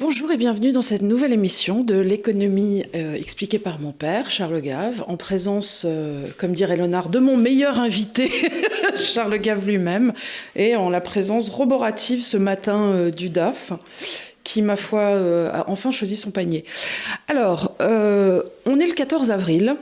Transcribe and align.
Bonjour 0.00 0.32
et 0.32 0.36
bienvenue 0.36 0.72
dans 0.72 0.82
cette 0.82 1.02
nouvelle 1.02 1.32
émission 1.32 1.84
de 1.84 1.94
l'économie 1.94 2.82
euh, 2.96 3.14
expliquée 3.14 3.60
par 3.60 3.78
mon 3.78 3.92
père, 3.92 4.28
Charles 4.28 4.60
Gave, 4.60 5.04
en 5.06 5.16
présence, 5.16 5.84
euh, 5.86 6.26
comme 6.36 6.50
dirait 6.50 6.74
Léonard, 6.74 7.10
de 7.10 7.20
mon 7.20 7.36
meilleur 7.36 7.78
invité, 7.78 8.28
Charles 8.96 9.38
Gave 9.38 9.64
lui-même, 9.64 10.12
et 10.56 10.74
en 10.74 10.90
la 10.90 11.00
présence 11.00 11.48
roborative 11.48 12.24
ce 12.24 12.36
matin 12.36 12.90
euh, 12.90 13.10
du 13.12 13.28
DAF, 13.28 13.72
qui, 14.42 14.62
ma 14.62 14.74
foi, 14.74 15.16
a 15.52 15.70
enfin 15.70 15.92
choisi 15.92 16.16
son 16.16 16.32
panier. 16.32 16.64
Alors, 17.28 17.76
on 17.78 18.80
est 18.80 18.86
le 18.86 18.94
14 18.94 19.30
avril, 19.30 19.76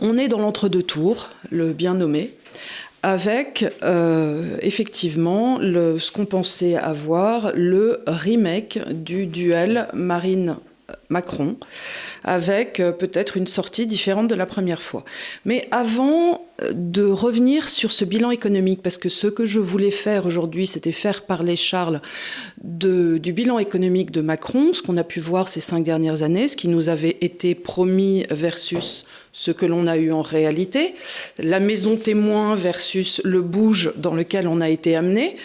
on 0.00 0.18
est 0.18 0.28
dans 0.28 0.38
l'entre-deux 0.38 0.82
tours, 0.82 1.30
le 1.50 1.72
bien 1.72 1.94
nommé, 1.94 2.36
avec 3.02 3.64
euh, 3.84 4.56
effectivement 4.62 5.58
le, 5.58 5.98
ce 5.98 6.10
qu'on 6.10 6.26
pensait 6.26 6.76
avoir, 6.76 7.52
le 7.54 8.02
remake 8.06 8.80
du 8.90 9.26
duel 9.26 9.88
Marine-Macron, 11.10 11.56
avec 12.24 12.80
euh, 12.80 12.92
peut-être 12.92 13.36
une 13.36 13.46
sortie 13.46 13.86
différente 13.86 14.28
de 14.28 14.34
la 14.34 14.46
première 14.46 14.82
fois. 14.82 15.04
Mais 15.44 15.66
avant 15.70 16.44
de 16.72 17.04
revenir 17.04 17.68
sur 17.68 17.92
ce 17.92 18.04
bilan 18.04 18.30
économique, 18.32 18.82
parce 18.82 18.98
que 18.98 19.08
ce 19.08 19.28
que 19.28 19.46
je 19.46 19.60
voulais 19.60 19.92
faire 19.92 20.26
aujourd'hui, 20.26 20.66
c'était 20.66 20.92
faire 20.92 21.22
parler 21.22 21.54
Charles 21.54 22.00
du 22.60 23.32
bilan 23.32 23.60
économique 23.60 24.10
de 24.10 24.20
Macron, 24.20 24.72
ce 24.72 24.82
qu'on 24.82 24.96
a 24.96 25.04
pu 25.04 25.20
voir 25.20 25.48
ces 25.48 25.60
cinq 25.60 25.84
dernières 25.84 26.24
années, 26.24 26.48
ce 26.48 26.56
qui 26.56 26.66
nous 26.66 26.88
avait 26.88 27.16
été 27.20 27.54
promis 27.54 28.26
versus 28.30 29.06
ce 29.32 29.52
que 29.52 29.66
l'on 29.66 29.86
a 29.86 29.96
eu 29.96 30.10
en 30.10 30.22
réalité, 30.22 30.94
la 31.38 31.60
maison 31.60 31.96
témoin 31.96 32.56
versus 32.56 33.20
le 33.24 33.40
bouge 33.40 33.92
dans 33.96 34.14
lequel 34.14 34.48
on 34.48 34.60
a 34.60 34.68
été 34.68 34.96
amené. 34.96 35.36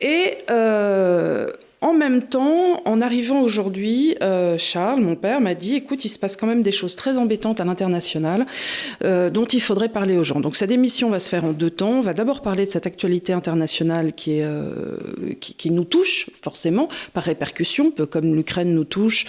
Et 0.00 0.34
euh, 0.50 1.52
en 1.82 1.94
même 1.94 2.22
temps, 2.22 2.82
en 2.84 3.00
arrivant 3.00 3.40
aujourd'hui, 3.40 4.14
euh, 4.22 4.58
Charles, 4.58 5.00
mon 5.00 5.16
père, 5.16 5.40
m'a 5.40 5.54
dit, 5.54 5.76
écoute, 5.76 6.04
il 6.04 6.10
se 6.10 6.18
passe 6.18 6.36
quand 6.36 6.46
même 6.46 6.62
des 6.62 6.72
choses 6.72 6.94
très 6.94 7.16
embêtantes 7.16 7.58
à 7.58 7.64
l'international 7.64 8.46
euh, 9.02 9.30
dont 9.30 9.46
il 9.46 9.62
faudrait 9.62 9.88
parler 9.88 10.18
aux 10.18 10.22
gens. 10.22 10.40
Donc 10.40 10.56
cette 10.56 10.70
émission 10.70 11.08
va 11.08 11.20
se 11.20 11.30
faire 11.30 11.44
en 11.44 11.52
deux 11.52 11.70
temps. 11.70 11.92
On 11.92 12.00
va 12.00 12.12
d'abord 12.12 12.42
parler 12.42 12.66
de 12.66 12.70
cette 12.70 12.86
actualité 12.86 13.32
internationale 13.32 14.12
qui, 14.12 14.42
euh, 14.42 14.74
qui, 15.40 15.70
nous 15.70 15.84
touche 15.84 16.28
forcément 16.42 16.88
par 17.14 17.22
répercussion, 17.22 17.90
peu 17.90 18.04
comme 18.04 18.34
l'Ukraine 18.34 18.74
nous 18.74 18.84
touche, 18.84 19.26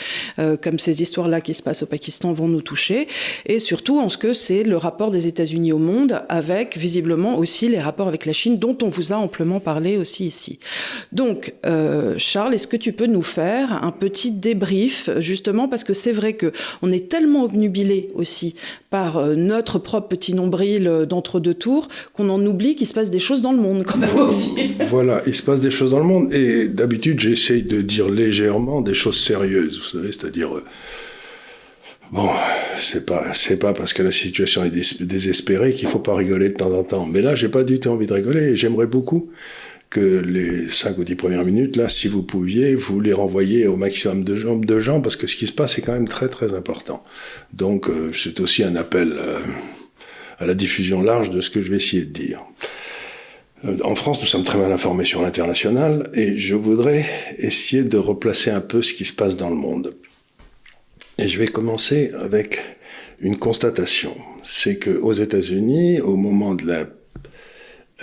comme 0.61 0.79
ces 0.79 1.01
histoires-là 1.01 1.39
qui 1.39 1.53
se 1.53 1.61
passent 1.61 1.83
au 1.83 1.85
Pakistan 1.85 2.33
vont 2.33 2.47
nous 2.47 2.61
toucher, 2.61 3.07
et 3.45 3.59
surtout 3.59 3.99
en 3.99 4.09
ce 4.09 4.17
que 4.17 4.33
c'est 4.33 4.63
le 4.63 4.75
rapport 4.75 5.11
des 5.11 5.27
États-Unis 5.27 5.71
au 5.71 5.77
monde, 5.77 6.23
avec 6.29 6.77
visiblement 6.77 7.37
aussi 7.37 7.69
les 7.69 7.79
rapports 7.79 8.07
avec 8.07 8.25
la 8.25 8.33
Chine, 8.33 8.57
dont 8.57 8.75
on 8.81 8.89
vous 8.89 9.13
a 9.13 9.17
amplement 9.17 9.59
parlé 9.59 9.97
aussi 9.97 10.25
ici. 10.25 10.59
Donc, 11.11 11.53
Charles, 12.17 12.40
Est-ce 12.49 12.67
que 12.67 12.77
tu 12.77 12.93
peux 12.93 13.05
nous 13.05 13.21
faire 13.21 13.83
un 13.83 13.91
petit 13.91 14.31
débrief, 14.31 15.09
justement, 15.19 15.67
parce 15.67 15.83
que 15.83 15.93
c'est 15.93 16.11
vrai 16.11 16.33
que 16.33 16.51
on 16.81 16.91
est 16.91 17.07
tellement 17.07 17.43
obnubilé 17.43 18.09
aussi 18.15 18.55
par 18.89 19.17
euh, 19.17 19.35
notre 19.35 19.79
propre 19.79 20.07
petit 20.07 20.33
nombril 20.33 20.87
euh, 20.87 21.05
d'entre-deux 21.05 21.53
tours 21.53 21.87
qu'on 22.13 22.29
en 22.29 22.43
oublie 22.45 22.75
qu'il 22.75 22.87
se 22.87 22.93
passe 22.93 23.11
des 23.11 23.19
choses 23.19 23.41
dans 23.41 23.51
le 23.51 23.59
monde, 23.59 23.83
quand 23.85 23.99
même 23.99 24.17
aussi. 24.17 24.53
Voilà, 24.89 25.21
il 25.27 25.35
se 25.35 25.43
passe 25.43 25.61
des 25.61 25.71
choses 25.71 25.91
dans 25.91 25.99
le 25.99 26.05
monde, 26.05 26.33
et 26.33 26.67
d'habitude, 26.67 27.19
j'essaye 27.19 27.63
de 27.63 27.81
dire 27.81 28.09
légèrement 28.09 28.81
des 28.81 28.93
choses 28.93 29.19
sérieuses, 29.19 29.79
vous 29.79 29.99
savez, 29.99 30.11
c'est-à-dire... 30.11 30.55
Euh, 30.57 30.63
bon, 32.11 32.29
c'est 32.77 33.05
pas, 33.05 33.25
c'est 33.33 33.57
pas 33.57 33.73
parce 33.73 33.93
que 33.93 34.03
la 34.03 34.11
situation 34.11 34.63
est 34.63 34.69
dés 34.69 34.81
désespérée 35.01 35.73
qu'il 35.73 35.87
faut 35.87 35.99
pas 35.99 36.15
rigoler 36.15 36.49
de 36.49 36.55
temps 36.55 36.73
en 36.73 36.83
temps. 36.83 37.05
Mais 37.05 37.21
là, 37.21 37.35
j'ai 37.35 37.49
pas 37.49 37.63
du 37.63 37.79
tout 37.79 37.89
envie 37.89 38.07
de 38.07 38.13
rigoler 38.13 38.49
et 38.51 38.55
j'aimerais 38.55 38.87
beaucoup 38.87 39.29
que 39.91 39.99
les 39.99 40.69
5 40.69 40.97
ou 40.97 41.03
10 41.03 41.15
premières 41.15 41.43
minutes, 41.43 41.75
là, 41.75 41.89
si 41.89 42.07
vous 42.07 42.23
pouviez, 42.23 42.75
vous 42.75 43.01
les 43.01 43.11
renvoyer 43.11 43.67
au 43.67 43.75
maximum 43.75 44.23
de 44.23 44.79
gens, 44.79 45.01
parce 45.01 45.17
que 45.17 45.27
ce 45.27 45.35
qui 45.35 45.45
se 45.45 45.51
passe 45.51 45.77
est 45.77 45.81
quand 45.81 45.91
même 45.93 46.07
très 46.07 46.29
très 46.29 46.53
important. 46.53 47.03
Donc 47.53 47.89
euh, 47.89 48.11
c'est 48.13 48.39
aussi 48.39 48.63
un 48.63 48.77
appel 48.77 49.13
euh, 49.17 49.39
à 50.39 50.45
la 50.45 50.55
diffusion 50.55 51.03
large 51.03 51.29
de 51.29 51.41
ce 51.41 51.49
que 51.49 51.61
je 51.61 51.69
vais 51.69 51.75
essayer 51.75 52.03
de 52.03 52.11
dire. 52.11 52.41
Euh, 53.65 53.77
en 53.83 53.95
France, 53.95 54.21
nous 54.21 54.27
sommes 54.27 54.45
très 54.45 54.57
mal 54.57 54.71
informés 54.71 55.03
sur 55.03 55.21
l'international 55.21 56.09
et 56.13 56.37
je 56.37 56.55
voudrais 56.55 57.05
essayer 57.37 57.83
de 57.83 57.97
replacer 57.97 58.49
un 58.49 58.61
peu 58.61 58.81
ce 58.81 58.93
qui 58.93 59.03
se 59.03 59.13
passe 59.13 59.35
dans 59.35 59.49
le 59.49 59.57
monde. 59.57 59.93
Et 61.17 61.27
je 61.27 61.37
vais 61.37 61.47
commencer 61.47 62.11
avec 62.17 62.61
une 63.19 63.37
constatation. 63.37 64.15
C'est 64.41 64.79
qu'aux 64.79 65.13
États-Unis, 65.13 65.99
au 65.99 66.15
moment 66.15 66.55
de 66.55 66.65
la 66.65 66.85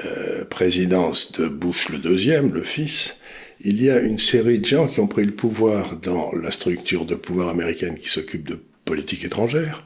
euh, 0.05 0.45
présidence 0.45 1.33
de 1.33 1.49
Bush 1.49 1.89
le 1.89 1.99
deuxième, 1.99 2.53
le 2.53 2.63
fils, 2.63 3.17
il 3.61 3.83
y 3.83 3.91
a 3.91 3.99
une 3.99 4.19
série 4.19 4.59
de 4.59 4.67
gens 4.67 4.87
qui 4.87 5.01
ont 5.01 5.09
pris 5.09 5.25
le 5.25 5.35
pouvoir 5.35 5.97
dans 5.97 6.31
la 6.33 6.51
structure 6.51 7.05
de 7.05 7.15
pouvoir 7.15 7.49
américaine 7.49 7.97
qui 7.97 8.09
s'occupe 8.09 8.49
de 8.49 8.59
politique 8.85 9.25
étrangère, 9.25 9.85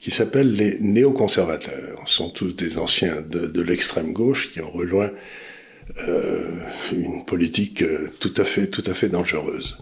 qui 0.00 0.10
s'appellent 0.10 0.54
les 0.54 0.78
néoconservateurs. 0.80 2.02
Ce 2.06 2.14
sont 2.14 2.30
tous 2.30 2.52
des 2.52 2.78
anciens 2.78 3.20
de, 3.20 3.60
l'extrême 3.60 4.12
gauche 4.12 4.50
qui 4.50 4.60
ont 4.60 4.70
rejoint 4.70 5.10
euh, 6.08 6.60
une 6.92 7.24
politique 7.24 7.82
euh, 7.82 8.10
tout 8.18 8.34
à 8.36 8.44
fait, 8.44 8.68
tout 8.68 8.84
à 8.86 8.94
fait 8.94 9.08
dangereuse. 9.08 9.76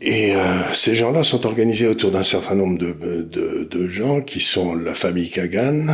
Et 0.00 0.34
euh, 0.34 0.72
ces 0.72 0.94
gens-là 0.94 1.22
sont 1.22 1.46
organisés 1.46 1.88
autour 1.88 2.10
d'un 2.10 2.22
certain 2.22 2.54
nombre 2.54 2.78
de, 2.78 2.92
de, 3.22 3.64
de, 3.64 3.88
gens 3.88 4.20
qui 4.20 4.40
sont 4.40 4.74
la 4.74 4.92
famille 4.92 5.30
Kagan, 5.30 5.86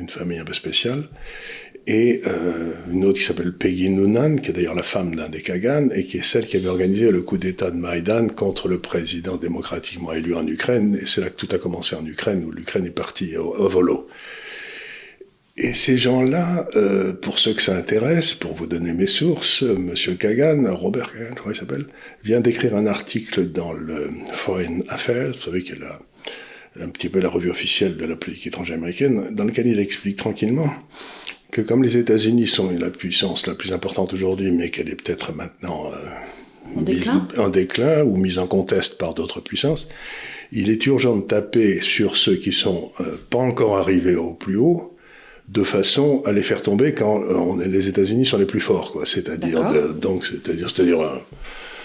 une 0.00 0.08
famille 0.08 0.38
un 0.38 0.44
peu 0.44 0.54
spéciale, 0.54 1.08
et 1.86 2.22
euh, 2.26 2.72
une 2.92 3.04
autre 3.04 3.18
qui 3.18 3.24
s'appelle 3.24 3.52
Peggy 3.52 3.90
Noonan, 3.90 4.36
qui 4.36 4.50
est 4.50 4.52
d'ailleurs 4.52 4.74
la 4.74 4.82
femme 4.82 5.14
d'un 5.14 5.28
des 5.28 5.42
Kagan, 5.42 5.88
et 5.94 6.04
qui 6.04 6.18
est 6.18 6.24
celle 6.24 6.46
qui 6.46 6.56
avait 6.56 6.68
organisé 6.68 7.10
le 7.10 7.22
coup 7.22 7.38
d'État 7.38 7.70
de 7.70 7.76
Maïdan 7.76 8.28
contre 8.28 8.68
le 8.68 8.78
président 8.78 9.36
démocratiquement 9.36 10.12
élu 10.12 10.34
en 10.34 10.46
Ukraine. 10.46 10.98
Et 11.00 11.06
c'est 11.06 11.20
là 11.20 11.30
que 11.30 11.36
tout 11.36 11.48
a 11.52 11.58
commencé 11.58 11.96
en 11.96 12.04
Ukraine, 12.04 12.44
où 12.44 12.52
l'Ukraine 12.52 12.86
est 12.86 12.90
partie 12.90 13.36
au, 13.36 13.54
au, 13.54 13.68
volo. 13.68 14.08
Et 15.56 15.74
ces 15.74 15.98
gens-là, 15.98 16.68
euh, 16.76 17.12
pour 17.12 17.38
ceux 17.38 17.54
que 17.54 17.62
ça 17.62 17.76
intéresse, 17.76 18.34
pour 18.34 18.54
vous 18.54 18.66
donner 18.66 18.92
mes 18.92 19.06
sources, 19.06 19.62
Monsieur 19.62 20.14
Kagan, 20.14 20.74
Robert 20.74 21.12
Kagan, 21.12 21.30
je 21.30 21.34
crois 21.34 21.52
qu'il 21.52 21.60
s'appelle, 21.60 21.86
vient 22.22 22.40
d'écrire 22.40 22.76
un 22.76 22.86
article 22.86 23.50
dans 23.50 23.72
le 23.72 24.10
Foreign 24.32 24.84
Affairs, 24.88 25.32
vous 25.32 25.40
savez, 25.40 25.62
qui 25.62 25.72
est 25.72 25.80
la, 25.80 25.98
un 26.78 26.88
petit 26.88 27.08
peu 27.08 27.20
la 27.20 27.28
revue 27.28 27.50
officielle 27.50 27.96
de 27.96 28.04
la 28.04 28.16
politique 28.16 28.48
étrangère 28.48 28.76
américaine, 28.76 29.34
dans 29.34 29.44
lequel 29.44 29.66
il 29.66 29.78
explique 29.78 30.16
tranquillement 30.16 30.70
que 31.50 31.60
comme 31.60 31.82
les 31.82 31.96
États-Unis 31.96 32.46
sont 32.46 32.70
la 32.70 32.90
puissance 32.90 33.46
la 33.46 33.54
plus 33.54 33.72
importante 33.72 34.12
aujourd'hui, 34.12 34.52
mais 34.52 34.70
qu'elle 34.70 34.88
est 34.88 34.94
peut-être 34.94 35.34
maintenant 35.34 35.90
euh, 35.92 36.78
en, 36.78 36.82
déclin. 36.82 37.28
en, 37.36 37.48
déclin. 37.48 38.04
ou 38.04 38.16
mise 38.16 38.38
en 38.38 38.46
conteste 38.46 38.98
par 38.98 39.14
d'autres 39.14 39.40
puissances, 39.40 39.88
il 40.52 40.70
est 40.70 40.86
urgent 40.86 41.16
de 41.16 41.22
taper 41.22 41.80
sur 41.80 42.16
ceux 42.16 42.36
qui 42.36 42.52
sont 42.52 42.92
euh, 43.00 43.16
pas 43.30 43.38
encore 43.38 43.78
arrivés 43.78 44.14
au 44.14 44.32
plus 44.32 44.56
haut, 44.56 44.96
de 45.48 45.64
façon 45.64 46.22
à 46.24 46.30
les 46.30 46.42
faire 46.42 46.62
tomber 46.62 46.94
quand 46.94 47.20
euh, 47.20 47.34
on 47.34 47.58
est, 47.58 47.66
les 47.66 47.88
États-Unis 47.88 48.26
sont 48.26 48.38
les 48.38 48.46
plus 48.46 48.60
forts, 48.60 48.92
quoi. 48.92 49.04
C'est-à-dire 49.04 49.92
donc 49.94 50.26
c'est-à-dire 50.26 50.70
c'est-à-dire 50.70 51.20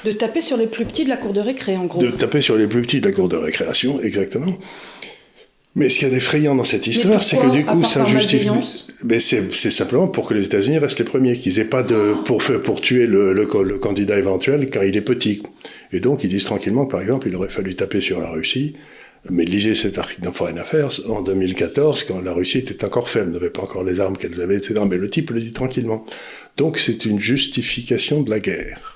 de 0.06 0.12
taper 0.12 0.42
sur 0.42 0.56
les 0.56 0.68
plus 0.68 0.86
petits 0.86 1.04
de 1.04 1.10
la 1.10 1.18
cour 1.18 1.34
de 1.34 1.42
récré, 1.42 1.76
en 1.76 1.86
gros. 1.86 2.00
De 2.00 2.12
taper 2.12 2.42
sur 2.42 2.58
les 2.58 2.68
plus 2.68 2.84
petits 2.84 3.02
de 3.02 3.08
la 3.08 3.14
cour 3.14 3.28
de 3.28 3.36
récréation, 3.36 4.00
exactement. 4.02 4.58
Mais 5.78 5.90
ce 5.90 6.00
qu'il 6.00 6.08
y 6.08 6.12
a 6.12 6.14
d'effrayant 6.14 6.56
dans 6.56 6.64
cette 6.64 6.88
histoire, 6.88 7.22
c'est 7.22 7.36
que 7.36 7.52
du 7.52 7.66
coup, 7.66 7.84
ça 7.84 8.06
justifie. 8.06 8.48
Mais 9.04 9.20
c'est 9.20 9.72
simplement 9.72 10.08
pour 10.08 10.26
que 10.26 10.34
les 10.34 10.46
États-Unis 10.46 10.78
restent 10.78 11.00
les 11.00 11.06
premiers, 11.06 11.38
qu'ils 11.38 11.60
aient 11.60 11.66
pas 11.66 11.84
de 11.84 12.14
pour 12.24 12.42
pour 12.64 12.80
tuer 12.80 13.08
le, 13.08 13.34
le, 13.34 13.46
le, 13.64 13.78
candidat 13.78 14.18
éventuel 14.18 14.70
quand 14.70 14.84
il 14.84 14.96
est 14.96 15.02
petit. 15.02 15.44
Et 15.92 16.00
donc, 16.00 16.24
ils 16.24 16.30
disent 16.30 16.46
tranquillement, 16.46 16.86
par 16.86 17.02
exemple, 17.02 17.28
il 17.28 17.36
aurait 17.36 17.50
fallu 17.50 17.76
taper 17.76 18.00
sur 18.00 18.22
la 18.22 18.30
Russie. 18.30 18.76
Mais 19.30 19.44
lisez 19.44 19.74
cet 19.74 19.98
article 19.98 20.22
dans 20.22 20.32
Foreign 20.32 20.60
Affairs 20.60 21.02
en 21.10 21.22
2014, 21.22 22.04
quand 22.04 22.22
la 22.22 22.32
Russie 22.32 22.60
était 22.60 22.86
encore 22.86 23.10
faible, 23.10 23.32
n'avait 23.32 23.50
pas 23.50 23.64
encore 23.64 23.84
les 23.84 24.00
armes 24.00 24.16
qu'elle 24.16 24.40
avait, 24.40 24.58
etc. 24.58 24.76
Mais 24.88 24.98
le 24.98 25.10
type 25.10 25.32
le 25.32 25.42
dit 25.42 25.52
tranquillement. 25.52 26.06
Donc, 26.58 26.78
c'est 26.78 27.06
une 27.06 27.20
justification 27.20 28.22
de 28.22 28.30
la 28.30 28.40
guerre 28.40 28.95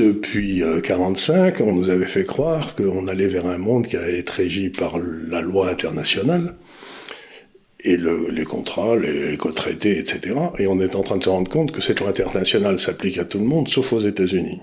depuis 0.00 0.62
1945, 0.62 1.60
on 1.60 1.74
nous 1.74 1.90
avait 1.90 2.06
fait 2.06 2.24
croire 2.24 2.74
qu'on 2.74 3.06
allait 3.06 3.28
vers 3.28 3.44
un 3.46 3.58
monde 3.58 3.86
qui 3.86 3.98
allait 3.98 4.20
être 4.20 4.30
régi 4.30 4.70
par 4.70 4.98
la 4.98 5.42
loi 5.42 5.68
internationale 5.68 6.54
et 7.84 7.98
les 7.98 8.44
contrats, 8.44 8.96
les, 8.96 9.32
les 9.32 9.36
traités, 9.36 9.98
etc. 9.98 10.36
Et 10.58 10.66
on 10.66 10.80
est 10.80 10.94
en 10.94 11.02
train 11.02 11.18
de 11.18 11.24
se 11.24 11.28
rendre 11.28 11.50
compte 11.50 11.72
que 11.72 11.82
cette 11.82 12.00
loi 12.00 12.08
internationale 12.08 12.78
s'applique 12.78 13.18
à 13.18 13.26
tout 13.26 13.38
le 13.38 13.44
monde, 13.44 13.68
sauf 13.68 13.92
aux 13.92 14.00
États-Unis. 14.00 14.60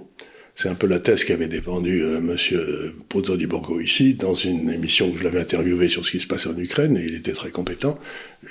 C'est 0.57 0.69
un 0.69 0.73
peu 0.73 0.87
la 0.87 0.97
thèse 0.97 1.23
qu'avait 1.23 1.47
défendue 1.47 2.01
euh, 2.01 2.19
Monsieur 2.19 2.95
Pozzo 3.09 3.37
di 3.37 3.45
Borgo 3.45 3.79
ici, 3.79 4.15
dans 4.15 4.33
une 4.33 4.71
émission 4.71 5.11
que 5.11 5.19
je 5.19 5.23
l'avais 5.23 5.39
interviewé 5.39 5.87
sur 5.87 6.03
ce 6.03 6.09
qui 6.09 6.19
se 6.19 6.25
passait 6.25 6.49
en 6.49 6.57
Ukraine, 6.57 6.97
et 6.97 7.05
il 7.05 7.13
était 7.13 7.33
très 7.33 7.51
compétent. 7.51 7.99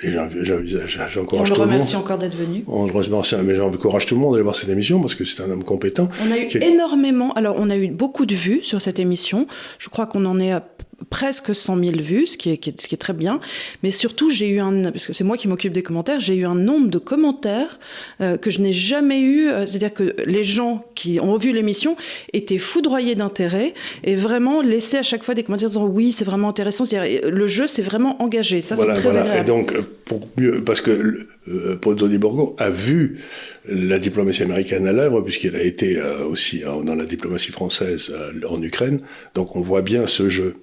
Et 0.01 0.11
j'encourage 0.11 1.11
tout 1.11 1.19
le 1.19 1.25
monde. 1.25 1.41
On 1.41 1.43
le 1.43 1.53
remercie 1.53 1.97
encore 1.97 2.17
d'être 2.17 2.37
venu. 2.37 2.63
On 2.67 2.85
le 2.85 2.93
remercie, 2.93 3.35
mais 3.43 3.55
j'encourage 3.55 4.05
tout 4.05 4.15
le 4.15 4.21
monde 4.21 4.35
à 4.35 4.37
aller 4.37 4.43
voir 4.43 4.55
cette 4.55 4.69
émission 4.69 5.01
parce 5.01 5.15
que 5.15 5.25
c'est 5.25 5.43
un 5.43 5.51
homme 5.51 5.65
compétent. 5.65 6.07
On 6.25 6.31
a 6.31 6.37
eu 6.37 6.47
énormément, 6.61 7.33
alors 7.33 7.57
on 7.59 7.69
a 7.69 7.75
eu 7.75 7.89
beaucoup 7.89 8.25
de 8.25 8.35
vues 8.35 8.63
sur 8.63 8.81
cette 8.81 8.99
émission. 8.99 9.45
Je 9.77 9.89
crois 9.89 10.07
qu'on 10.07 10.23
en 10.23 10.39
est 10.39 10.53
à 10.53 10.65
presque 11.09 11.53
100 11.53 11.77
000 11.77 11.91
vues, 11.97 12.27
ce 12.27 12.37
qui 12.37 12.51
est, 12.51 12.57
qui 12.57 12.69
est, 12.69 12.97
très 12.97 13.13
bien. 13.13 13.39
Mais 13.83 13.91
surtout, 13.91 14.29
j'ai 14.29 14.49
eu 14.49 14.59
un, 14.59 14.91
parce 14.91 15.07
que 15.07 15.13
c'est 15.13 15.23
moi 15.23 15.37
qui 15.37 15.47
m'occupe 15.47 15.73
des 15.73 15.83
commentaires, 15.83 16.19
j'ai 16.19 16.35
eu 16.35 16.45
un 16.45 16.55
nombre 16.55 16.89
de 16.89 16.97
commentaires 16.97 17.79
euh, 18.21 18.37
que 18.37 18.49
je 18.49 18.59
n'ai 18.59 18.73
jamais 18.73 19.21
eu. 19.21 19.49
Euh, 19.49 19.65
c'est-à-dire 19.65 19.93
que 19.93 20.15
les 20.25 20.43
gens 20.43 20.83
qui 20.95 21.19
ont 21.19 21.37
vu 21.37 21.53
l'émission 21.53 21.95
étaient 22.33 22.57
foudroyés 22.57 23.15
d'intérêt 23.15 23.73
et 24.03 24.15
vraiment 24.15 24.61
laissaient 24.61 24.99
à 24.99 25.03
chaque 25.03 25.23
fois 25.23 25.35
des 25.35 25.43
commentaires 25.43 25.69
disant 25.69 25.85
oui, 25.85 26.11
c'est 26.11 26.25
vraiment 26.25 26.49
intéressant. 26.49 26.85
C'est-à-dire 26.85 27.29
le 27.29 27.47
jeu 27.47 27.67
s'est 27.67 27.81
vraiment 27.81 28.21
engagé. 28.21 28.61
Ça, 28.61 28.75
c'est 28.75 28.93
très 28.93 29.17
agréable. 29.17 29.41
Et 29.41 29.43
donc, 29.43 29.73
pour 30.05 30.21
mieux, 30.37 30.63
parce 30.63 30.81
que 30.81 31.27
euh, 31.47 32.07
di 32.09 32.17
Borgo 32.17 32.55
a 32.57 32.69
vu 32.69 33.19
la 33.67 33.99
diplomatie 33.99 34.43
américaine 34.43 34.87
à 34.87 34.93
l'œuvre, 34.93 35.21
puisqu'il 35.21 35.55
a 35.55 35.61
été 35.61 35.97
euh, 35.97 36.25
aussi 36.25 36.63
euh, 36.63 36.81
dans 36.83 36.95
la 36.95 37.05
diplomatie 37.05 37.51
française 37.51 38.11
euh, 38.11 38.47
en 38.47 38.61
Ukraine. 38.61 39.01
Donc 39.35 39.55
on 39.55 39.61
voit 39.61 39.81
bien 39.81 40.07
ce 40.07 40.29
jeu. 40.29 40.55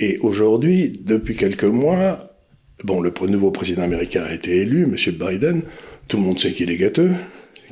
Et 0.00 0.18
aujourd'hui, 0.18 1.00
depuis 1.04 1.36
quelques 1.36 1.64
mois, 1.64 2.34
bon, 2.84 3.00
le 3.00 3.12
nouveau 3.28 3.50
président 3.50 3.82
américain 3.82 4.24
a 4.24 4.34
été 4.34 4.56
élu, 4.58 4.82
M. 4.84 4.96
Biden. 5.12 5.62
Tout 6.08 6.16
le 6.16 6.22
monde 6.22 6.38
sait 6.38 6.52
qu'il 6.52 6.70
est 6.70 6.76
gâteux, 6.76 7.12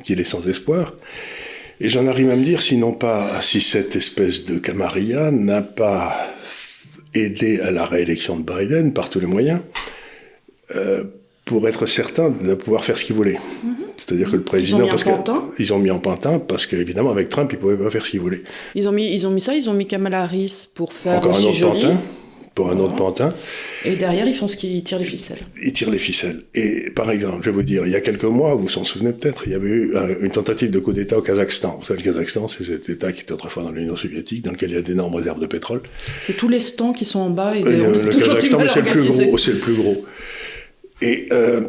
qu'il 0.03 0.19
est 0.19 0.25
sans 0.25 0.47
espoir. 0.47 0.95
Et 1.79 1.89
j'en 1.89 2.07
arrive 2.07 2.29
à 2.29 2.35
me 2.35 2.43
dire, 2.43 2.61
sinon 2.61 2.93
pas, 2.93 3.41
si 3.41 3.59
cette 3.59 3.95
espèce 3.95 4.45
de 4.45 4.59
camarilla 4.59 5.31
n'a 5.31 5.61
pas 5.61 6.15
aidé 7.13 7.59
à 7.59 7.71
la 7.71 7.85
réélection 7.85 8.37
de 8.37 8.43
Biden 8.43 8.93
par 8.93 9.09
tous 9.09 9.19
les 9.19 9.25
moyens, 9.25 9.61
euh, 10.75 11.03
pour 11.51 11.67
être 11.67 11.85
certain 11.85 12.29
de 12.29 12.53
pouvoir 12.55 12.85
faire 12.85 12.97
ce 12.97 13.03
qu'il 13.03 13.15
voulait. 13.17 13.37
Mhm. 13.63 13.75
C'est-à-dire 13.97 14.31
que 14.31 14.37
le 14.37 14.43
président. 14.43 14.77
Ils 14.77 14.81
ont 14.81 14.85
mis 14.85 14.89
parce 14.89 15.05
en 15.05 15.17
pantin 15.17 15.49
Ils 15.59 15.73
ont 15.73 15.79
mis 15.79 15.91
en 15.91 15.99
pantin 15.99 16.39
parce 16.39 16.65
qu'évidemment, 16.65 17.11
avec 17.11 17.27
Trump, 17.27 17.51
ils 17.51 17.55
ne 17.57 17.61
pouvaient 17.61 17.75
pas 17.77 17.89
faire 17.89 18.05
ce 18.05 18.11
qu'ils 18.11 18.21
voulaient. 18.21 18.43
Ils 18.73 18.87
ont, 18.87 18.91
mis, 18.93 19.13
ils 19.13 19.27
ont 19.27 19.31
mis 19.31 19.41
ça, 19.41 19.53
ils 19.53 19.69
ont 19.69 19.73
mis 19.73 19.85
Kamala 19.85 20.21
Harris 20.23 20.67
pour 20.73 20.93
faire 20.93 21.17
Encore 21.17 21.35
aussi 21.35 21.47
un 21.47 21.49
autre 21.49 21.57
joli. 21.57 21.81
pantin. 21.81 22.01
Pour 22.55 22.69
un 22.69 22.77
autre 22.79 22.95
pantin. 22.95 23.29
Et 23.85 23.95
derrière, 23.95 24.27
ils 24.27 24.33
font 24.33 24.47
ce 24.49 24.57
qu'ils 24.57 24.83
tirent 24.83 24.99
les 24.99 25.05
ficelles. 25.05 25.37
Ils 25.63 25.71
tirent 25.71 25.89
les 25.89 25.97
ficelles. 25.99 26.41
Et 26.55 26.89
par 26.93 27.09
exemple, 27.11 27.37
je 27.41 27.49
vais 27.49 27.55
vous 27.55 27.63
dire, 27.63 27.85
il 27.85 27.91
y 27.91 27.95
a 27.95 28.01
quelques 28.01 28.25
mois, 28.25 28.55
vous 28.55 28.67
vous 28.67 28.77
en 28.77 28.83
souvenez 28.83 29.13
peut-être, 29.13 29.43
il 29.45 29.51
y 29.53 29.55
avait 29.55 29.69
eu 29.69 29.93
une 30.21 30.31
tentative 30.31 30.69
de 30.69 30.79
coup 30.79 30.91
d'État 30.93 31.17
au 31.17 31.21
Kazakhstan. 31.21 31.77
Vous 31.79 31.85
savez, 31.85 31.99
le 32.03 32.05
Kazakhstan, 32.11 32.47
c'est 32.49 32.63
cet 32.65 32.89
État 32.89 33.11
qui 33.13 33.21
était 33.21 33.31
autrefois 33.33 33.63
dans 33.63 33.71
l'Union 33.71 33.95
soviétique, 33.95 34.43
dans 34.43 34.51
lequel 34.51 34.71
il 34.71 34.75
y 34.75 34.79
a 34.79 34.81
d'énormes 34.81 35.15
réserves 35.15 35.39
de 35.39 35.45
pétrole. 35.47 35.81
C'est 36.19 36.35
tous 36.35 36.49
les 36.49 36.59
stands 36.59 36.91
qui 36.93 37.05
sont 37.05 37.19
en 37.19 37.29
bas. 37.29 37.55
Et 37.55 37.63
Euh, 37.63 37.85
on 37.87 37.91
le 37.91 38.09
Kazakhstan, 38.09 38.59
c'est 38.73 38.81
le 38.81 38.85
plus 38.91 39.07
gros. 39.07 39.37
C'est 39.37 39.51
le 39.51 39.57
plus 39.57 39.75
gros. 39.75 40.05
Et, 41.01 41.27
euh, 41.31 41.61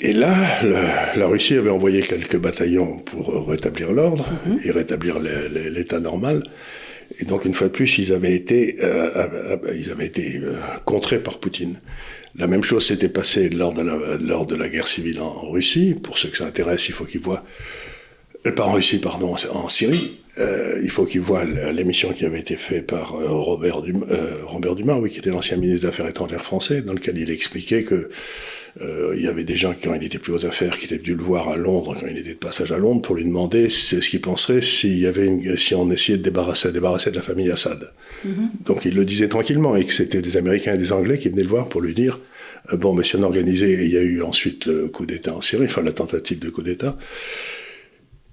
et 0.00 0.12
là, 0.12 0.34
la, 0.64 1.16
la 1.16 1.26
Russie 1.26 1.56
avait 1.56 1.70
envoyé 1.70 2.02
quelques 2.02 2.36
bataillons 2.38 2.98
pour 2.98 3.48
rétablir 3.48 3.92
l'ordre 3.92 4.28
Mhm. 4.46 4.60
et 4.64 4.70
rétablir 4.70 5.18
l'état 5.18 6.00
normal. 6.00 6.42
Et 7.18 7.24
donc, 7.24 7.44
une 7.44 7.52
fois 7.52 7.66
de 7.66 7.72
plus, 7.72 7.98
ils 7.98 8.12
avaient 8.12 8.32
été, 8.34 8.78
euh, 8.82 9.10
euh, 9.16 9.56
euh, 9.66 9.74
ils 9.76 9.90
avaient 9.90 10.06
été 10.06 10.38
euh, 10.42 10.56
contrés 10.84 11.18
par 11.22 11.38
Poutine. 11.40 11.78
La 12.38 12.46
même 12.46 12.62
chose 12.64 12.86
s'était 12.86 13.10
passée 13.10 13.50
lors 13.50 13.74
de, 13.74 13.82
la, 13.82 13.96
lors 14.18 14.46
de 14.46 14.54
la 14.54 14.68
guerre 14.68 14.86
civile 14.86 15.20
en 15.20 15.50
Russie. 15.50 15.94
Pour 16.02 16.16
ceux 16.16 16.30
que 16.30 16.38
ça 16.38 16.46
intéresse, 16.46 16.88
il 16.88 16.92
faut 16.94 17.04
qu'ils 17.04 17.20
voient 17.20 17.44
pas 18.56 18.64
en 18.64 18.72
Russie, 18.72 18.98
pardon, 18.98 19.34
en 19.52 19.68
Syrie. 19.68 20.21
Euh, 20.38 20.80
il 20.82 20.88
faut 20.90 21.04
qu'ils 21.04 21.20
voient 21.20 21.42
l- 21.42 21.72
l'émission 21.74 22.12
qui 22.12 22.24
avait 22.24 22.40
été 22.40 22.56
faite 22.56 22.86
par 22.86 23.14
euh, 23.16 23.26
Robert, 23.28 23.82
Dumas, 23.82 24.06
euh, 24.10 24.38
Robert 24.44 24.74
Dumas, 24.74 24.96
oui, 24.96 25.10
qui 25.10 25.18
était 25.18 25.30
l'ancien 25.30 25.58
ministre 25.58 25.82
des 25.82 25.88
Affaires 25.88 26.08
étrangères 26.08 26.42
français, 26.42 26.80
dans 26.80 26.94
lequel 26.94 27.18
il 27.18 27.30
expliquait 27.30 27.82
que 27.82 28.08
euh, 28.80 29.14
il 29.14 29.22
y 29.22 29.28
avait 29.28 29.44
des 29.44 29.56
gens 29.56 29.74
quand 29.82 29.92
il 29.94 30.02
était 30.02 30.18
plus 30.18 30.32
aux 30.32 30.46
affaires, 30.46 30.78
qui 30.78 30.86
étaient 30.86 30.96
venus 30.96 31.18
le 31.18 31.22
voir 31.22 31.50
à 31.50 31.56
Londres, 31.56 31.94
quand 32.00 32.06
il 32.06 32.16
était 32.16 32.30
de 32.32 32.38
passage 32.38 32.72
à 32.72 32.78
Londres, 32.78 33.02
pour 33.02 33.14
lui 33.16 33.24
demander 33.24 33.68
ce 33.68 33.96
qu'il 33.96 34.22
penserait 34.22 34.62
s'il 34.62 34.98
y 34.98 35.06
avait 35.06 35.26
une, 35.26 35.56
si 35.58 35.74
on 35.74 35.90
essayait 35.90 36.16
de 36.16 36.22
débarrasser, 36.22 36.72
débarrasser 36.72 37.10
de 37.10 37.16
la 37.16 37.22
famille 37.22 37.50
Assad. 37.50 37.90
Donc 38.64 38.86
il 38.86 38.94
le 38.94 39.04
disait 39.04 39.28
tranquillement, 39.28 39.76
et 39.76 39.84
que 39.84 39.92
c'était 39.92 40.22
des 40.22 40.38
Américains 40.38 40.72
et 40.74 40.78
des 40.78 40.92
Anglais 40.92 41.18
qui 41.18 41.28
venaient 41.28 41.42
le 41.42 41.48
voir 41.48 41.68
pour 41.68 41.82
lui 41.82 41.92
dire 41.92 42.18
euh, 42.72 42.78
bon, 42.78 42.94
mais 42.94 43.04
si 43.04 43.16
on 43.16 43.22
organisait, 43.22 43.84
il 43.84 43.90
y 43.92 43.98
a 43.98 44.02
eu 44.02 44.22
ensuite 44.22 44.64
le 44.64 44.88
coup 44.88 45.04
d'État 45.04 45.34
en 45.34 45.42
Syrie, 45.42 45.66
enfin 45.66 45.82
la 45.82 45.92
tentative 45.92 46.38
de 46.38 46.48
coup 46.48 46.62
d'État, 46.62 46.96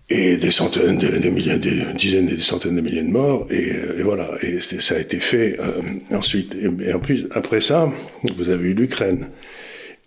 et 0.09 0.37
des 0.37 0.51
centaines, 0.51 0.97
des, 0.97 1.19
des 1.19 1.31
milliers, 1.31 1.57
des 1.57 1.83
dizaines 1.95 2.29
et 2.29 2.35
des 2.35 2.41
centaines 2.41 2.75
de 2.75 2.81
milliers 2.81 3.03
de 3.03 3.11
morts, 3.11 3.45
et, 3.51 3.73
euh, 3.73 4.01
voilà, 4.03 4.29
et 4.41 4.59
ça 4.59 4.95
a 4.95 4.99
été 4.99 5.19
fait 5.19 5.59
euh, 5.59 5.81
ensuite. 6.11 6.55
Et, 6.55 6.89
et 6.89 6.93
en 6.93 6.99
plus, 6.99 7.27
après 7.31 7.61
ça, 7.61 7.91
vous 8.35 8.49
avez 8.49 8.69
eu 8.69 8.73
l'Ukraine, 8.73 9.29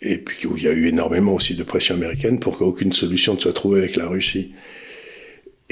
et 0.01 0.19
puis 0.19 0.47
où 0.47 0.57
il 0.57 0.65
y 0.65 0.69
a 0.69 0.73
eu 0.73 0.89
énormément 0.89 1.35
aussi 1.35 1.55
de 1.55 1.63
pression 1.63 1.95
américaine 1.95 2.41
pour 2.41 2.59
qu'aucune 2.59 2.93
solution 2.93 3.35
ne 3.35 3.39
soit 3.39 3.53
trouvée 3.53 3.81
avec 3.81 3.97
la 3.97 4.09
Russie. 4.09 4.53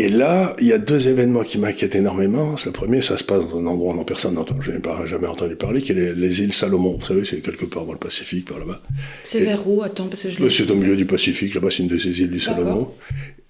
Et 0.02 0.08
là, 0.08 0.56
il 0.61 0.67
y 0.67 0.73
a 0.73 0.79
deux 0.79 1.08
événements 1.08 1.43
qui 1.43 1.58
m'inquiètent 1.58 1.94
énormément. 1.94 2.55
Le 2.64 2.73
premier, 2.73 3.02
ça 3.02 3.19
se 3.19 3.25
passe 3.25 3.43
dans 3.50 3.58
un 3.58 3.67
endroit 3.67 3.93
dont 3.94 4.02
personne 4.05 4.32
n'entend, 4.35 4.55
je 4.62 4.70
n'ai 4.70 4.79
jamais 5.06 5.26
entendu 5.26 5.56
parler, 5.56 5.82
qui 5.82 5.93
est 5.93 5.94
les, 5.94 6.14
les 6.14 6.41
îles 6.41 6.55
Salomon. 6.55 6.97
Vous 6.99 7.06
savez, 7.06 7.26
c'est 7.26 7.37
quelque 7.43 7.67
part 7.67 7.85
dans 7.85 7.93
le 7.93 7.99
Pacifique, 7.99 8.47
par 8.49 8.58
là-bas. 8.58 8.81
C'est 9.23 9.41
vers 9.41 9.69
où 9.69 9.82
Attends, 9.82 10.06
parce 10.06 10.23
que 10.23 10.31
je 10.31 10.49
C'est 10.49 10.70
au 10.70 10.75
milieu 10.75 10.97
du 10.97 11.05
Pacifique, 11.05 11.52
là-bas, 11.55 11.69
c'est 11.70 11.82
une 11.82 11.88
de 11.88 11.99
ces 11.99 12.19
îles 12.23 12.31
du. 12.31 12.41
Salomon. 12.41 12.88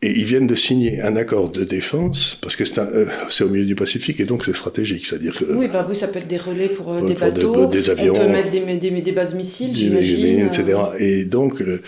Et 0.03 0.19
ils 0.19 0.25
viennent 0.25 0.47
de 0.47 0.55
signer 0.55 1.01
un 1.03 1.15
accord 1.15 1.51
de 1.53 1.63
défense, 1.63 2.39
parce 2.43 2.57
que 2.57 2.65
c'est 2.65 2.79
euh, 2.81 3.05
c'est 3.29 3.45
au 3.45 3.49
milieu 3.51 3.67
du 3.67 3.75
Pacifique, 3.77 4.19
et 4.19 4.25
donc 4.25 4.45
c'est 4.47 4.55
stratégique. 4.55 5.05
C'est-à-dire 5.07 5.35
que 5.39 5.45
Oui, 5.45 5.69
bah 5.73 5.87
oui, 5.89 5.95
ça 5.95 6.09
peut 6.09 6.19
être 6.19 6.27
des 6.27 6.39
relais 6.39 6.69
pour, 6.69 6.91
euh, 6.95 7.03
des 7.07 7.15
pour 7.15 7.27
des- 7.27 7.33
bateaux. 7.43 7.67
des 7.67 7.91
avions. 7.91 8.15
On 8.17 8.19
peut 8.19 8.27
mettre 8.29 8.51
des, 8.51 8.61
des, 8.91 8.91
des 9.03 9.13
bases 9.13 9.35
missiles, 9.35 9.77
j'imagine. 9.77 10.47
etc. 10.47 10.65
euh, 10.69 10.97
Et 10.99 11.25
donc, 11.27 11.61
euh, 11.61 11.83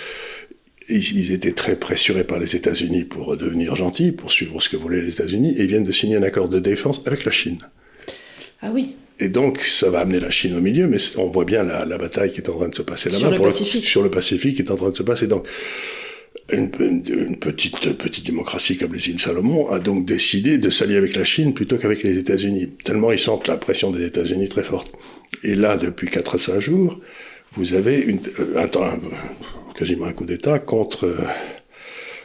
ils, 0.88 1.32
étaient 1.32 1.52
très 1.52 1.76
pressurés 1.76 2.24
par 2.24 2.38
les 2.38 2.56
États-Unis 2.56 3.04
pour 3.04 3.36
devenir 3.36 3.76
gentils, 3.76 4.12
pour 4.12 4.30
suivre 4.30 4.60
ce 4.60 4.68
que 4.68 4.76
voulaient 4.76 5.00
les 5.00 5.10
États-Unis, 5.10 5.54
et 5.56 5.62
ils 5.62 5.68
viennent 5.68 5.84
de 5.84 5.92
signer 5.92 6.16
un 6.16 6.22
accord 6.22 6.48
de 6.48 6.58
défense 6.58 7.02
avec 7.06 7.24
la 7.24 7.30
Chine. 7.30 7.58
Ah 8.60 8.70
oui, 8.72 8.94
Et 9.18 9.28
donc, 9.28 9.60
ça 9.60 9.90
va 9.90 10.00
amener 10.00 10.20
la 10.20 10.30
Chine 10.30 10.54
au 10.56 10.60
milieu, 10.60 10.86
mais 10.86 10.98
on 11.16 11.26
voit 11.26 11.44
bien 11.44 11.62
la, 11.62 11.84
la 11.84 11.98
bataille 11.98 12.32
qui 12.32 12.40
est 12.40 12.48
en 12.48 12.56
train 12.56 12.68
de 12.68 12.74
se 12.74 12.82
passer 12.82 13.08
là-bas. 13.10 13.18
Sur 13.20 13.30
le 13.30 13.36
pour 13.36 13.46
Pacifique. 13.46 13.86
sur 13.86 14.02
le 14.02 14.10
Pacifique 14.10 14.56
qui 14.56 14.62
est 14.62 14.70
en 14.70 14.76
train 14.76 14.90
de 14.90 14.96
se 14.96 15.02
passer. 15.02 15.26
Donc, 15.26 15.46
une, 16.50 16.70
petite, 17.38 17.92
petite 17.96 18.26
démocratie 18.26 18.76
comme 18.76 18.92
les 18.92 19.08
îles 19.08 19.20
Salomon 19.20 19.68
a 19.70 19.78
donc 19.78 20.04
décidé 20.04 20.58
de 20.58 20.70
s'allier 20.70 20.96
avec 20.96 21.14
la 21.16 21.24
Chine 21.24 21.54
plutôt 21.54 21.76
qu'avec 21.78 22.02
les 22.02 22.18
États-Unis. 22.18 22.70
Tellement 22.84 23.12
ils 23.12 23.18
sentent 23.18 23.48
la 23.48 23.56
pression 23.56 23.90
des 23.90 24.04
États-Unis 24.04 24.48
très 24.48 24.62
forte. 24.62 24.92
Et 25.42 25.54
là, 25.54 25.76
depuis 25.76 26.08
4 26.08 26.34
à 26.34 26.38
5 26.38 26.60
jours, 26.60 27.00
vous 27.56 27.74
avez 27.74 27.98
une, 28.00 28.20
euh, 28.38 28.58
un, 28.58 28.68
temps- 28.68 28.92
quasiment 29.74 30.06
un 30.06 30.12
coup 30.12 30.24
d'État 30.26 30.58
contre 30.58 31.04
euh, 31.06 31.16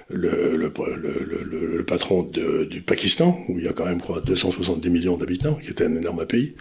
le, 0.10 0.56
le, 0.58 0.72
le- 0.96 1.26
le- 1.26 1.44
le- 1.44 1.78
le 1.78 1.84
patron 1.86 2.24
de- 2.24 2.66
du 2.66 2.82
Pakistan, 2.82 3.40
où 3.50 3.58
il 3.60 3.66
y 3.66 3.68
a 3.68 3.74
quand 3.74 3.86
même, 3.86 4.02
quoi, 4.02 4.22
270 4.22 4.90
millions 4.90 5.18
d'habitants, 5.18 5.56
qui 5.56 5.72
était 5.72 5.86
un 5.86 5.96
énorme 5.96 6.26
pays, 6.26 6.56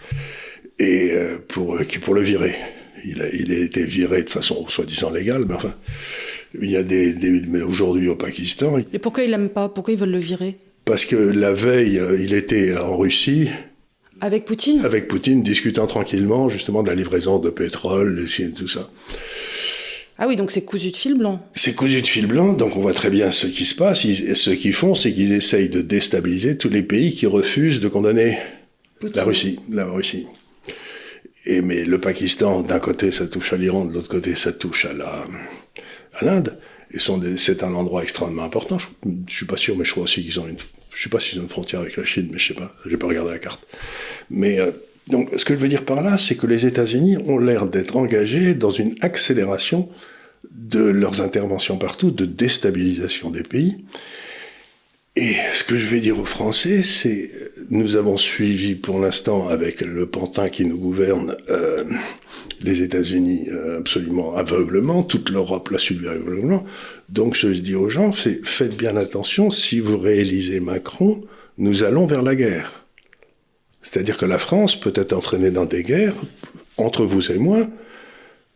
et 0.79 1.11
euh, 1.13 1.37
pour, 1.47 1.79
qui, 1.87 1.99
pour 1.99 2.13
le 2.13 2.21
virer. 2.21 2.55
Il 3.05 3.21
a, 3.21 3.29
il 3.29 3.51
a 3.51 3.57
été 3.59 3.83
viré 3.83 4.23
de 4.23 4.29
façon 4.29 4.67
soi-disant 4.67 5.11
légale, 5.11 5.45
mais 5.47 5.53
enfin, 5.53 5.73
il 6.59 6.69
y 6.69 6.75
a 6.75 6.83
des, 6.83 7.13
des 7.13 7.61
aujourd'hui 7.61 8.09
au 8.09 8.15
Pakistan, 8.15 8.77
et 8.91 8.99
pourquoi 8.99 9.23
ils 9.23 9.29
l'aiment 9.31 9.49
pas 9.49 9.69
Pourquoi 9.69 9.93
ils 9.93 9.99
veulent 9.99 10.09
le 10.11 10.17
virer? 10.19 10.57
Parce 10.83 11.05
que 11.05 11.15
la 11.15 11.53
veille, 11.53 11.99
euh, 11.99 12.17
il 12.19 12.33
était 12.33 12.75
en 12.77 12.97
Russie 12.97 13.49
Avec 14.21 14.45
Poutine? 14.45 14.83
Avec 14.83 15.07
Poutine, 15.07 15.43
discutant 15.43 15.85
tranquillement 15.87 16.49
justement 16.49 16.81
de 16.83 16.87
la 16.89 16.95
livraison 16.95 17.39
de 17.39 17.49
pétrole, 17.49 18.25
et 18.39 18.49
tout 18.51 18.67
ça. 18.67 18.89
Ah 20.19 20.27
oui, 20.27 20.35
donc 20.35 20.49
c'est 20.51 20.63
cousu 20.63 20.91
de 20.91 20.97
fil 20.97 21.13
blanc. 21.15 21.45
C'est 21.53 21.75
cousu 21.75 22.01
de 22.01 22.07
fil 22.07 22.25
blanc, 22.25 22.53
donc 22.53 22.75
on 22.75 22.79
voit 22.81 22.93
très 22.93 23.09
bien 23.11 23.29
ce 23.31 23.45
qui 23.47 23.65
se 23.65 23.75
passe. 23.75 24.03
Ils- 24.03 24.35
ce 24.35 24.49
qu'ils 24.49 24.73
font, 24.73 24.95
c'est 24.95 25.11
qu'ils 25.13 25.33
essayent 25.33 25.69
de 25.69 25.81
déstabiliser 25.81 26.57
tous 26.57 26.69
les 26.69 26.81
pays 26.81 27.13
qui 27.13 27.27
refusent 27.27 27.79
de 27.79 27.87
condamner 27.87 28.37
Poutine. 28.99 29.15
la 29.17 29.23
Russie. 29.23 29.59
La 29.69 29.85
Russie. 29.85 30.25
Et 31.45 31.61
mais 31.61 31.85
le 31.85 31.99
Pakistan, 32.01 32.61
d'un 32.61 32.79
côté, 32.79 33.11
ça 33.11 33.27
touche 33.27 33.53
à 33.53 33.57
l'Iran, 33.57 33.85
de 33.85 33.93
l'autre 33.93 34.09
côté, 34.09 34.35
ça 34.35 34.51
touche 34.51 34.85
à 34.85 34.93
la 34.93 35.25
à 36.19 36.25
l'Inde. 36.25 36.57
Et 36.91 36.99
sont 36.99 37.17
des- 37.17 37.37
c'est 37.37 37.63
un 37.63 37.73
endroit 37.73 38.01
extrêmement 38.01 38.43
important. 38.43 38.79
Je, 38.79 38.87
je 39.27 39.35
suis 39.35 39.45
pas 39.45 39.57
sûr, 39.57 39.77
mais 39.77 39.83
je 39.85 39.91
crois 39.91 40.03
aussi 40.05 40.23
qu'ils 40.23 40.39
ont 40.39 40.47
une. 40.47 40.55
Je 40.95 41.03
sais 41.03 41.09
pas 41.09 41.19
s'ils 41.19 41.37
ont 41.39 41.43
une 41.43 41.49
frontière 41.49 41.81
avec 41.81 41.95
la 41.97 42.05
Chine, 42.05 42.29
mais 42.31 42.39
je 42.39 42.47
sais 42.47 42.53
pas. 42.53 42.73
J'ai 42.85 42.97
pas 42.97 43.07
regardé 43.07 43.31
la 43.31 43.39
carte. 43.39 43.59
Mais 44.31 44.59
euh, 44.59 44.71
donc, 45.09 45.29
ce 45.37 45.45
que 45.45 45.53
je 45.53 45.59
veux 45.59 45.69
dire 45.69 45.85
par 45.85 46.01
là, 46.01 46.17
c'est 46.17 46.35
que 46.35 46.47
les 46.47 46.65
États-Unis 46.65 47.17
ont 47.25 47.37
l'air 47.37 47.65
d'être 47.65 47.95
engagés 47.95 48.53
dans 48.53 48.71
une 48.71 48.95
accélération 49.01 49.89
de 50.51 50.83
leurs 50.83 51.21
interventions 51.21 51.77
partout, 51.77 52.11
de 52.11 52.25
déstabilisation 52.25 53.29
des 53.29 53.43
pays. 53.43 53.77
Et 55.15 55.33
ce 55.53 55.63
que 55.63 55.77
je 55.77 55.87
vais 55.87 55.99
dire 55.99 56.19
aux 56.19 56.25
Français, 56.25 56.83
c'est 56.83 57.31
nous 57.69 57.95
avons 57.95 58.17
suivi 58.17 58.75
pour 58.75 58.99
l'instant 58.99 59.47
avec 59.47 59.81
le 59.81 60.05
pantin 60.05 60.47
qui 60.49 60.63
nous 60.63 60.77
gouverne 60.77 61.35
euh, 61.49 61.85
les 62.61 62.83
États-Unis 62.83 63.47
euh, 63.49 63.79
absolument 63.79 64.35
aveuglement, 64.35 65.01
toute 65.01 65.29
l'Europe 65.31 65.69
l'a 65.69 65.79
suivi 65.79 66.07
aveuglement. 66.07 66.65
Donc 67.09 67.35
je 67.35 67.47
dis 67.47 67.73
aux 67.73 67.89
gens, 67.89 68.11
c'est 68.11 68.45
faites 68.45 68.77
bien 68.77 68.95
attention, 68.95 69.49
si 69.49 69.79
vous 69.79 69.97
réalisez 69.97 70.59
Macron, 70.59 71.23
nous 71.57 71.83
allons 71.83 72.05
vers 72.05 72.21
la 72.21 72.35
guerre. 72.35 72.86
C'est-à-dire 73.89 74.17
que 74.17 74.25
la 74.25 74.37
France 74.37 74.77
peut 74.77 74.91
être 74.95 75.13
entraînée 75.13 75.49
dans 75.49 75.63
des 75.63 75.81
guerres 75.81 76.17
entre 76.75 77.05
vous 77.05 77.31
et 77.31 77.37
moi. 77.37 77.67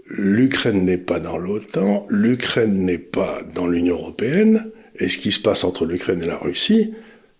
L'Ukraine 0.06 0.84
n'est 0.84 0.98
pas 0.98 1.22
dans 1.22 1.38
l'OTAN, 1.38 2.06
l'Ukraine 2.10 2.84
n'est 2.84 2.98
pas 2.98 3.40
dans 3.56 3.66
l'Union 3.66 3.96
européenne, 3.96 4.70
et 5.00 5.08
ce 5.08 5.18
qui 5.18 5.32
se 5.32 5.40
passe 5.40 5.64
entre 5.64 5.86
l'Ukraine 5.86 6.22
et 6.22 6.28
la 6.28 6.36
Russie, 6.36 6.94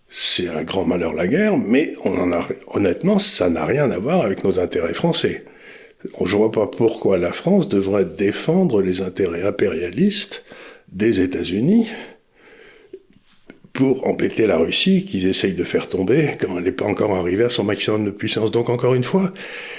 c'est 0.08 0.48
un 0.48 0.64
grand 0.64 0.86
malheur 0.86 1.14
la 1.14 1.28
guerre, 1.28 1.58
mais 1.58 1.94
honnêtement, 2.68 3.20
ça 3.20 3.50
n'a 3.50 3.66
rien 3.66 3.92
à 3.92 4.00
voir 4.00 4.22
avec 4.22 4.46
nos 4.46 4.58
intérêts 4.58 4.94
français. 4.94 5.44
Je 6.06 6.34
ne 6.34 6.38
vois 6.38 6.52
pas 6.52 6.68
pourquoi 6.68 7.18
la 7.18 7.34
France 7.34 7.68
devrait 7.68 8.06
défendre 8.06 8.82
les 8.82 9.02
intérêts 9.02 9.44
impérialistes 9.44 10.46
des 10.94 11.20
États-Unis 11.20 11.90
pour 13.74 14.08
embêter 14.08 14.48
la 14.48 14.58
Russie 14.58 15.06
qu'ils 15.06 15.28
essayent 15.28 15.54
de 15.54 15.64
faire 15.64 15.88
tomber 15.88 16.32
quand 16.40 16.58
elle 16.58 16.64
n'est 16.64 16.72
pas 16.72 16.86
encore 16.86 17.16
arrivée 17.16 17.46
à 17.46 17.50
son 17.50 17.64
maximum 17.64 18.06
de 18.06 18.12
puissance. 18.12 18.52
Donc 18.52 18.70
encore 18.70 18.94
une 18.94 19.04
fois, 19.04 19.34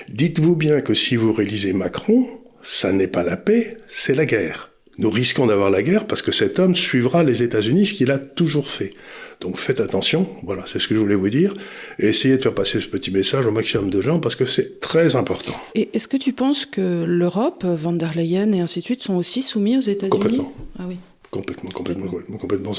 dites-vous 0.08 0.56
bien 0.56 0.80
que 0.80 0.94
si 0.94 1.16
vous 1.16 1.32
réalisez 1.32 1.72
Macron, 1.72 2.26
ça 2.62 2.92
n'est 2.92 3.08
pas 3.08 3.22
la 3.22 3.36
paix, 3.36 3.76
c'est 3.86 4.14
la 4.14 4.24
guerre. 4.24 4.70
Nous 4.98 5.10
risquons 5.10 5.46
d'avoir 5.46 5.70
la 5.70 5.82
guerre 5.82 6.06
parce 6.06 6.22
que 6.22 6.32
cet 6.32 6.58
homme 6.58 6.74
suivra 6.74 7.22
les 7.22 7.42
États-Unis, 7.42 7.86
ce 7.86 7.94
qu'il 7.94 8.10
a 8.10 8.18
toujours 8.18 8.68
fait. 8.68 8.92
Donc 9.40 9.58
faites 9.58 9.80
attention, 9.80 10.28
voilà, 10.44 10.64
c'est 10.66 10.78
ce 10.78 10.86
que 10.86 10.94
je 10.94 11.00
voulais 11.00 11.16
vous 11.16 11.30
dire, 11.30 11.54
et 11.98 12.06
essayez 12.06 12.36
de 12.36 12.42
faire 12.42 12.54
passer 12.54 12.78
ce 12.78 12.86
petit 12.86 13.10
message 13.10 13.44
au 13.44 13.50
maximum 13.50 13.90
de 13.90 14.00
gens 14.00 14.20
parce 14.20 14.36
que 14.36 14.46
c'est 14.46 14.78
très 14.78 15.16
important. 15.16 15.54
Et 15.74 15.88
est-ce 15.94 16.06
que 16.06 16.16
tu 16.16 16.32
penses 16.32 16.66
que 16.66 17.04
l'Europe, 17.04 17.64
Van 17.64 17.92
der 17.92 18.14
Leyen 18.14 18.52
et 18.52 18.60
ainsi 18.60 18.78
de 18.78 18.84
suite 18.84 19.02
sont 19.02 19.16
aussi 19.16 19.42
soumis 19.42 19.78
aux 19.78 19.80
États-Unis? 19.80 20.10
Complètement. 20.10 20.52
Ah 20.78 20.84
oui. 20.86 20.96
Complètement, 21.30 21.70
complètement, 21.70 22.06
complètement, 22.08 22.36
complètement. 22.36 22.72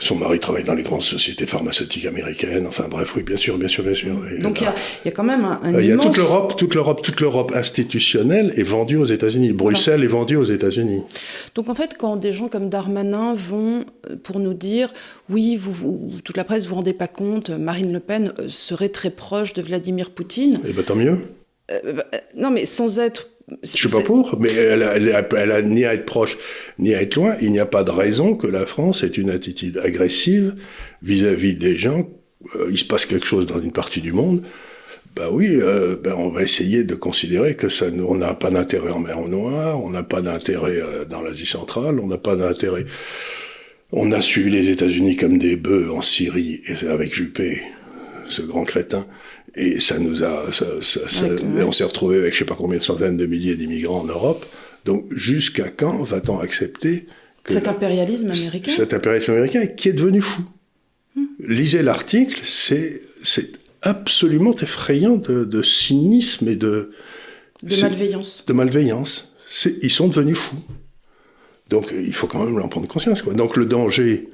Son 0.00 0.16
mari 0.16 0.40
travaille 0.40 0.64
dans 0.64 0.74
les 0.74 0.82
grandes 0.82 1.02
sociétés 1.02 1.44
pharmaceutiques 1.44 2.06
américaines. 2.06 2.66
Enfin 2.66 2.86
bref, 2.88 3.14
oui, 3.14 3.22
bien 3.22 3.36
sûr, 3.36 3.58
bien 3.58 3.68
sûr, 3.68 3.84
bien 3.84 3.94
sûr. 3.94 4.14
Donc 4.40 4.60
il 4.60 4.64
y, 4.64 4.66
a, 4.66 4.74
y, 5.04 5.08
a 5.08 5.10
quand 5.10 5.22
même 5.22 5.44
un, 5.44 5.60
un 5.62 5.78
Il 5.78 5.86
y 5.86 5.90
a 5.90 5.94
immense... 5.94 6.06
toute 6.06 6.16
l'Europe, 6.16 6.56
toute 6.56 6.74
l'Europe, 6.74 7.02
toute 7.02 7.20
l'Europe 7.20 7.52
institutionnelle 7.54 8.52
est 8.56 8.62
vendue 8.62 8.96
aux 8.96 9.04
États-Unis. 9.04 9.52
Bruxelles 9.52 10.02
est 10.02 10.08
vendue 10.08 10.36
aux 10.36 10.44
États-Unis. 10.44 11.02
Donc 11.54 11.68
en 11.68 11.74
fait, 11.74 11.96
quand 11.98 12.16
des 12.16 12.32
gens 12.32 12.48
comme 12.48 12.70
Darmanin 12.70 13.34
vont 13.34 13.84
pour 14.22 14.40
nous 14.40 14.54
dire, 14.54 14.90
oui, 15.28 15.56
vous, 15.56 15.72
vous 15.72 16.10
toute 16.24 16.36
la 16.36 16.44
presse 16.44 16.66
vous 16.66 16.76
rendez 16.76 16.94
pas 16.94 17.08
compte, 17.08 17.50
Marine 17.50 17.92
Le 17.92 18.00
Pen 18.00 18.32
serait 18.48 18.88
très 18.88 19.10
proche 19.10 19.52
de 19.52 19.60
Vladimir 19.60 20.10
Poutine. 20.10 20.60
Eh 20.66 20.72
ben 20.72 20.82
tant 20.82 20.96
mieux. 20.96 21.20
Euh, 21.70 22.00
non, 22.36 22.50
mais 22.50 22.64
sans 22.64 22.98
être 22.98 23.28
je 23.62 23.76
suis 23.76 23.88
pas 23.88 24.00
pour, 24.00 24.38
mais 24.40 24.52
elle 24.52 24.82
a, 24.82 24.96
elle, 24.96 25.12
a, 25.12 25.28
elle 25.36 25.52
a, 25.52 25.62
ni 25.62 25.84
à 25.84 25.94
être 25.94 26.06
proche 26.06 26.38
ni 26.78 26.94
à 26.94 27.02
être 27.02 27.16
loin. 27.16 27.36
Il 27.40 27.52
n'y 27.52 27.58
a 27.58 27.66
pas 27.66 27.84
de 27.84 27.90
raison 27.90 28.34
que 28.34 28.46
la 28.46 28.66
France 28.66 29.02
ait 29.02 29.08
une 29.08 29.30
attitude 29.30 29.78
agressive 29.78 30.54
vis-à-vis 31.02 31.54
-vis 31.54 31.58
des 31.58 31.76
gens. 31.76 32.08
Euh, 32.56 32.68
il 32.70 32.78
se 32.78 32.84
passe 32.84 33.06
quelque 33.06 33.26
chose 33.26 33.46
dans 33.46 33.60
une 33.60 33.72
partie 33.72 34.00
du 34.00 34.12
monde. 34.12 34.42
Bah 35.16 35.28
oui, 35.30 35.48
euh, 35.60 35.96
ben 36.02 36.14
on 36.16 36.30
va 36.30 36.42
essayer 36.42 36.84
de 36.84 36.94
considérer 36.94 37.56
que 37.56 37.68
ça, 37.68 37.86
on 37.86 38.14
n'a 38.14 38.34
pas 38.34 38.50
d'intérêt 38.50 38.92
en 38.92 39.00
mer 39.00 39.20
Noire, 39.26 39.82
on 39.82 39.90
n'a 39.90 40.04
pas 40.04 40.22
d'intérêt 40.22 40.76
euh, 40.76 41.04
dans 41.04 41.20
l'Asie 41.20 41.46
centrale, 41.46 41.98
on 41.98 42.06
n'a 42.06 42.18
pas 42.18 42.36
d'intérêt. 42.36 42.86
On 43.92 44.12
a 44.12 44.22
suivi 44.22 44.50
les 44.50 44.70
États-Unis 44.70 45.16
comme 45.16 45.36
des 45.36 45.56
bœufs 45.56 45.90
en 45.92 46.00
Syrie 46.00 46.60
avec 46.88 47.12
Juppé, 47.12 47.60
ce 48.28 48.42
grand 48.42 48.64
crétin. 48.64 49.04
Et 49.54 49.80
ça 49.80 49.98
nous 49.98 50.22
a, 50.22 50.52
ça, 50.52 50.66
ça, 50.80 51.00
ça, 51.08 51.26
on 51.66 51.72
s'est 51.72 51.84
retrouvé 51.84 52.18
avec 52.18 52.34
je 52.34 52.40
sais 52.40 52.44
pas 52.44 52.54
combien 52.54 52.78
de 52.78 52.82
centaines 52.82 53.16
de 53.16 53.26
milliers 53.26 53.56
d'immigrants 53.56 54.00
en 54.00 54.04
Europe. 54.04 54.46
Donc 54.84 55.06
jusqu'à 55.14 55.68
quand 55.68 56.02
va-t-on 56.02 56.38
accepter 56.38 57.06
que 57.42 57.52
cet 57.52 57.68
impérialisme 57.68 58.30
américain, 58.30 58.70
cet 58.70 58.94
impérialisme 58.94 59.32
américain 59.32 59.66
qui 59.66 59.88
est 59.88 59.92
devenu 59.92 60.20
fou? 60.20 60.42
Hmm. 61.16 61.26
Lisez 61.40 61.82
l'article, 61.82 62.40
c'est 62.44 63.02
c'est 63.22 63.52
absolument 63.82 64.54
effrayant 64.56 65.16
de, 65.16 65.44
de, 65.44 65.62
cynisme 65.62 66.48
et 66.48 66.56
de 66.56 66.92
de 67.62 67.80
malveillance. 67.80 68.44
De 68.46 68.52
malveillance. 68.52 69.32
Ils 69.82 69.90
sont 69.90 70.08
devenus 70.08 70.38
fous. 70.38 70.62
Donc 71.68 71.92
il 71.92 72.14
faut 72.14 72.26
quand 72.26 72.44
même 72.44 72.60
en 72.60 72.68
prendre 72.68 72.88
conscience. 72.88 73.22
Quoi. 73.22 73.34
Donc 73.34 73.56
le 73.56 73.66
danger 73.66 74.28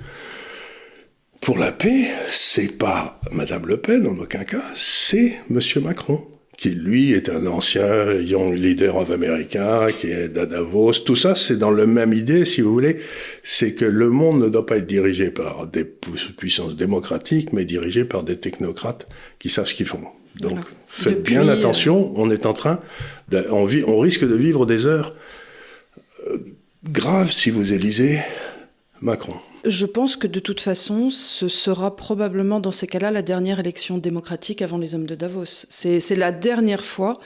pour 1.47 1.59
la 1.59 1.71
paix, 1.71 2.09
c'est 2.29 2.77
pas 2.77 3.21
Madame 3.31 3.67
Le 3.67 3.77
Pen 3.77 4.05
en 4.09 4.19
aucun 4.19 4.43
cas, 4.43 4.65
c'est 4.75 5.33
Monsieur 5.49 5.81
Macron, 5.81 6.27
qui 6.59 6.71
lui 6.71 7.13
est 7.13 7.29
un 7.29 7.47
ancien 7.47 8.15
young 8.15 8.59
leader 8.59 8.97
of 8.97 9.13
America, 9.13 9.87
qui 9.97 10.09
est 10.09 10.37
à 10.37 10.47
Davos. 10.47 10.95
Tout 11.05 11.15
ça, 11.15 11.37
c'est 11.37 11.57
dans 11.57 11.71
la 11.71 11.87
même 11.87 12.13
idée, 12.13 12.45
si 12.47 12.63
vous 12.63 12.73
voulez, 12.73 12.99
c'est 13.45 13.75
que 13.75 13.85
le 13.85 14.11
monde 14.11 14.41
ne 14.41 14.49
doit 14.49 14.67
pas 14.67 14.79
être 14.79 14.89
dirigé 14.89 15.31
par 15.31 15.69
des 15.69 15.85
puissances 15.85 16.75
démocratiques, 16.75 17.53
mais 17.53 17.65
dirigé 17.65 18.05
par 18.05 18.25
des 18.25 18.41
technocrates 18.41 19.07
qui 19.39 19.49
savent 19.49 19.69
ce 19.69 19.75
qu'ils 19.75 19.87
font. 19.87 20.03
Donc, 20.41 20.51
voilà. 20.51 20.67
faites 20.89 21.19
Depuis, 21.19 21.35
bien 21.35 21.47
attention. 21.47 22.13
On 22.17 22.29
est 22.29 22.45
en 22.45 22.55
train, 22.55 22.81
de, 23.29 23.47
on, 23.53 23.67
vit, 23.67 23.85
on 23.87 24.01
risque 24.01 24.27
de 24.27 24.35
vivre 24.35 24.67
des 24.67 24.87
heures 24.87 25.15
euh, 26.27 26.39
graves 26.91 27.31
si 27.31 27.51
vous 27.51 27.73
élisez 27.73 28.19
Macron. 29.01 29.37
Je 29.67 29.85
pense 29.85 30.15
que 30.17 30.29
de 30.29 30.39
toute 30.39 30.61
façon, 30.61 31.11
ce 31.11 31.49
sera 31.49 31.97
probablement 31.97 32.61
dans 32.61 32.71
ces 32.71 32.87
cas-là 32.87 33.11
la 33.11 33.23
dernière 33.23 33.59
élection 33.59 33.99
démocratique 33.99 34.63
avant 34.63 34.79
les 34.79 34.95
hommes 34.95 35.07
de 35.07 35.17
Davos. 35.17 35.67
C'est 35.69 36.15
la 36.15 36.31
dernière 36.31 36.85
fois 36.85 37.19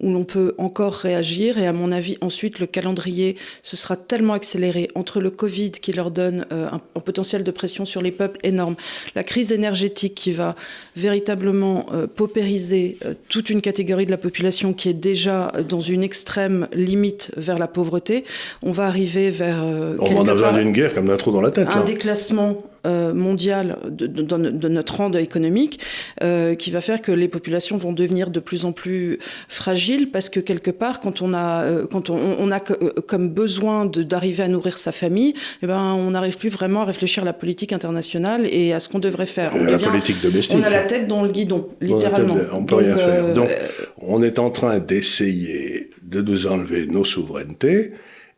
où 0.00 0.12
l'on 0.12 0.24
peut 0.24 0.54
encore 0.58 0.92
réagir 0.92 1.58
et 1.58 1.66
à 1.66 1.72
mon 1.72 1.90
avis 1.92 2.18
ensuite 2.20 2.58
le 2.58 2.66
calendrier 2.66 3.36
se 3.62 3.76
sera 3.76 3.96
tellement 3.96 4.34
accéléré 4.34 4.88
entre 4.94 5.20
le 5.20 5.30
Covid 5.30 5.70
qui 5.70 5.92
leur 5.92 6.10
donne 6.10 6.46
euh, 6.52 6.68
un, 6.70 6.80
un, 6.94 7.00
potentiel 7.00 7.44
de 7.44 7.50
pression 7.50 7.86
sur 7.86 8.02
les 8.02 8.12
peuples 8.12 8.38
énorme, 8.42 8.76
la 9.14 9.22
crise 9.22 9.52
énergétique 9.52 10.14
qui 10.14 10.32
va 10.32 10.54
véritablement 10.96 11.86
euh, 11.92 12.06
paupériser 12.06 12.98
euh, 13.04 13.14
toute 13.28 13.50
une 13.50 13.60
catégorie 13.60 14.06
de 14.06 14.10
la 14.10 14.18
population 14.18 14.72
qui 14.72 14.88
est 14.88 14.94
déjà 14.94 15.52
dans 15.68 15.80
une 15.80 16.02
extrême 16.02 16.68
limite 16.72 17.30
vers 17.36 17.58
la 17.58 17.68
pauvreté, 17.68 18.24
on 18.62 18.72
va 18.72 18.86
arriver 18.86 19.30
vers... 19.30 19.62
On 19.64 20.16
en 20.16 20.28
a 20.28 20.32
besoin 20.32 20.52
d'une 20.52 20.72
guerre 20.72 20.94
comme 20.94 21.06
d'un 21.06 21.16
trou 21.16 21.32
dans 21.32 21.40
la 21.40 21.50
tête. 21.50 21.68
Un 21.68 21.80
là. 21.80 21.84
déclassement 21.84 22.62
euh, 22.86 23.12
mondial 23.12 23.78
de, 23.90 24.06
de, 24.06 24.22
de, 24.22 24.68
notre 24.68 24.96
rang 24.96 25.12
économique 25.12 25.80
euh, 26.22 26.54
qui 26.54 26.70
va 26.70 26.80
faire 26.80 27.02
que 27.02 27.12
les 27.12 27.28
populations 27.28 27.76
vont 27.76 27.92
devenir 27.92 28.30
de 28.30 28.40
plus 28.40 28.64
en 28.64 28.72
plus 28.72 29.18
fragiles 29.48 30.10
parce 30.10 30.30
que 30.30 30.40
quelque 30.40 30.70
part, 30.70 31.00
quand 31.00 31.22
on 31.22 31.34
a, 31.34 31.64
euh, 31.64 31.86
quand 31.86 32.10
on, 32.10 32.18
on 32.38 32.50
a 32.50 32.60
euh, 32.70 32.90
comme 33.06 33.28
besoin 33.28 33.86
d'arriver 33.86 34.42
à 34.42 34.48
nourrir 34.48 34.78
sa 34.78 34.92
famille, 34.92 35.34
eh 35.62 35.66
ben, 35.66 35.94
on 35.94 36.10
n'arrive 36.10 36.38
plus 36.38 36.48
vraiment 36.48 36.82
à 36.82 36.84
réfléchir 36.84 37.22
à 37.22 37.26
la 37.26 37.32
politique 37.32 37.72
internationale 37.72 38.46
et 38.50 38.72
à 38.72 38.80
ce 38.80 38.88
qu'on 38.88 38.98
devrait 38.98 39.26
faire. 39.26 39.52
On, 39.54 39.64
devient, 39.64 39.84
la 39.84 39.90
politique 39.90 40.22
domestique. 40.22 40.56
On 40.58 40.62
a 40.62 40.70
la 40.70 40.82
tête 40.82 41.06
dans 41.08 41.22
le 41.22 41.30
guidon, 41.30 41.68
littéralement. 41.80 42.36
On 42.52 42.60
ne 42.62 42.66
peut 42.66 42.76
rien 42.76 42.96
faire. 42.96 43.34
Donc, 43.34 43.50
on 43.98 44.22
est 44.22 44.38
en 44.38 44.50
train 44.50 44.78
d'essayer 44.78 45.90
de 46.02 46.22
nous 46.22 46.46
enlever 46.46 46.86
nos 46.86 47.04
souverainetés. 47.04 47.92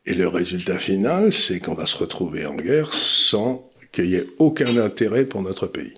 Et 0.05 0.13
le 0.13 0.27
résultat 0.27 0.79
final, 0.79 1.33
c'est 1.33 1.59
qu'on 1.59 1.75
va 1.75 1.85
se 1.85 1.97
retrouver 1.97 2.45
en 2.45 2.55
guerre 2.55 2.93
sans 2.93 3.68
qu'il 3.91 4.05
n'y 4.05 4.15
ait 4.15 4.25
aucun 4.37 4.77
intérêt 4.77 5.25
pour 5.25 5.41
notre 5.41 5.67
pays. 5.67 5.93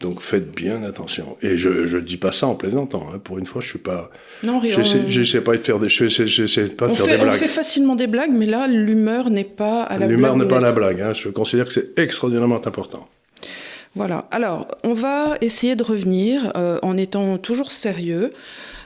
Donc 0.00 0.20
faites 0.20 0.54
bien 0.54 0.84
attention. 0.84 1.36
Et 1.42 1.56
je 1.56 1.68
ne 1.68 2.00
dis 2.00 2.18
pas 2.18 2.30
ça 2.30 2.46
en 2.46 2.54
plaisantant. 2.54 3.08
Hein. 3.12 3.18
Pour 3.18 3.38
une 3.38 3.46
fois, 3.46 3.60
je 3.60 3.68
suis 3.68 3.80
pas. 3.80 4.10
Non, 4.44 4.60
rien. 4.60 4.80
J'essaie 4.80 5.40
pas 5.40 5.56
de 5.56 5.62
faire 5.62 5.80
des. 5.80 5.88
J'essaie 5.88 6.68
pas 6.68 6.86
de 6.86 6.92
on 6.92 6.94
faire 6.94 7.06
fait, 7.06 7.12
des 7.12 7.22
blagues. 7.24 7.34
On 7.34 7.36
fait 7.36 7.48
facilement 7.48 7.96
des 7.96 8.06
blagues, 8.06 8.30
mais 8.32 8.46
là, 8.46 8.68
l'humeur 8.68 9.28
n'est 9.28 9.42
pas 9.42 9.82
à 9.82 9.94
la 9.94 10.06
blague. 10.06 10.10
L'humeur 10.10 10.36
n'est 10.36 10.46
pas 10.46 10.58
à 10.58 10.60
la 10.60 10.72
blague. 10.72 11.00
Hein. 11.00 11.14
Je 11.14 11.28
considère 11.30 11.66
que 11.66 11.72
c'est 11.72 11.98
extraordinairement 11.98 12.64
important. 12.64 13.08
Voilà. 13.96 14.28
Alors, 14.30 14.68
on 14.84 14.94
va 14.94 15.36
essayer 15.40 15.74
de 15.74 15.82
revenir 15.82 16.52
euh, 16.56 16.78
en 16.82 16.96
étant 16.96 17.36
toujours 17.38 17.72
sérieux. 17.72 18.32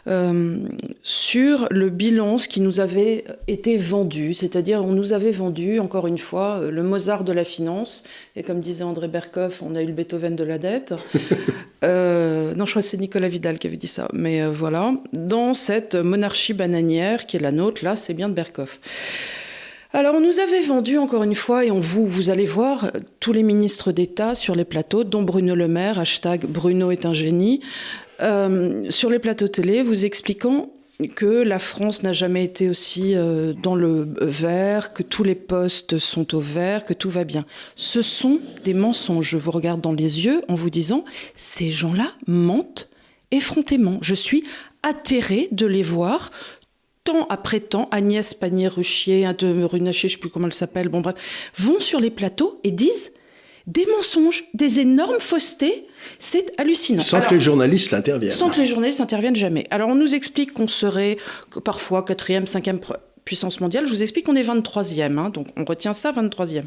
Euh, 0.08 0.58
sur 1.04 1.68
le 1.70 1.88
bilan, 1.88 2.36
ce 2.36 2.48
qui 2.48 2.60
nous 2.60 2.80
avait 2.80 3.24
été 3.46 3.76
vendu, 3.76 4.34
c'est-à-dire 4.34 4.84
on 4.84 4.92
nous 4.92 5.12
avait 5.12 5.30
vendu, 5.30 5.78
encore 5.78 6.08
une 6.08 6.18
fois, 6.18 6.60
le 6.68 6.82
Mozart 6.82 7.22
de 7.22 7.32
la 7.32 7.44
finance, 7.44 8.02
et 8.34 8.42
comme 8.42 8.60
disait 8.60 8.82
André 8.82 9.06
Berkoff, 9.06 9.62
on 9.62 9.76
a 9.76 9.82
eu 9.82 9.86
le 9.86 9.92
Beethoven 9.92 10.34
de 10.34 10.42
la 10.42 10.58
dette. 10.58 10.94
euh, 11.84 12.52
non, 12.56 12.66
je 12.66 12.72
crois 12.72 12.82
que 12.82 12.88
c'est 12.88 13.00
Nicolas 13.00 13.28
Vidal 13.28 13.60
qui 13.60 13.68
avait 13.68 13.76
dit 13.76 13.86
ça, 13.86 14.08
mais 14.12 14.42
euh, 14.42 14.50
voilà, 14.50 14.94
dans 15.12 15.54
cette 15.54 15.94
monarchie 15.94 16.54
bananière 16.54 17.26
qui 17.26 17.36
est 17.36 17.40
la 17.40 17.52
nôtre, 17.52 17.84
là, 17.84 17.94
c'est 17.94 18.14
bien 18.14 18.28
de 18.28 18.34
Berkoff. 18.34 18.80
Alors, 19.94 20.14
on 20.14 20.20
nous 20.20 20.40
avait 20.40 20.62
vendu 20.62 20.96
encore 20.96 21.22
une 21.22 21.34
fois, 21.34 21.66
et 21.66 21.70
on 21.70 21.78
vous, 21.78 22.06
vous 22.06 22.30
allez 22.30 22.46
voir 22.46 22.90
tous 23.20 23.34
les 23.34 23.42
ministres 23.42 23.92
d'État 23.92 24.34
sur 24.34 24.54
les 24.54 24.64
plateaux, 24.64 25.04
dont 25.04 25.22
Bruno 25.22 25.54
Le 25.54 25.68
Maire, 25.68 25.98
hashtag 25.98 26.46
Bruno 26.46 26.90
est 26.90 27.04
un 27.04 27.12
génie, 27.12 27.60
euh, 28.22 28.90
sur 28.90 29.10
les 29.10 29.18
plateaux 29.18 29.48
télé, 29.48 29.82
vous 29.82 30.04
expliquant 30.04 30.72
que 31.16 31.42
la 31.42 31.58
France 31.58 32.02
n'a 32.02 32.12
jamais 32.12 32.44
été 32.44 32.68
aussi 32.68 33.14
euh, 33.14 33.52
dans 33.54 33.74
le 33.74 34.08
vert, 34.20 34.92
que 34.92 35.02
tous 35.02 35.24
les 35.24 35.34
postes 35.34 35.98
sont 35.98 36.34
au 36.34 36.40
vert, 36.40 36.84
que 36.84 36.94
tout 36.94 37.10
va 37.10 37.24
bien. 37.24 37.44
Ce 37.74 38.02
sont 38.02 38.40
des 38.64 38.74
mensonges. 38.74 39.28
Je 39.28 39.36
vous 39.36 39.50
regarde 39.50 39.80
dans 39.80 39.92
les 39.92 40.24
yeux 40.24 40.42
en 40.48 40.54
vous 40.54 40.70
disant, 40.70 41.04
ces 41.34 41.70
gens-là 41.70 42.08
mentent 42.26 42.88
effrontément. 43.30 43.98
Je 44.00 44.14
suis 44.14 44.44
atterrée 44.82 45.48
de 45.50 45.66
les 45.66 45.82
voir 45.82 46.30
temps 47.04 47.26
après 47.30 47.60
temps, 47.60 47.88
Agnès 47.90 48.34
Pannier-Ruchier, 48.34 49.26
Runacher, 49.40 50.08
je 50.08 50.14
ne 50.14 50.16
sais 50.16 50.20
plus 50.20 50.30
comment 50.30 50.46
elle 50.46 50.52
s'appelle, 50.52 50.88
bon 50.88 51.00
bref, 51.00 51.50
vont 51.56 51.80
sur 51.80 51.98
les 51.98 52.10
plateaux 52.10 52.60
et 52.62 52.70
disent 52.70 53.12
des 53.66 53.86
mensonges, 53.86 54.44
des 54.54 54.80
énormes 54.80 55.18
faussetés. 55.18 55.86
C'est 56.18 56.52
hallucinant. 56.58 57.02
Sans 57.02 57.20
que 57.20 57.34
les 57.34 57.40
journalistes 57.40 57.92
interviennent. 57.94 58.32
Sans 58.32 58.50
que 58.50 58.58
les 58.58 58.66
journalistes 58.66 59.00
interviennent 59.00 59.36
jamais. 59.36 59.66
Alors 59.70 59.88
on 59.88 59.94
nous 59.94 60.14
explique 60.14 60.52
qu'on 60.52 60.68
serait 60.68 61.16
parfois 61.64 62.04
quatrième, 62.04 62.46
cinquième 62.46 62.80
puissance 63.24 63.60
mondiale. 63.60 63.86
Je 63.86 63.92
vous 63.92 64.02
explique 64.02 64.26
qu'on 64.26 64.36
est 64.36 64.42
23e, 64.42 65.18
hein, 65.18 65.30
donc 65.30 65.48
on 65.56 65.64
retient 65.64 65.92
ça 65.92 66.12
23e. 66.12 66.62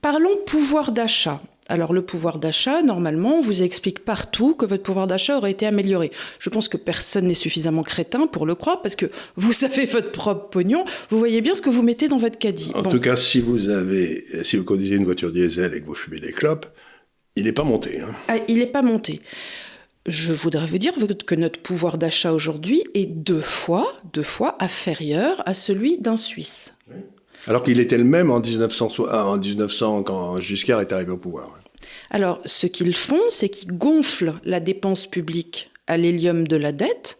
Parlons 0.00 0.36
pouvoir 0.46 0.92
d'achat. 0.92 1.40
Alors 1.68 1.92
le 1.92 2.02
pouvoir 2.02 2.38
d'achat, 2.38 2.82
normalement, 2.82 3.38
on 3.38 3.42
vous 3.42 3.62
explique 3.62 4.04
partout 4.04 4.54
que 4.54 4.66
votre 4.66 4.82
pouvoir 4.82 5.06
d'achat 5.06 5.36
aurait 5.36 5.52
été 5.52 5.64
amélioré. 5.64 6.10
Je 6.40 6.50
pense 6.50 6.68
que 6.68 6.76
personne 6.76 7.26
n'est 7.26 7.34
suffisamment 7.34 7.82
crétin 7.82 8.26
pour 8.26 8.46
le 8.46 8.54
croire 8.54 8.82
parce 8.82 8.96
que 8.96 9.06
vous 9.36 9.52
savez 9.52 9.86
votre 9.86 10.10
propre 10.10 10.48
pognon, 10.50 10.84
vous 11.08 11.18
voyez 11.18 11.40
bien 11.40 11.54
ce 11.54 11.62
que 11.62 11.70
vous 11.70 11.82
mettez 11.82 12.08
dans 12.08 12.18
votre 12.18 12.36
caddie. 12.36 12.72
En 12.74 12.82
tout 12.82 13.00
cas, 13.00 13.14
si 13.14 13.40
vous 13.40 13.68
avez, 13.68 14.24
si 14.42 14.56
vous 14.56 14.64
conduisez 14.64 14.96
une 14.96 15.04
voiture 15.04 15.30
diesel 15.30 15.72
et 15.74 15.80
que 15.80 15.86
vous 15.86 15.94
fumez 15.94 16.18
des 16.18 16.32
clopes, 16.32 16.66
il 17.36 17.44
n'est 17.44 17.52
pas 17.52 17.64
monté. 17.64 18.00
Hein. 18.00 18.12
Ah, 18.28 18.36
il 18.48 18.58
n'est 18.58 18.66
pas 18.66 18.82
monté. 18.82 19.20
Je 20.06 20.32
voudrais 20.32 20.66
vous 20.66 20.78
dire 20.78 20.92
que 21.26 21.34
notre 21.34 21.60
pouvoir 21.60 21.96
d'achat 21.96 22.32
aujourd'hui 22.32 22.82
est 22.94 23.06
deux 23.06 23.40
fois, 23.40 23.86
deux 24.12 24.24
fois 24.24 24.56
inférieur 24.60 25.42
à 25.46 25.54
celui 25.54 25.98
d'un 25.98 26.16
Suisse. 26.16 26.76
Alors 27.46 27.62
qu'il 27.62 27.78
était 27.80 27.98
le 27.98 28.04
même 28.04 28.30
en 28.30 28.40
1900, 28.40 29.08
en 29.08 29.38
1900 29.38 30.02
quand 30.02 30.40
Giscard 30.40 30.80
est 30.80 30.92
arrivé 30.92 31.12
au 31.12 31.16
pouvoir. 31.16 31.62
Alors, 32.10 32.40
ce 32.44 32.66
qu'ils 32.66 32.94
font, 32.94 33.20
c'est 33.30 33.48
qu'ils 33.48 33.76
gonflent 33.76 34.34
la 34.44 34.60
dépense 34.60 35.06
publique 35.06 35.70
à 35.86 35.96
l'hélium 35.96 36.46
de 36.46 36.56
la 36.56 36.72
dette, 36.72 37.18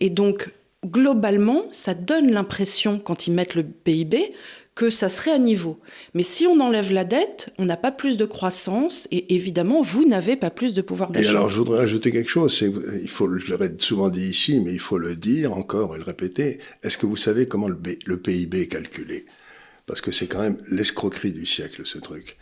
et 0.00 0.10
donc, 0.10 0.50
globalement, 0.84 1.62
ça 1.70 1.94
donne 1.94 2.30
l'impression, 2.30 2.98
quand 2.98 3.26
ils 3.26 3.32
mettent 3.32 3.54
le 3.54 3.62
PIB, 3.62 4.32
que 4.74 4.88
ça 4.88 5.08
serait 5.08 5.32
à 5.32 5.38
niveau. 5.38 5.78
Mais 6.14 6.22
si 6.22 6.46
on 6.46 6.60
enlève 6.60 6.92
la 6.92 7.04
dette, 7.04 7.50
on 7.58 7.66
n'a 7.66 7.76
pas 7.76 7.92
plus 7.92 8.16
de 8.16 8.24
croissance 8.24 9.06
et 9.10 9.34
évidemment, 9.34 9.82
vous 9.82 10.06
n'avez 10.06 10.36
pas 10.36 10.50
plus 10.50 10.72
de 10.72 10.80
pouvoir 10.80 11.10
d'achat. 11.10 11.26
Et 11.26 11.30
alors, 11.30 11.48
je 11.48 11.58
voudrais 11.58 11.80
ajouter 11.80 12.10
quelque 12.10 12.30
chose. 12.30 12.58
Il 13.02 13.08
faut, 13.08 13.38
je 13.38 13.50
l'aurais 13.50 13.72
souvent 13.78 14.08
dit 14.08 14.28
ici, 14.28 14.60
mais 14.60 14.72
il 14.72 14.80
faut 14.80 14.98
le 14.98 15.14
dire 15.14 15.52
encore 15.52 15.94
et 15.94 15.98
le 15.98 16.04
répéter. 16.04 16.58
Est-ce 16.82 16.96
que 16.96 17.06
vous 17.06 17.16
savez 17.16 17.46
comment 17.46 17.68
le, 17.68 17.78
le 18.06 18.16
PIB 18.16 18.62
est 18.62 18.68
calculé? 18.68 19.26
Parce 19.86 20.00
que 20.00 20.12
c'est 20.12 20.26
quand 20.26 20.40
même 20.40 20.58
l'escroquerie 20.70 21.32
du 21.32 21.44
siècle, 21.44 21.82
ce 21.84 21.98
truc. 21.98 22.38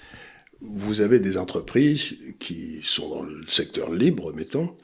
Vous 0.61 1.01
avez 1.01 1.21
des 1.21 1.37
entreprises 1.37 2.17
qui 2.39 2.81
sont 2.85 3.09
dans 3.09 3.23
le 3.23 3.45
secteur 3.49 3.91
libre, 3.91 4.33
mettons, 4.35 4.77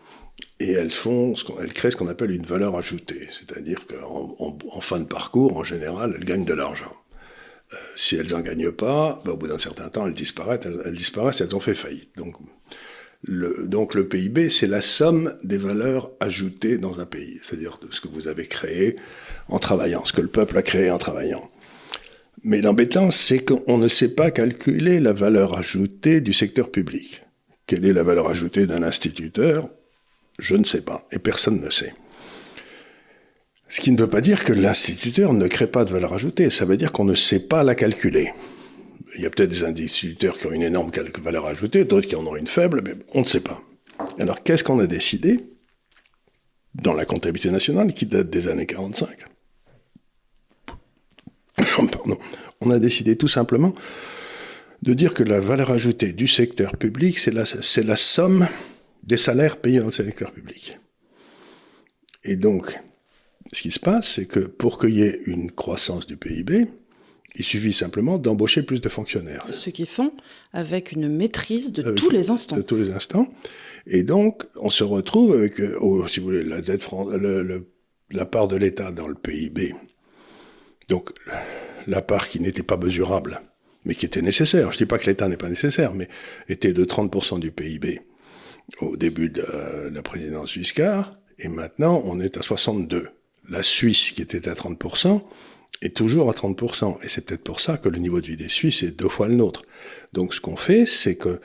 et 0.59 0.73
elles 0.73 0.91
font, 0.91 1.35
elles 1.61 1.73
créent 1.73 1.91
ce 1.91 1.97
qu'on 1.97 2.09
appelle 2.09 2.31
une 2.31 2.47
valeur 2.47 2.77
ajoutée, 2.77 3.29
c'est-à-dire 3.39 3.87
qu'en 3.87 4.37
en, 4.39 4.81
fin 4.81 4.99
de 4.99 5.05
parcours, 5.05 5.57
en 5.57 5.65
général, 5.65 6.15
elles 6.17 6.25
gagnent 6.25 6.45
de 6.45 6.55
l'argent. 6.55 6.93
Si 7.95 8.17
elles 8.17 8.31
n'en 8.31 8.41
gagnent 8.41 8.73
pas, 8.73 9.21
bah, 9.25 9.33
au 9.33 9.37
bout 9.37 9.49
d'un 9.49 9.59
certain 9.59 9.89
temps, 9.89 10.07
elles 10.07 10.15
disparaissent, 10.15 10.67
elles, 10.85 10.95
disparaissent, 10.95 11.41
elles 11.41 11.55
ont 11.57 11.61
fait 11.61 11.75
faillite. 11.75 12.11
Donc, 12.17 12.37
le, 13.25 13.67
donc 13.67 13.95
le 13.95 14.07
PIB, 14.07 14.51
c'est 14.51 14.67
la 14.67 14.83
somme 14.83 15.37
des 15.43 15.59
valeurs 15.59 16.13
ajoutées 16.21 16.79
dans 16.79 17.01
un 17.01 17.07
pays, 17.07 17.41
c'est-à-dire 17.43 17.79
de 17.81 17.93
ce 17.93 18.01
que 18.01 18.09
vous 18.09 18.29
avez 18.29 18.47
créé 18.47 18.97
en 19.49 19.59
travaillant, 19.59 20.05
ce 20.05 20.13
que 20.13 20.21
le 20.21 20.29
peuple 20.29 20.57
a 20.59 20.63
créé 20.63 20.91
en 20.91 20.99
travaillant. 20.99 21.49
Mais 22.45 22.61
l'embêtant, 22.61 23.11
c'est 23.11 23.45
qu'on 23.45 23.79
ne 23.79 23.89
sait 23.89 24.15
pas 24.15 24.31
calculer 24.31 25.01
la 25.01 25.13
valeur 25.13 25.59
ajoutée 25.59 26.21
du 26.21 26.33
secteur 26.33 26.71
public. 26.71 27.23
Quelle 27.67 27.85
est 27.85 27.93
la 27.93 28.05
valeur 28.05 28.29
ajoutée 28.29 28.67
d'un 28.67 28.85
instituteur? 28.85 29.69
Je 30.39 30.55
ne 30.55 30.65
sais 30.65 30.83
pas, 30.83 31.09
et 31.11 31.19
personne 31.19 31.61
ne 31.61 31.71
sait. 31.71 31.95
Ce 33.69 33.81
qui 33.81 33.91
ne 33.91 33.99
veut 33.99 34.09
pas 34.09 34.21
dire 34.21 34.45
que 34.45 34.53
l'instituteur 34.53 35.33
ne 35.33 35.49
crée 35.49 35.67
pas 35.67 35.85
de 35.85 35.91
valeur 35.91 36.13
ajoutée, 36.13 36.51
ça 36.51 36.65
veut 36.65 36.77
dire 36.77 36.93
qu'on 36.93 37.05
ne 37.05 37.15
sait 37.15 37.41
pas 37.41 37.65
la 37.65 37.75
calculer. 37.75 38.33
Il 39.17 39.23
y 39.23 39.27
a 39.27 39.31
peut-être 39.31 39.51
des 39.51 39.65
instituteurs 39.65 40.39
qui 40.39 40.47
ont 40.47 40.53
une 40.53 40.63
énorme 40.63 40.91
valeur 41.23 41.47
ajoutée, 41.47 41.85
d'autres 41.85 42.07
qui 42.07 42.17
en 42.17 42.27
ont 42.27 42.37
une 42.37 42.47
faible, 42.47 42.83
mais 42.85 42.95
on 43.15 43.21
ne 43.21 43.25
sait 43.25 43.41
pas. 43.41 43.63
Alors 44.19 44.43
qu'est-ce 44.43 44.63
qu'on 44.63 44.79
a 44.79 44.87
décidé 44.87 45.41
dans 46.75 46.93
la 46.93 47.05
comptabilité 47.05 47.51
nationale 47.51 47.93
qui 47.95 48.07
date 48.07 48.29
des 48.29 48.49
années 48.49 48.67
45 48.67 49.25
on 52.61 52.71
a 52.71 52.79
décidé 52.79 53.17
tout 53.17 53.29
simplement 53.29 53.75
de 54.83 54.93
dire 54.93 55.15
que 55.15 55.23
la 55.23 55.41
valeur 55.41 55.71
ajoutée 55.71 56.13
du 56.13 56.29
secteur 56.29 56.77
public, 56.77 57.19
c'est 57.19 57.33
la, 57.33 57.45
la 57.85 57.97
somme 57.97 58.47
des 59.03 59.17
salaires 59.17 59.57
payés 59.57 59.81
dans 59.81 59.87
le 59.87 59.91
secteur 59.91 60.33
public. 60.33 60.79
Et 62.25 62.37
donc, 62.37 62.79
ce 63.53 63.63
qui 63.63 63.71
se 63.71 63.81
passe, 63.81 64.15
c'est 64.15 64.27
que 64.27 64.41
pour 64.41 64.79
qu'il 64.79 64.97
y 64.97 65.03
ait 65.03 65.21
une 65.27 65.51
croissance 65.51 66.07
du 66.07 66.17
PIB, 66.17 66.67
il 67.39 67.45
suffit 67.45 67.73
simplement 67.73 68.19
d'embaucher 68.19 68.63
plus 68.63 68.81
de 68.81 68.89
fonctionnaires. 68.89 69.45
Ce 69.51 69.71
qu'ils 69.71 69.87
font 69.87 70.13
avec 70.53 70.93
une 70.93 71.09
maîtrise 71.09 71.73
de 71.73 71.93
tous 71.93 72.11
les 72.11 72.31
instants. 72.31 72.57
De 72.57 72.63
tous 72.63 72.77
les 72.77 72.93
instants. 72.93 73.29
Et 73.87 74.03
donc, 74.03 74.45
on 74.57 74.71
se 74.71 74.85
retrouve 74.85 75.35
avec, 75.35 75.61
euh, 75.61 76.07
si 76.09 76.21
vous 76.21 76.27
voulez, 76.27 76.43
la, 76.43 76.61
dette, 76.61 76.89
la 78.11 78.25
part 78.25 78.49
de 78.49 78.57
l'État 78.57 78.91
dans 78.91 79.07
le 79.07 79.15
PIB. 79.15 79.75
Donc, 80.89 81.11
la 81.87 82.01
part 82.01 82.29
qui 82.29 82.41
n'était 82.41 82.63
pas 82.63 82.77
mesurable, 82.77 83.43
mais 83.85 83.95
qui 83.95 84.07
était 84.07 84.23
nécessaire. 84.23 84.73
Je 84.73 84.77
ne 84.77 84.79
dis 84.79 84.87
pas 84.87 84.99
que 84.99 85.07
l'État 85.07 85.29
n'est 85.29 85.37
pas 85.37 85.49
nécessaire, 85.49 85.95
mais 85.95 86.09
était 86.49 86.73
de 86.73 86.85
30% 86.85 87.39
du 87.39 87.53
PIB 87.53 88.01
au 88.81 88.97
début 88.97 89.29
de 89.29 89.45
la 89.93 90.03
présidence 90.03 90.53
Giscard, 90.53 91.19
et 91.39 91.49
maintenant 91.49 92.03
on 92.05 92.19
est 92.19 92.37
à 92.37 92.43
62. 92.43 93.11
La 93.49 93.63
Suisse, 93.63 94.11
qui 94.11 94.23
était 94.23 94.49
à 94.49 94.55
30%, 94.55 95.21
est 95.83 95.97
toujours 95.97 96.31
à 96.31 96.33
30%. 96.33 96.97
Et 97.03 97.09
c'est 97.09 97.21
peut-être 97.21 97.45
pour 97.45 97.61
ça 97.61 97.77
que 97.77 97.89
le 97.89 97.99
niveau 97.99 98.21
de 98.21 98.27
vie 98.27 98.37
des 98.37 98.49
Suisses 98.49 98.83
est 98.83 98.93
deux 98.93 99.09
fois 99.09 99.29
le 99.29 99.35
nôtre. 99.35 99.63
Donc 100.13 100.35
ce 100.35 100.41
qu'on 100.41 100.57
fait, 100.57 100.87
c'est 100.87 101.17
que 101.17 101.41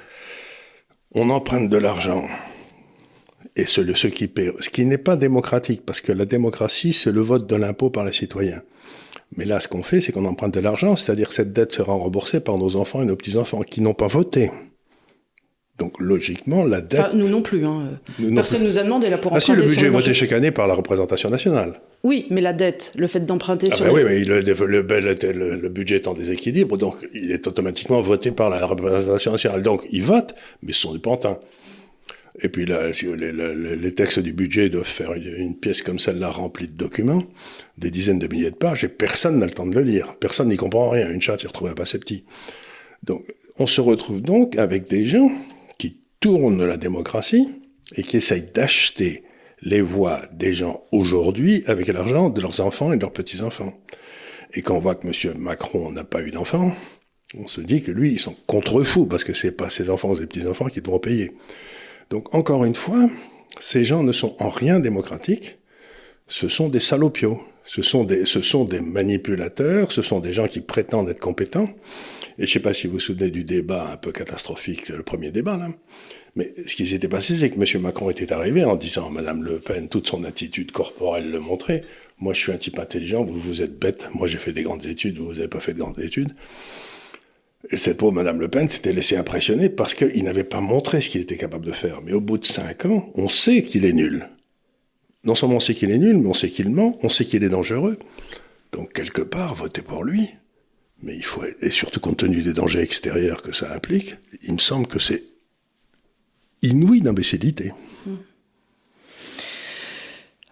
on 1.14 1.30
emprunte 1.30 1.70
de 1.70 1.78
l'argent. 1.78 2.26
Et 3.56 3.66
ce, 3.66 3.82
qui 4.08 4.32
ce 4.60 4.70
qui 4.70 4.86
n'est 4.86 4.98
pas 4.98 5.18
démocratique, 5.18 5.86
parce 5.86 6.00
que 6.00 6.14
la 6.14 6.26
démocratie, 6.26 6.94
c'est 6.94 7.12
le 7.12 7.20
vote 7.20 7.48
de 7.48 7.56
l'impôt 7.56 7.90
par 7.90 8.06
les 8.06 8.14
citoyens. 8.14 8.62
Mais 9.36 9.46
là, 9.46 9.60
ce 9.60 9.68
qu'on 9.68 9.84
fait, 9.84 10.00
c'est 10.00 10.12
qu'on 10.12 10.26
emprunte 10.26 10.54
de 10.54 10.60
l'argent, 10.60 10.96
c'est-à-dire 10.96 11.30
que 11.30 11.34
cette 11.34 11.54
dette 11.54 11.74
sera 11.74 11.94
remboursée 11.94 12.40
par 12.40 12.58
nos 12.58 12.78
enfants 12.78 13.02
et 13.02 13.06
nos 13.06 13.16
petits-enfants 13.16 13.62
qui 13.62 13.82
n'ont 13.82 13.94
pas 13.94 14.08
voté. 14.08 14.52
Donc 15.82 16.00
logiquement, 16.00 16.64
la 16.64 16.80
dette. 16.80 17.16
nous 17.16 17.28
non 17.28 17.42
plus. 17.42 17.66
Hein. 17.66 18.00
Personne 18.36 18.62
ne 18.62 18.68
nous 18.68 18.78
a 18.78 18.84
demandé 18.84 19.10
là 19.10 19.18
pour 19.18 19.34
ah 19.34 19.40
si, 19.40 19.52
le 19.52 19.64
budget 19.64 19.88
est 19.88 19.90
voté 19.90 20.14
chaque 20.14 20.32
année 20.32 20.52
par 20.52 20.68
la 20.68 20.76
représentation 20.76 21.32
nationale. 21.32 21.82
Oui, 22.04 22.28
mais 22.30 22.40
la 22.40 22.54
dette, 22.54 22.94
le 22.96 23.08
fait 23.08 23.22
d'emprunter 23.22 23.70
ah 23.72 23.76
sur. 23.76 23.86
Ben 23.86 23.92
oui, 23.92 24.04
mais 24.06 24.24
le, 24.24 24.42
le, 24.42 25.70
budget 25.70 25.96
est 25.96 26.08
en 26.08 26.14
déséquilibre, 26.14 26.78
donc 26.78 26.98
il 27.16 27.32
est 27.32 27.48
automatiquement 27.48 28.00
voté 28.00 28.30
par 28.30 28.52
la 28.52 28.64
représentation 28.64 29.32
nationale. 29.32 29.64
Donc 29.64 29.88
ils 29.92 30.04
votent, 30.04 30.36
mais 30.62 30.72
ce 30.72 30.82
sont 30.82 30.94
des 30.94 31.00
pantins. 31.00 31.40
Et 32.44 32.50
puis 32.50 32.68
là, 32.68 32.90
les, 32.92 33.92
textes 33.96 34.20
du 34.20 34.34
budget 34.34 34.70
doivent 34.70 34.86
faire 34.86 35.14
une, 35.14 35.56
pièce 35.56 35.82
comme 35.82 35.98
celle-là 35.98 36.30
remplie 36.30 36.68
de 36.68 36.78
documents, 36.78 37.24
des 37.80 37.90
dizaines 37.90 38.20
de 38.20 38.28
milliers 38.28 38.52
de 38.52 38.56
pages, 38.56 38.84
et 38.84 38.88
personne 38.88 39.40
n'a 39.40 39.48
le 39.48 39.52
temps 39.52 39.66
de 39.66 39.74
le 39.74 39.82
lire. 39.82 40.16
Personne 40.20 40.50
n'y 40.50 40.58
comprend 40.58 40.92
rien. 40.92 41.10
Une 41.10 41.24
chatte, 41.24 41.42
il 41.42 41.48
retrouve 41.48 41.74
pas 41.74 41.84
assez 41.84 41.98
petit. 41.98 42.24
Donc, 43.02 43.26
on 43.58 43.66
se 43.66 43.82
retrouve 43.82 44.22
donc 44.22 44.58
avec 44.58 44.88
des 44.88 45.06
gens 45.06 45.32
qui 46.22 46.28
tournent 46.28 46.66
la 46.66 46.78
démocratie 46.78 47.50
et 47.96 48.04
qui 48.04 48.18
essayent 48.18 48.52
d'acheter 48.54 49.24
les 49.62 49.82
voix 49.82 50.22
des 50.32 50.54
gens 50.54 50.82
aujourd'hui 50.92 51.64
avec 51.66 51.88
l'argent 51.88 52.30
de 52.30 52.42
leurs 52.42 52.60
enfants 52.62 52.94
et 52.94 52.96
de 52.96 53.02
leurs 53.02 53.14
petits-enfants. 53.14 53.74
Et 54.54 54.62
quand 54.62 54.76
on 54.76 54.80
voit 54.80 54.96
que 54.96 55.08
M. 55.08 55.38
Macron 55.38 55.92
n'a 55.92 56.04
pas 56.04 56.22
eu 56.22 56.32
d'enfants, 56.32 56.72
on 57.38 57.48
se 57.48 57.62
dit 57.62 57.82
que 57.82 57.92
lui, 57.92 58.12
ils 58.12 58.20
sont 58.20 58.36
contre-fous, 58.48 59.06
parce 59.06 59.24
que 59.24 59.34
c'est 59.34 59.52
pas 59.52 59.70
ses 59.70 59.90
enfants 59.90 60.16
et 60.16 60.26
petits-enfants 60.26 60.68
qui 60.68 60.82
devront 60.82 61.00
payer. 61.00 61.32
Donc 62.10 62.34
encore 62.36 62.66
une 62.66 62.76
fois, 62.76 63.10
ces 63.60 63.84
gens 63.84 64.04
ne 64.04 64.12
sont 64.12 64.36
en 64.40 64.50
rien 64.50 64.80
démocratiques, 64.80 65.58
ce 66.32 66.48
sont 66.48 66.70
des 66.70 66.80
salopios, 66.80 67.42
ce 67.66 67.82
sont 67.82 68.06
des, 68.06 68.80
manipulateurs, 68.80 69.92
ce 69.92 70.02
sont 70.02 70.22
des 70.22 70.32
gens 70.32 70.48
qui 70.48 70.62
prétendent 70.62 71.10
être 71.10 71.20
compétents. 71.20 71.70
Et 72.40 72.46
je 72.46 72.50
ne 72.50 72.54
sais 72.54 72.60
pas 72.62 72.74
si 72.74 72.88
vous 72.88 72.94
vous 72.94 73.00
souvenez 73.02 73.32
du 73.32 73.44
débat 73.44 73.90
un 73.92 73.98
peu 73.98 74.14
catastrophique, 74.14 74.88
le 74.88 75.04
premier 75.04 75.32
débat 75.32 75.58
là. 75.58 75.70
Mais 76.38 76.54
ce 76.66 76.74
qui 76.76 76.88
s'était 76.88 77.10
passé, 77.10 77.36
c'est 77.36 77.50
que 77.50 77.60
M. 77.60 77.82
Macron 77.82 78.10
était 78.10 78.32
arrivé 78.32 78.64
en 78.64 78.78
disant 78.78 79.08
à 79.08 79.10
Mme 79.12 79.44
Le 79.44 79.60
Pen, 79.60 79.90
toute 79.90 80.08
son 80.08 80.24
attitude 80.24 80.72
corporelle 80.72 81.30
le 81.30 81.42
montrait, 81.42 81.82
moi 82.18 82.34
je 82.34 82.40
suis 82.40 82.54
un 82.54 82.58
type 82.58 82.80
intelligent, 82.80 83.26
vous 83.26 83.38
vous 83.38 83.62
êtes 83.62 83.78
bête, 83.78 84.10
moi 84.14 84.26
j'ai 84.26 84.38
fait 84.38 84.54
des 84.54 84.64
grandes 84.64 84.86
études, 84.86 85.18
vous 85.18 85.34
n'avez 85.34 85.50
pas 85.50 85.60
fait 85.60 85.74
de 85.74 85.80
grandes 85.80 86.00
études. 86.00 86.34
Et 87.70 87.76
cette 87.76 87.98
pauvre 87.98 88.14
Madame 88.14 88.40
Le 88.40 88.48
Pen 88.48 88.70
s'était 88.70 88.94
laissée 88.94 89.18
impressionner 89.18 89.68
parce 89.68 89.94
qu'il 89.94 90.24
n'avait 90.24 90.46
pas 90.46 90.62
montré 90.62 91.02
ce 91.02 91.10
qu'il 91.10 91.20
était 91.20 91.36
capable 91.36 91.66
de 91.66 91.74
faire. 91.74 92.02
Mais 92.02 92.14
au 92.14 92.22
bout 92.22 92.38
de 92.38 92.46
cinq 92.46 92.86
ans, 92.86 93.12
on 93.16 93.28
sait 93.28 93.64
qu'il 93.64 93.84
est 93.84 93.94
nul. 93.94 94.30
Non 95.24 95.36
seulement 95.36 95.58
on 95.58 95.60
sait 95.60 95.76
qu'il 95.76 95.92
est 95.92 95.98
nul, 95.98 96.18
mais 96.18 96.30
on 96.30 96.34
sait 96.34 96.50
qu'il 96.50 96.70
ment, 96.70 96.98
on 97.04 97.10
sait 97.10 97.26
qu'il 97.26 97.44
est 97.44 97.50
dangereux. 97.50 97.98
Donc 98.72 98.94
quelque 98.94 99.22
part, 99.22 99.56
votez 99.56 99.82
pour 99.82 100.04
lui. 100.04 100.30
Mais 101.04 101.16
il 101.16 101.24
faut, 101.24 101.44
et 101.62 101.70
surtout 101.70 102.00
compte 102.00 102.18
tenu 102.18 102.44
des 102.44 102.54
dangers 102.54 102.82
extérieurs 102.82 103.42
que 103.42 103.52
ça 103.52 103.74
implique, 103.74 104.16
il 104.44 104.54
me 104.54 104.60
semble 104.60 104.88
que 104.88 105.00
c'est 105.00 105.24
inouï 106.62 107.02
d'imbécilité. 107.02 107.72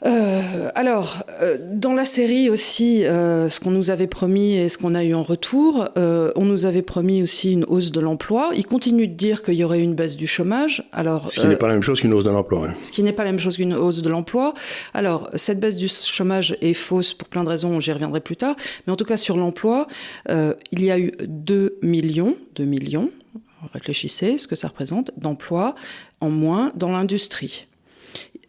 Euh, 0.05 0.69
alors, 0.75 1.23
euh, 1.41 1.57
dans 1.59 1.93
la 1.93 2.05
série 2.05 2.49
aussi, 2.49 3.05
euh, 3.05 3.49
ce 3.49 3.59
qu'on 3.59 3.71
nous 3.71 3.91
avait 3.91 4.07
promis 4.07 4.55
et 4.55 4.69
ce 4.69 4.77
qu'on 4.77 4.95
a 4.95 5.03
eu 5.03 5.13
en 5.13 5.23
retour, 5.23 5.89
on 5.95 6.45
nous 6.45 6.65
avait 6.65 6.81
promis 6.81 7.21
aussi 7.21 7.51
une 7.51 7.65
hausse 7.65 7.91
de 7.91 7.99
l'emploi. 7.99 8.51
Il 8.55 8.65
continue 8.65 9.07
de 9.07 9.13
dire 9.13 9.43
qu'il 9.43 9.55
y 9.55 9.63
aurait 9.63 9.81
une 9.81 9.95
baisse 9.95 10.15
du 10.15 10.27
chômage. 10.27 10.87
Alors, 10.91 11.31
ce 11.31 11.41
qui 11.41 11.47
n'est 11.47 11.55
pas 11.55 11.67
la 11.67 11.73
même 11.73 11.83
chose 11.83 11.99
qu'une 11.99 12.13
hausse 12.13 12.23
de 12.23 12.29
l'emploi. 12.29 12.69
Hein. 12.69 12.73
Ce 12.83 12.91
qui 12.91 13.03
n'est 13.03 13.13
pas 13.13 13.23
la 13.23 13.31
même 13.31 13.39
chose 13.39 13.57
qu'une 13.57 13.73
hausse 13.73 14.01
de 14.01 14.09
l'emploi. 14.09 14.53
Alors, 14.93 15.29
cette 15.35 15.59
baisse 15.59 15.77
du 15.77 15.87
chômage 15.87 16.57
est 16.61 16.73
fausse 16.73 17.13
pour 17.13 17.27
plein 17.27 17.43
de 17.43 17.49
raisons, 17.49 17.79
j'y 17.79 17.91
reviendrai 17.91 18.21
plus 18.21 18.35
tard. 18.35 18.55
Mais 18.85 18.93
en 18.93 18.95
tout 18.95 19.05
cas, 19.05 19.17
sur 19.17 19.37
l'emploi, 19.37 19.87
il 20.29 20.83
y 20.83 20.91
a 20.91 20.99
eu 20.99 21.11
2 21.27 21.79
millions, 21.81 22.35
2 22.55 22.63
millions, 22.65 23.09
réfléchissez 23.73 24.37
ce 24.37 24.47
que 24.47 24.55
ça 24.55 24.69
représente, 24.69 25.11
d'emplois 25.17 25.75
en 26.21 26.29
moins 26.29 26.71
dans 26.75 26.91
l'industrie. 26.91 27.67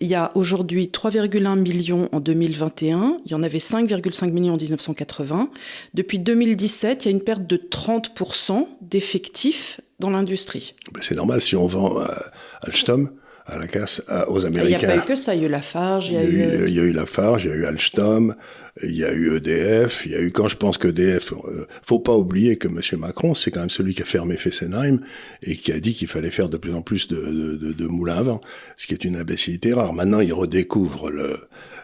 Il 0.03 0.09
y 0.09 0.15
a 0.15 0.31
aujourd'hui 0.35 0.87
3,1 0.87 1.59
millions 1.59 2.09
en 2.13 2.21
2021, 2.21 3.19
il 3.27 3.33
y 3.33 3.35
en 3.35 3.43
avait 3.43 3.59
5,5 3.59 4.31
millions 4.31 4.55
en 4.55 4.57
1980. 4.57 5.51
Depuis 5.93 6.19
2017, 6.19 7.05
il 7.05 7.09
y 7.09 7.13
a 7.13 7.17
une 7.17 7.23
perte 7.23 7.47
de 7.47 7.57
30% 7.57 8.67
d'effectifs 8.81 9.81
dans 9.99 10.09
l'industrie. 10.09 10.75
Ben, 10.93 11.03
c'est 11.03 11.15
normal 11.15 11.43
si 11.43 11.55
on 11.55 11.67
vend 11.67 11.99
à 11.99 12.33
Alstom, 12.63 13.11
à 13.51 13.59
la 13.59 13.67
casse 13.67 14.03
aux 14.29 14.47
Américains. 14.47 14.79
Il 14.79 14.87
n'y 14.87 14.93
a 14.93 14.97
pas 14.97 15.03
eu 15.03 15.07
que 15.07 15.17
ça, 15.17 15.35
il 15.35 15.43
y 15.43 15.45
a 15.45 15.49
eu 15.49 15.51
Lafarge, 15.51 16.09
il 16.09 16.15
y 16.15 16.19
a, 16.19 16.25
eu, 16.25 16.41
euh, 16.43 16.69
il 16.69 16.75
y 16.75 16.81
a 16.81 16.83
eu 16.83 16.93
Lafarge, 16.93 17.45
il 17.45 17.51
y 17.51 17.53
a 17.53 17.57
eu 17.57 17.67
Alstom, 17.67 18.35
il 18.83 18.97
y 18.97 19.05
a 19.05 19.13
eu 19.13 19.37
EDF, 19.37 20.07
il 20.07 20.13
y 20.13 20.15
a 20.15 20.21
eu 20.21 20.31
quand 20.31 20.49
je 20.49 20.57
pense 20.57 20.79
qu'EDF, 20.79 21.33
euh, 21.33 21.67
faut 21.83 21.99
pas 21.99 22.15
oublier 22.15 22.57
que 22.57 22.69
M. 22.69 22.81
Macron, 22.99 23.35
c'est 23.35 23.51
quand 23.51 23.61
même 23.61 23.71
celui 23.71 23.95
qui 23.95 24.03
a 24.03 24.05
fermé 24.05 24.37
Fessenheim 24.37 25.01
et 25.43 25.57
qui 25.57 25.73
a 25.73 25.81
dit 25.81 25.93
qu'il 25.93 26.09
fallait 26.09 26.31
faire 26.31 26.49
de 26.49 26.57
plus 26.57 26.75
en 26.75 26.83
plus 26.83 27.09
de, 27.09 27.17
de, 27.17 27.73
de, 27.73 27.87
moulins 27.87 28.17
à 28.17 28.23
vent, 28.23 28.41
ce 28.77 28.87
qui 28.87 28.95
est 28.95 29.05
une 29.05 29.17
imbécilité 29.17 29.73
rare. 29.73 29.93
Maintenant, 29.93 30.21
il 30.21 30.33
redécouvre 30.33 31.11
le, 31.11 31.41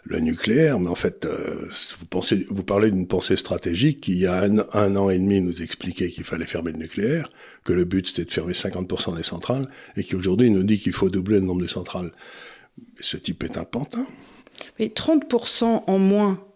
le 0.08 0.20
nucléaire, 0.20 0.78
mais 0.78 0.88
en 0.88 0.94
fait, 0.94 1.24
euh, 1.24 1.68
vous, 1.98 2.06
pensez, 2.06 2.46
vous 2.48 2.62
parlez 2.62 2.90
d'une 2.90 3.06
pensée 3.06 3.36
stratégique 3.36 4.00
qui, 4.00 4.12
il 4.12 4.18
y 4.18 4.26
a 4.26 4.42
un, 4.42 4.58
un 4.72 4.96
an 4.96 5.10
et 5.10 5.18
demi, 5.18 5.40
nous 5.40 5.62
expliquait 5.62 6.08
qu'il 6.08 6.24
fallait 6.24 6.46
fermer 6.46 6.72
le 6.72 6.78
nucléaire, 6.78 7.30
que 7.64 7.72
le 7.72 7.84
but 7.84 8.06
c'était 8.06 8.24
de 8.24 8.30
fermer 8.30 8.52
50% 8.52 9.16
des 9.16 9.24
centrales, 9.24 9.66
et 9.96 10.04
qui 10.04 10.14
aujourd'hui 10.14 10.50
nous 10.50 10.62
dit 10.62 10.78
qu'il 10.78 10.92
faut 10.92 11.10
doubler 11.10 11.40
le 11.40 11.46
nombre 11.46 11.62
de 11.62 11.66
centrales. 11.66 12.12
ce 13.00 13.16
type 13.16 13.42
est 13.42 13.56
un 13.56 13.64
pantin. 13.64 14.06
Mais 14.78 14.86
30% 14.86 15.82
en 15.86 15.98
moins 15.98 16.46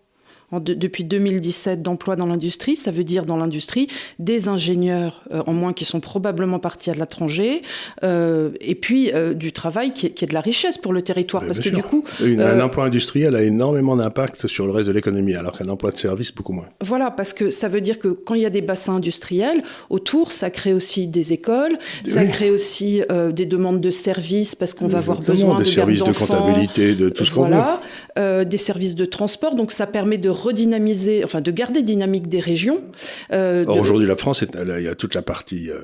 depuis 0.59 1.05
2017 1.05 1.83
d'emplois 1.83 2.17
dans 2.17 2.27
l'industrie. 2.27 2.77
Ça 2.77 2.91
veut 2.91 3.05
dire 3.05 3.25
dans 3.25 3.37
l'industrie 3.37 3.89
des 4.19 4.49
ingénieurs 4.49 5.23
euh, 5.33 5.43
en 5.47 5.53
moins 5.53 5.73
qui 5.73 5.85
sont 5.85 6.01
probablement 6.01 6.59
partis 6.59 6.91
à 6.91 6.95
l'étranger, 6.95 7.63
euh, 8.03 8.51
et 8.61 8.75
puis 8.75 9.13
euh, 9.13 9.35
du 9.35 9.53
travail 9.53 9.93
qui 9.93 10.07
est, 10.07 10.27
de 10.27 10.35
la 10.35 10.41
richesse 10.41 10.79
pour 10.79 10.93
le 10.93 11.03
territoire. 11.03 11.45
parce 11.45 11.61
que 11.61 11.69
du 11.69 11.83
coup, 11.83 12.05
un 12.21 12.61
emploi 12.61 12.85
industriel 12.87 13.37
a 13.37 13.43
énormément 13.43 13.97
d'impact 13.97 14.47
sur 14.47 14.67
le 14.67 14.73
reste 14.73 14.89
de 14.89 14.93
l'économie, 14.93 15.35
alors 15.35 15.57
qu'un 15.57 15.69
emploi 15.69 15.91
de 15.91 15.97
service 15.97 16.33
beaucoup 16.35 16.53
moins. 16.53 16.67
Voilà, 16.81 17.11
parce 17.11 17.33
que 17.33 17.51
ça 17.51 17.69
veut 17.69 17.81
dire 17.81 17.99
que 17.99 18.09
quand 18.09 18.35
il 18.35 18.43
y 18.43 18.47
a 18.47 18.51
des 18.51 18.61
bassins 18.61 18.97
industriels 18.97 19.63
autour, 19.89 20.33
ça 20.33 20.51
crée 20.51 20.73
aussi 20.73 21.07
des 21.07 21.33
écoles, 21.33 21.77
ça 22.05 22.25
crée 22.25 22.51
aussi 22.51 23.03
des 23.33 23.47
demandes 23.47 23.81
de 23.81 23.91
services 23.91 24.55
parce 24.55 24.75
qu'on 24.75 24.89
va 24.89 24.99
avoir 24.99 25.21
besoin 25.21 25.59
des 25.59 25.65
de 25.65 25.69
services 25.69 26.03
de 26.03 26.13
comptabilité, 26.13 26.95
de 26.95 27.09
tout 27.09 27.25
ce 27.25 27.31
qu'on 27.31 27.41
voilà, 27.41 27.81
veut. 28.17 28.45
des 28.45 28.59
services 28.59 28.95
de 28.95 29.05
transport. 29.05 29.55
Donc 29.55 29.73
ça 29.73 29.87
permet 29.87 30.19
de 30.19 30.31
redynamiser, 30.43 31.25
enfin 31.25 31.41
de 31.41 31.51
garder 31.51 31.83
dynamique 31.83 32.29
des 32.29 32.41
régions. 32.41 32.85
Euh, 33.33 33.65
aujourd'hui, 33.67 34.07
la 34.07 34.17
France, 34.17 34.43
il 34.43 34.83
y 34.83 34.89
a 34.89 34.95
toute 34.95 35.15
la 35.15 35.23
partie. 35.23 35.71
Euh, 35.71 35.83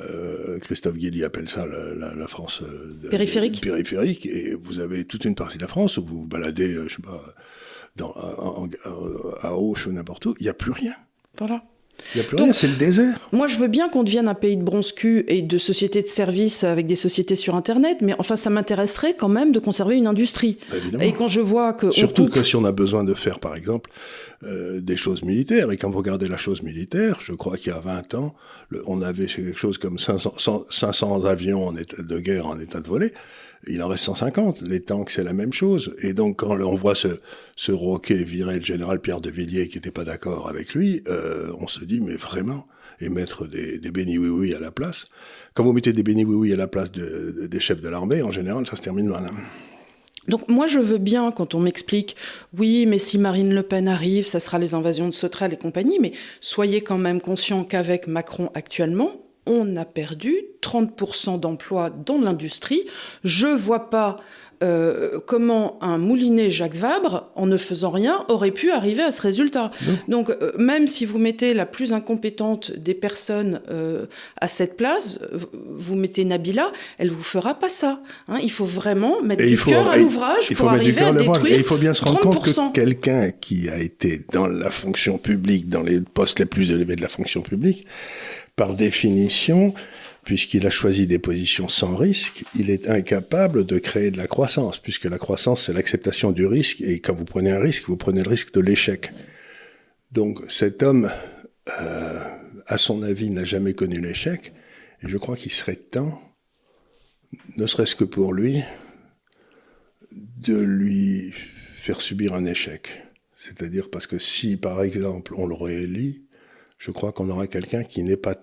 euh, 0.00 0.58
Christophe 0.58 0.96
Guilly 0.96 1.22
appelle 1.22 1.48
ça 1.48 1.66
la, 1.66 2.26
France 2.26 2.62
périphérique. 3.10 3.60
périphérique, 3.60 4.26
et 4.26 4.56
vous 4.60 4.80
avez 4.80 5.04
toute 5.04 5.24
une 5.24 5.36
partie 5.36 5.56
de 5.56 5.62
la 5.62 5.68
France 5.68 5.98
où 5.98 6.04
vous 6.04 6.22
vous 6.22 6.26
baladez, 6.26 6.76
je 6.88 6.96
sais 6.96 7.02
pas, 7.02 7.22
dans, 7.94 8.12
à 9.40 9.54
Auch 9.54 9.86
ou 9.86 9.92
n'importe 9.92 10.26
où, 10.26 10.34
il 10.40 10.44
n'y 10.44 10.48
a 10.48 10.54
plus 10.54 10.72
rien. 10.72 10.94
Voilà. 11.38 11.62
Il 12.14 12.20
n'y 12.20 12.24
a 12.24 12.28
plus 12.28 12.36
rien, 12.36 12.52
c'est 12.52 12.68
le 12.68 12.76
désert. 12.76 13.18
Moi, 13.32 13.46
je 13.46 13.56
veux 13.56 13.68
bien 13.68 13.88
qu'on 13.88 14.02
devienne 14.02 14.28
un 14.28 14.34
pays 14.34 14.56
de 14.56 14.62
bronze 14.62 14.92
cul 14.92 15.24
et 15.28 15.42
de 15.42 15.58
sociétés 15.58 16.02
de 16.02 16.06
services 16.06 16.64
avec 16.64 16.86
des 16.86 16.96
sociétés 16.96 17.36
sur 17.36 17.54
Internet, 17.54 17.98
mais 18.00 18.14
enfin, 18.18 18.36
ça 18.36 18.50
m'intéresserait 18.50 19.14
quand 19.14 19.28
même 19.28 19.52
de 19.52 19.58
conserver 19.58 19.96
une 19.96 20.06
industrie. 20.06 20.58
Bah, 20.70 21.04
et 21.04 21.12
quand 21.12 21.28
je 21.28 21.40
vois 21.40 21.72
que. 21.72 21.90
Surtout 21.90 22.28
que 22.28 22.42
si 22.44 22.56
on 22.56 22.64
a 22.64 22.72
besoin 22.72 23.04
de 23.04 23.14
faire, 23.14 23.40
par 23.40 23.56
exemple, 23.56 23.90
euh, 24.44 24.80
des 24.80 24.96
choses 24.96 25.22
militaires, 25.22 25.70
et 25.70 25.76
quand 25.76 25.90
vous 25.90 25.98
regardez 25.98 26.28
la 26.28 26.36
chose 26.36 26.62
militaire, 26.62 27.18
je 27.20 27.32
crois 27.32 27.56
qu'il 27.56 27.72
y 27.72 27.74
a 27.74 27.80
20 27.80 28.14
ans, 28.14 28.34
on 28.86 29.02
avait 29.02 29.26
quelque 29.26 29.58
chose 29.58 29.78
comme 29.78 29.98
500, 29.98 30.34
500 30.70 31.24
avions 31.24 31.68
en 31.68 31.72
de 31.72 32.18
guerre 32.20 32.46
en 32.46 32.58
état 32.58 32.80
de 32.80 32.88
voler 32.88 33.12
il 33.68 33.82
en 33.82 33.88
reste 33.88 34.04
150. 34.04 34.62
Les 34.62 34.80
tanks, 34.80 35.10
c'est 35.10 35.24
la 35.24 35.32
même 35.32 35.52
chose. 35.52 35.94
Et 36.02 36.12
donc, 36.12 36.38
quand 36.38 36.58
on 36.60 36.76
voit 36.76 36.94
ce, 36.94 37.20
ce 37.56 37.72
roquet 37.72 38.22
virer 38.22 38.58
le 38.58 38.64
général 38.64 39.00
Pierre 39.00 39.20
de 39.20 39.30
Villiers 39.30 39.68
qui 39.68 39.78
n'était 39.78 39.90
pas 39.90 40.04
d'accord 40.04 40.48
avec 40.48 40.74
lui, 40.74 41.02
euh, 41.08 41.52
on 41.60 41.66
se 41.66 41.84
dit, 41.84 42.00
mais 42.00 42.16
vraiment 42.16 42.66
Et 43.00 43.08
mettre 43.08 43.46
des, 43.46 43.78
des 43.78 43.90
bénis 43.90 44.18
oui-oui 44.18 44.54
à 44.54 44.60
la 44.60 44.70
place. 44.70 45.06
Quand 45.54 45.64
vous 45.64 45.72
mettez 45.72 45.92
des 45.92 46.02
bénis 46.02 46.24
oui-oui 46.24 46.52
à 46.52 46.56
la 46.56 46.66
place 46.66 46.92
de, 46.92 47.46
des 47.50 47.60
chefs 47.60 47.80
de 47.80 47.88
l'armée, 47.88 48.22
en 48.22 48.30
général, 48.30 48.66
ça 48.66 48.76
se 48.76 48.82
termine 48.82 49.08
mal. 49.08 49.26
Hein. 49.26 49.34
Donc 50.28 50.48
moi 50.48 50.66
je 50.66 50.78
veux 50.78 50.98
bien 50.98 51.32
quand 51.32 51.54
on 51.54 51.60
m'explique 51.60 52.16
oui 52.56 52.86
mais 52.86 52.96
si 52.96 53.18
Marine 53.18 53.54
Le 53.54 53.62
Pen 53.62 53.88
arrive 53.88 54.24
ça 54.24 54.40
sera 54.40 54.58
les 54.58 54.74
invasions 54.74 55.06
de 55.06 55.12
Sauterelle 55.12 55.52
et 55.52 55.58
compagnie 55.58 55.98
mais 56.00 56.12
soyez 56.40 56.80
quand 56.80 56.96
même 56.96 57.20
conscients 57.20 57.62
qu'avec 57.62 58.06
Macron 58.06 58.50
actuellement 58.54 59.12
on 59.46 59.76
a 59.76 59.84
perdu 59.84 60.34
30% 60.62 61.40
d'emplois 61.40 61.90
dans 61.90 62.18
l'industrie. 62.18 62.82
Je 63.22 63.48
ne 63.48 63.54
vois 63.54 63.90
pas 63.90 64.16
euh, 64.62 65.20
comment 65.26 65.78
un 65.82 65.98
moulinet 65.98 66.48
Jacques 66.48 66.76
Vabre, 66.76 67.30
en 67.34 67.46
ne 67.46 67.56
faisant 67.56 67.90
rien, 67.90 68.24
aurait 68.28 68.52
pu 68.52 68.70
arriver 68.70 69.02
à 69.02 69.12
ce 69.12 69.20
résultat. 69.20 69.70
Donc, 70.08 70.30
euh, 70.30 70.52
même 70.58 70.86
si 70.86 71.04
vous 71.04 71.18
mettez 71.18 71.54
la 71.54 71.66
plus 71.66 71.92
incompétente 71.92 72.70
des 72.72 72.94
personnes 72.94 73.60
euh, 73.70 74.06
à 74.40 74.48
cette 74.48 74.76
place, 74.76 75.18
vous 75.52 75.96
mettez 75.96 76.24
Nabila, 76.24 76.72
elle 76.98 77.10
vous 77.10 77.22
fera 77.22 77.54
pas 77.54 77.68
ça. 77.68 78.00
Hein. 78.28 78.38
il 78.42 78.50
faut 78.50 78.64
vraiment 78.64 79.22
mettre 79.22 79.44
du 79.44 79.58
cœur 79.58 79.88
à 79.88 79.96
l'ouvrage 79.96 80.54
pour 80.54 80.70
arriver 80.70 81.02
à 81.02 81.12
détruire. 81.12 81.54
Et 81.54 81.58
il 81.58 81.64
faut 81.64 81.76
bien 81.76 81.92
se 81.92 82.04
rendre 82.04 82.20
compte 82.20 82.42
que 82.42 82.72
quelqu'un 82.72 83.32
qui 83.32 83.68
a 83.68 83.78
été 83.78 84.24
dans 84.32 84.46
la 84.46 84.70
fonction 84.70 85.18
publique, 85.18 85.68
dans 85.68 85.82
les 85.82 86.00
postes 86.00 86.38
les 86.38 86.46
plus 86.46 86.70
élevés 86.70 86.96
de 86.96 87.02
la 87.02 87.08
fonction 87.08 87.42
publique, 87.42 87.86
par 88.56 88.74
définition, 88.74 89.74
puisqu'il 90.24 90.66
a 90.66 90.70
choisi 90.70 91.06
des 91.06 91.18
positions 91.18 91.68
sans 91.68 91.96
risque, 91.96 92.44
il 92.54 92.70
est 92.70 92.88
incapable 92.88 93.66
de 93.66 93.78
créer 93.78 94.10
de 94.10 94.16
la 94.16 94.26
croissance, 94.26 94.78
puisque 94.78 95.04
la 95.04 95.18
croissance, 95.18 95.66
c'est 95.66 95.72
l'acceptation 95.72 96.32
du 96.32 96.46
risque, 96.46 96.80
et 96.80 97.00
quand 97.00 97.14
vous 97.14 97.24
prenez 97.24 97.50
un 97.50 97.60
risque, 97.60 97.88
vous 97.88 97.96
prenez 97.96 98.22
le 98.22 98.28
risque 98.28 98.52
de 98.54 98.60
l'échec. 98.60 99.12
Donc 100.12 100.40
cet 100.48 100.82
homme, 100.82 101.10
euh, 101.80 102.20
à 102.66 102.78
son 102.78 103.02
avis, 103.02 103.30
n'a 103.30 103.44
jamais 103.44 103.74
connu 103.74 104.00
l'échec, 104.00 104.52
et 105.02 105.08
je 105.08 105.16
crois 105.18 105.36
qu'il 105.36 105.52
serait 105.52 105.76
temps, 105.76 106.20
ne 107.56 107.66
serait-ce 107.66 107.96
que 107.96 108.04
pour 108.04 108.32
lui, 108.32 108.62
de 110.12 110.56
lui 110.56 111.32
faire 111.76 112.00
subir 112.00 112.34
un 112.34 112.44
échec. 112.44 113.02
C'est-à-dire 113.36 113.90
parce 113.90 114.06
que 114.06 114.18
si, 114.18 114.56
par 114.56 114.82
exemple, 114.82 115.34
on 115.36 115.46
le 115.46 115.54
réélit, 115.54 116.23
je 116.78 116.90
crois 116.90 117.12
qu'on 117.12 117.28
aura 117.28 117.46
quelqu'un 117.46 117.84
qui 117.84 118.02
n'est 118.02 118.16
pas, 118.16 118.36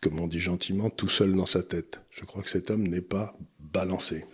comme 0.00 0.20
on 0.20 0.26
dit 0.26 0.40
gentiment, 0.40 0.90
tout 0.90 1.08
seul 1.08 1.34
dans 1.34 1.46
sa 1.46 1.62
tête. 1.62 2.00
Je 2.10 2.24
crois 2.24 2.42
que 2.42 2.50
cet 2.50 2.70
homme 2.70 2.86
n'est 2.86 3.00
pas 3.00 3.36
balancé. 3.58 4.24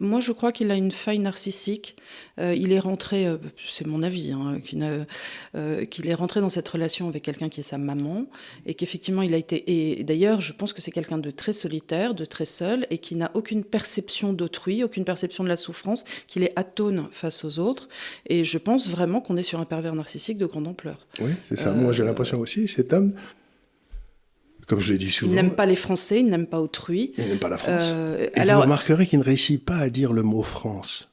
Moi, 0.00 0.20
je 0.20 0.32
crois 0.32 0.52
qu'il 0.52 0.70
a 0.70 0.74
une 0.74 0.90
faille 0.90 1.18
narcissique. 1.18 1.96
Euh, 2.40 2.54
il 2.54 2.72
est 2.72 2.78
rentré, 2.78 3.26
euh, 3.26 3.36
c'est 3.66 3.86
mon 3.86 4.02
avis, 4.02 4.32
hein, 4.32 4.60
euh, 5.54 5.84
qu'il 5.84 6.08
est 6.08 6.14
rentré 6.14 6.40
dans 6.40 6.48
cette 6.48 6.68
relation 6.68 7.08
avec 7.08 7.22
quelqu'un 7.22 7.48
qui 7.48 7.60
est 7.60 7.64
sa 7.64 7.78
maman, 7.78 8.26
et 8.66 8.74
qu'effectivement, 8.74 9.22
il 9.22 9.34
a 9.34 9.36
été. 9.36 9.64
Et 9.96 10.04
d'ailleurs, 10.04 10.40
je 10.40 10.52
pense 10.52 10.72
que 10.72 10.82
c'est 10.82 10.90
quelqu'un 10.90 11.18
de 11.18 11.30
très 11.30 11.52
solitaire, 11.52 12.14
de 12.14 12.24
très 12.24 12.46
seul, 12.46 12.86
et 12.90 12.98
qui 12.98 13.14
n'a 13.14 13.30
aucune 13.34 13.64
perception 13.64 14.32
d'autrui, 14.32 14.82
aucune 14.82 15.04
perception 15.04 15.44
de 15.44 15.48
la 15.48 15.56
souffrance, 15.56 16.04
qu'il 16.26 16.42
est 16.42 16.52
atone 16.56 17.08
face 17.12 17.44
aux 17.44 17.58
autres. 17.58 17.88
Et 18.26 18.44
je 18.44 18.58
pense 18.58 18.88
vraiment 18.88 19.20
qu'on 19.20 19.36
est 19.36 19.42
sur 19.42 19.60
un 19.60 19.64
pervers 19.64 19.94
narcissique 19.94 20.38
de 20.38 20.46
grande 20.46 20.66
ampleur. 20.66 21.06
Oui, 21.20 21.30
c'est 21.48 21.56
ça. 21.56 21.72
Moi, 21.72 21.92
j'ai 21.92 22.04
l'impression 22.04 22.40
aussi, 22.40 22.68
cet 22.68 22.92
homme 22.92 23.14
comme 24.66 24.80
je 24.80 24.92
l'ai 24.92 24.98
dit 24.98 25.10
souvent. 25.10 25.32
Il 25.32 25.36
n'aime 25.36 25.54
pas 25.54 25.66
les 25.66 25.76
Français, 25.76 26.20
il 26.20 26.30
n'aime 26.30 26.46
pas 26.46 26.60
autrui. 26.60 27.12
Il 27.18 27.28
n'aime 27.28 27.38
pas 27.38 27.48
la 27.48 27.58
France. 27.58 27.82
Euh, 27.84 28.28
et 28.34 28.38
alors... 28.38 28.56
vous 28.56 28.62
remarquerez 28.62 29.06
qu'il 29.06 29.18
ne 29.18 29.24
réussit 29.24 29.64
pas 29.64 29.76
à 29.76 29.90
dire 29.90 30.12
le 30.12 30.22
mot 30.22 30.42
France. 30.42 31.10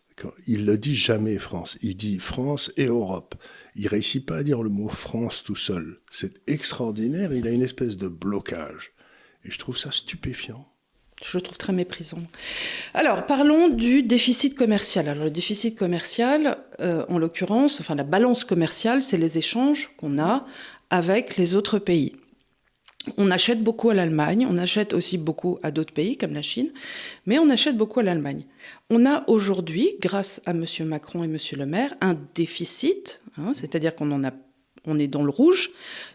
Il 0.47 0.65
ne 0.65 0.75
dit 0.75 0.95
jamais 0.95 1.37
France. 1.37 1.77
Il 1.81 1.97
dit 1.97 2.19
France 2.19 2.71
et 2.77 2.85
Europe. 2.85 3.35
Il 3.75 3.87
réussit 3.87 4.25
pas 4.25 4.37
à 4.37 4.43
dire 4.43 4.61
le 4.61 4.69
mot 4.69 4.87
France 4.87 5.43
tout 5.43 5.55
seul. 5.55 5.99
C'est 6.11 6.33
extraordinaire. 6.47 7.33
Il 7.33 7.47
a 7.47 7.51
une 7.51 7.63
espèce 7.63 7.97
de 7.97 8.07
blocage. 8.07 8.91
Et 9.45 9.51
je 9.51 9.57
trouve 9.57 9.77
ça 9.77 9.91
stupéfiant. 9.91 10.67
Je 11.23 11.37
le 11.37 11.41
trouve 11.41 11.57
très 11.57 11.73
méprisant. 11.73 12.21
Alors, 12.93 13.25
parlons 13.25 13.69
du 13.69 14.01
déficit 14.03 14.55
commercial. 14.55 15.07
Alors, 15.07 15.25
le 15.25 15.31
déficit 15.31 15.77
commercial, 15.77 16.57
euh, 16.81 17.05
en 17.09 17.19
l'occurrence, 17.19 17.79
enfin 17.79 17.95
la 17.95 18.03
balance 18.03 18.43
commerciale, 18.43 19.03
c'est 19.03 19.17
les 19.17 19.37
échanges 19.37 19.91
qu'on 19.97 20.19
a 20.19 20.45
avec 20.89 21.37
les 21.37 21.55
autres 21.55 21.79
pays. 21.79 22.13
On 23.17 23.31
achète 23.31 23.63
beaucoup 23.63 23.89
à 23.89 23.93
l'Allemagne, 23.93 24.45
on 24.49 24.57
achète 24.57 24.93
aussi 24.93 25.17
beaucoup 25.17 25.57
à 25.63 25.71
d'autres 25.71 25.93
pays 25.93 26.17
comme 26.17 26.33
la 26.33 26.43
Chine, 26.43 26.69
mais 27.25 27.39
on 27.39 27.49
achète 27.49 27.75
beaucoup 27.75 27.99
à 27.99 28.03
l'Allemagne. 28.03 28.45
On 28.89 29.05
a 29.05 29.23
aujourd'hui, 29.27 29.95
grâce 29.99 30.41
à 30.45 30.51
M. 30.51 30.65
Macron 30.85 31.23
et 31.23 31.27
M. 31.27 31.37
Le 31.57 31.65
Maire, 31.65 31.95
un 32.01 32.15
déficit, 32.35 33.21
hein, 33.37 33.53
c'est-à-dire 33.55 33.95
qu'on 33.95 34.11
en 34.11 34.23
a 34.23 34.31
on 34.87 34.97
est 34.97 35.07
dans 35.07 35.23
le 35.23 35.29
rouge, 35.29 35.69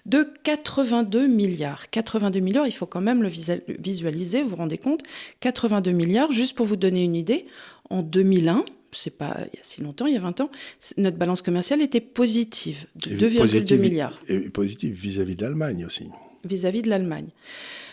de 0.07 0.27
82 0.43 1.29
milliards. 1.29 1.89
82 1.91 2.41
milliards, 2.41 2.67
il 2.67 2.73
faut 2.73 2.87
quand 2.87 3.01
même 3.01 3.23
le 3.23 3.29
visualiser, 3.29 4.43
vous 4.43 4.49
vous 4.49 4.57
rendez 4.57 4.79
compte 4.79 5.03
82 5.39 5.93
milliards, 5.93 6.33
juste 6.33 6.57
pour 6.57 6.67
vous 6.67 6.75
donner 6.75 7.05
une 7.05 7.15
idée, 7.15 7.47
en 7.91 8.03
2001, 8.03 8.65
c'est 8.93 9.17
pas 9.17 9.37
il 9.53 9.57
y 9.57 9.61
a 9.61 9.63
si 9.63 9.83
longtemps, 9.83 10.07
il 10.07 10.15
y 10.15 10.17
a 10.17 10.21
20 10.21 10.41
ans, 10.41 10.51
notre 10.97 11.17
balance 11.17 11.43
commerciale 11.43 11.81
était 11.83 12.01
positive, 12.01 12.87
de 12.97 13.11
2,2 13.11 13.79
milliards. 13.79 14.19
Et 14.29 14.51
positive 14.51 14.95
vis-à-vis 14.95 15.37
de 15.37 15.45
l'Allemagne 15.45 15.85
aussi. 15.87 16.07
Vis-à-vis 16.47 16.83
de 16.83 16.91
l'Allemagne. 16.91 17.29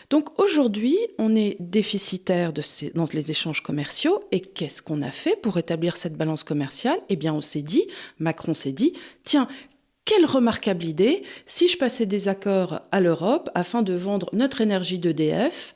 Donc 0.10 0.39
aujourd'hui, 0.39 0.98
on 1.18 1.36
est 1.36 1.58
déficitaire 1.60 2.54
de 2.54 2.62
ces, 2.62 2.92
dans 2.92 3.06
les 3.13 3.32
échanges 3.32 3.62
commerciaux. 3.62 4.24
Et 4.32 4.42
qu'est-ce 4.42 4.82
qu'on 4.82 5.02
a 5.02 5.12
fait 5.12 5.39
pour 5.42 5.58
établir 5.58 5.98
cette 5.98 6.16
balance 6.16 6.44
commerciale? 6.44 7.00
Eh 7.10 7.16
bien, 7.16 7.34
on 7.34 7.42
s'est 7.42 7.62
dit, 7.62 7.88
Macron 8.20 8.54
s'est 8.54 8.74
dit, 8.74 8.94
tiens, 9.24 9.48
quelle 10.06 10.26
remarquable 10.26 10.84
idée 10.84 11.24
si 11.46 11.68
je 11.68 11.78
passais 11.78 12.06
des 12.06 12.28
accords 12.28 12.82
à 12.92 13.00
l'Europe 13.00 13.50
afin 13.56 13.82
de 13.82 13.94
vendre 13.94 14.30
notre 14.34 14.62
énergie 14.62 15.00
d'EDF 15.00 15.76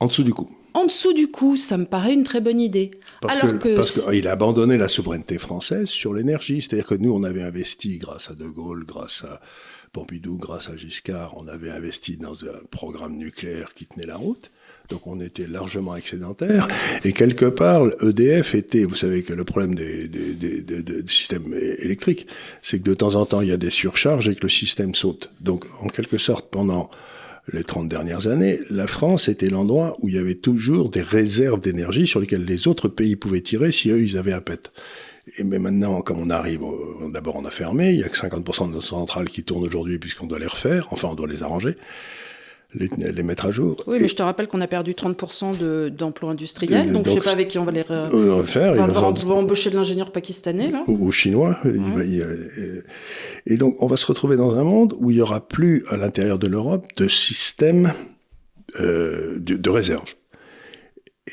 en 0.00 0.06
dessous 0.06 0.22
du 0.22 0.32
coup. 0.32 0.48
En 0.74 0.84
dessous 0.84 1.12
du 1.12 1.28
coup, 1.28 1.56
ça 1.56 1.76
me 1.76 1.86
paraît 1.86 2.14
une 2.14 2.24
très 2.24 2.40
bonne 2.40 2.60
idée. 2.60 2.92
Parce 3.20 3.36
Alors 3.36 3.58
que, 3.58 3.74
parce 3.74 4.00
qu'il 4.00 4.28
a 4.28 4.32
abandonné 4.32 4.76
la 4.76 4.86
souveraineté 4.86 5.38
française 5.38 5.88
sur 5.88 6.14
l'énergie. 6.14 6.62
C'est-à-dire 6.62 6.86
que 6.86 6.94
nous, 6.94 7.12
on 7.12 7.24
avait 7.24 7.42
investi 7.42 7.98
grâce 7.98 8.30
à 8.30 8.34
De 8.34 8.46
Gaulle, 8.46 8.84
grâce 8.86 9.24
à 9.24 9.40
Pompidou, 9.92 10.36
grâce 10.36 10.68
à 10.68 10.76
Giscard, 10.76 11.34
on 11.36 11.48
avait 11.48 11.70
investi 11.70 12.16
dans 12.16 12.44
un 12.44 12.60
programme 12.70 13.16
nucléaire 13.16 13.74
qui 13.74 13.86
tenait 13.86 14.06
la 14.06 14.16
route. 14.16 14.50
Donc 14.88 15.06
on 15.06 15.20
était 15.20 15.46
largement 15.46 15.96
excédentaire. 15.96 16.66
Et 17.04 17.12
quelque 17.12 17.44
part, 17.44 17.86
EDF 18.02 18.54
était, 18.54 18.84
vous 18.84 18.94
savez 18.94 19.22
que 19.22 19.34
le 19.34 19.44
problème 19.44 19.74
des, 19.74 20.08
systèmes 21.06 21.54
électriques, 21.54 22.26
c'est 22.62 22.78
que 22.78 22.84
de 22.84 22.94
temps 22.94 23.14
en 23.14 23.26
temps, 23.26 23.42
il 23.42 23.48
y 23.48 23.52
a 23.52 23.58
des 23.58 23.70
surcharges 23.70 24.28
et 24.28 24.34
que 24.34 24.42
le 24.42 24.48
système 24.48 24.94
saute. 24.94 25.30
Donc 25.40 25.66
en 25.80 25.88
quelque 25.88 26.16
sorte, 26.16 26.50
pendant 26.50 26.90
les 27.52 27.64
30 27.64 27.88
dernières 27.88 28.26
années, 28.26 28.60
la 28.70 28.86
France 28.86 29.28
était 29.28 29.50
l'endroit 29.50 29.96
où 30.00 30.08
il 30.08 30.14
y 30.14 30.18
avait 30.18 30.34
toujours 30.34 30.90
des 30.90 31.00
réserves 31.00 31.60
d'énergie 31.60 32.06
sur 32.06 32.20
lesquelles 32.20 32.44
les 32.44 32.68
autres 32.68 32.88
pays 32.88 33.16
pouvaient 33.16 33.40
tirer 33.40 33.72
si 33.72 33.90
eux, 33.90 34.02
ils 34.02 34.16
avaient 34.16 34.32
un 34.32 34.40
pet. 34.40 34.70
Et 35.36 35.44
mais 35.44 35.58
maintenant, 35.58 36.00
comme 36.00 36.20
on 36.20 36.30
arrive, 36.30 36.62
d'abord 37.12 37.36
on 37.36 37.44
a 37.44 37.50
fermé, 37.50 37.90
il 37.90 38.00
y 38.00 38.04
a 38.04 38.08
que 38.08 38.16
50% 38.16 38.68
de 38.68 38.72
nos 38.72 38.80
centrales 38.80 39.28
qui 39.28 39.42
tournent 39.42 39.64
aujourd'hui 39.64 39.98
puisqu'on 39.98 40.26
doit 40.26 40.38
les 40.38 40.46
refaire, 40.46 40.88
enfin 40.90 41.08
on 41.10 41.14
doit 41.14 41.28
les 41.28 41.42
arranger 41.42 41.76
les, 42.74 43.22
mettre 43.22 43.46
à 43.46 43.50
jour. 43.50 43.76
Oui, 43.86 43.98
mais 44.00 44.08
je 44.08 44.16
te 44.16 44.22
rappelle 44.22 44.46
qu'on 44.46 44.60
a 44.60 44.66
perdu 44.66 44.92
30% 44.92 45.88
d'emplois 45.88 46.32
industriels, 46.32 46.92
donc, 46.92 47.06
je 47.06 47.10
ne 47.10 47.14
sais 47.16 47.22
pas 47.22 47.32
avec 47.32 47.48
qui 47.48 47.58
on 47.58 47.64
va 47.64 47.72
les 47.72 47.82
refaire. 47.82 48.74
on 48.78 48.86
va, 48.86 49.34
embaucher 49.34 49.70
de 49.70 49.76
l'ingénieur 49.76 50.12
pakistanais, 50.12 50.70
là. 50.70 50.84
Ou, 50.86 51.10
chinois. 51.10 51.58
et 53.46 53.56
donc, 53.56 53.76
on 53.80 53.86
va 53.86 53.96
se 53.96 54.06
retrouver 54.06 54.36
dans 54.36 54.56
un 54.56 54.64
monde 54.64 54.94
où 54.98 55.10
il 55.10 55.16
n'y 55.16 55.22
aura 55.22 55.46
plus, 55.46 55.84
à 55.88 55.96
l'intérieur 55.96 56.38
de 56.38 56.46
l'Europe, 56.46 56.86
de 56.96 57.08
système 57.08 57.92
euh, 58.80 59.38
de, 59.38 59.70
réserve. 59.70 60.14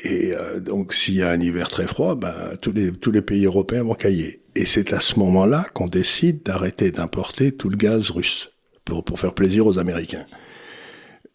Et 0.04 0.34
euh, 0.34 0.60
donc, 0.60 0.92
s'il 0.92 1.14
y 1.14 1.22
a 1.22 1.30
un 1.30 1.40
hiver 1.40 1.68
très 1.68 1.86
froid, 1.86 2.14
ben, 2.14 2.34
tous, 2.60 2.72
les, 2.72 3.22
pays 3.22 3.44
européens 3.44 3.84
vont 3.84 3.94
cailler. 3.94 4.42
Et 4.54 4.64
c'est 4.64 4.92
à 4.92 5.00
ce 5.00 5.18
moment-là 5.18 5.66
qu'on 5.74 5.86
décide 5.86 6.42
d'arrêter 6.42 6.90
d'importer 6.90 7.52
tout 7.52 7.68
le 7.68 7.76
gaz 7.76 8.10
russe 8.10 8.50
pour, 8.84 9.18
faire 9.18 9.34
plaisir 9.34 9.66
aux 9.66 9.78
Américains. 9.78 10.26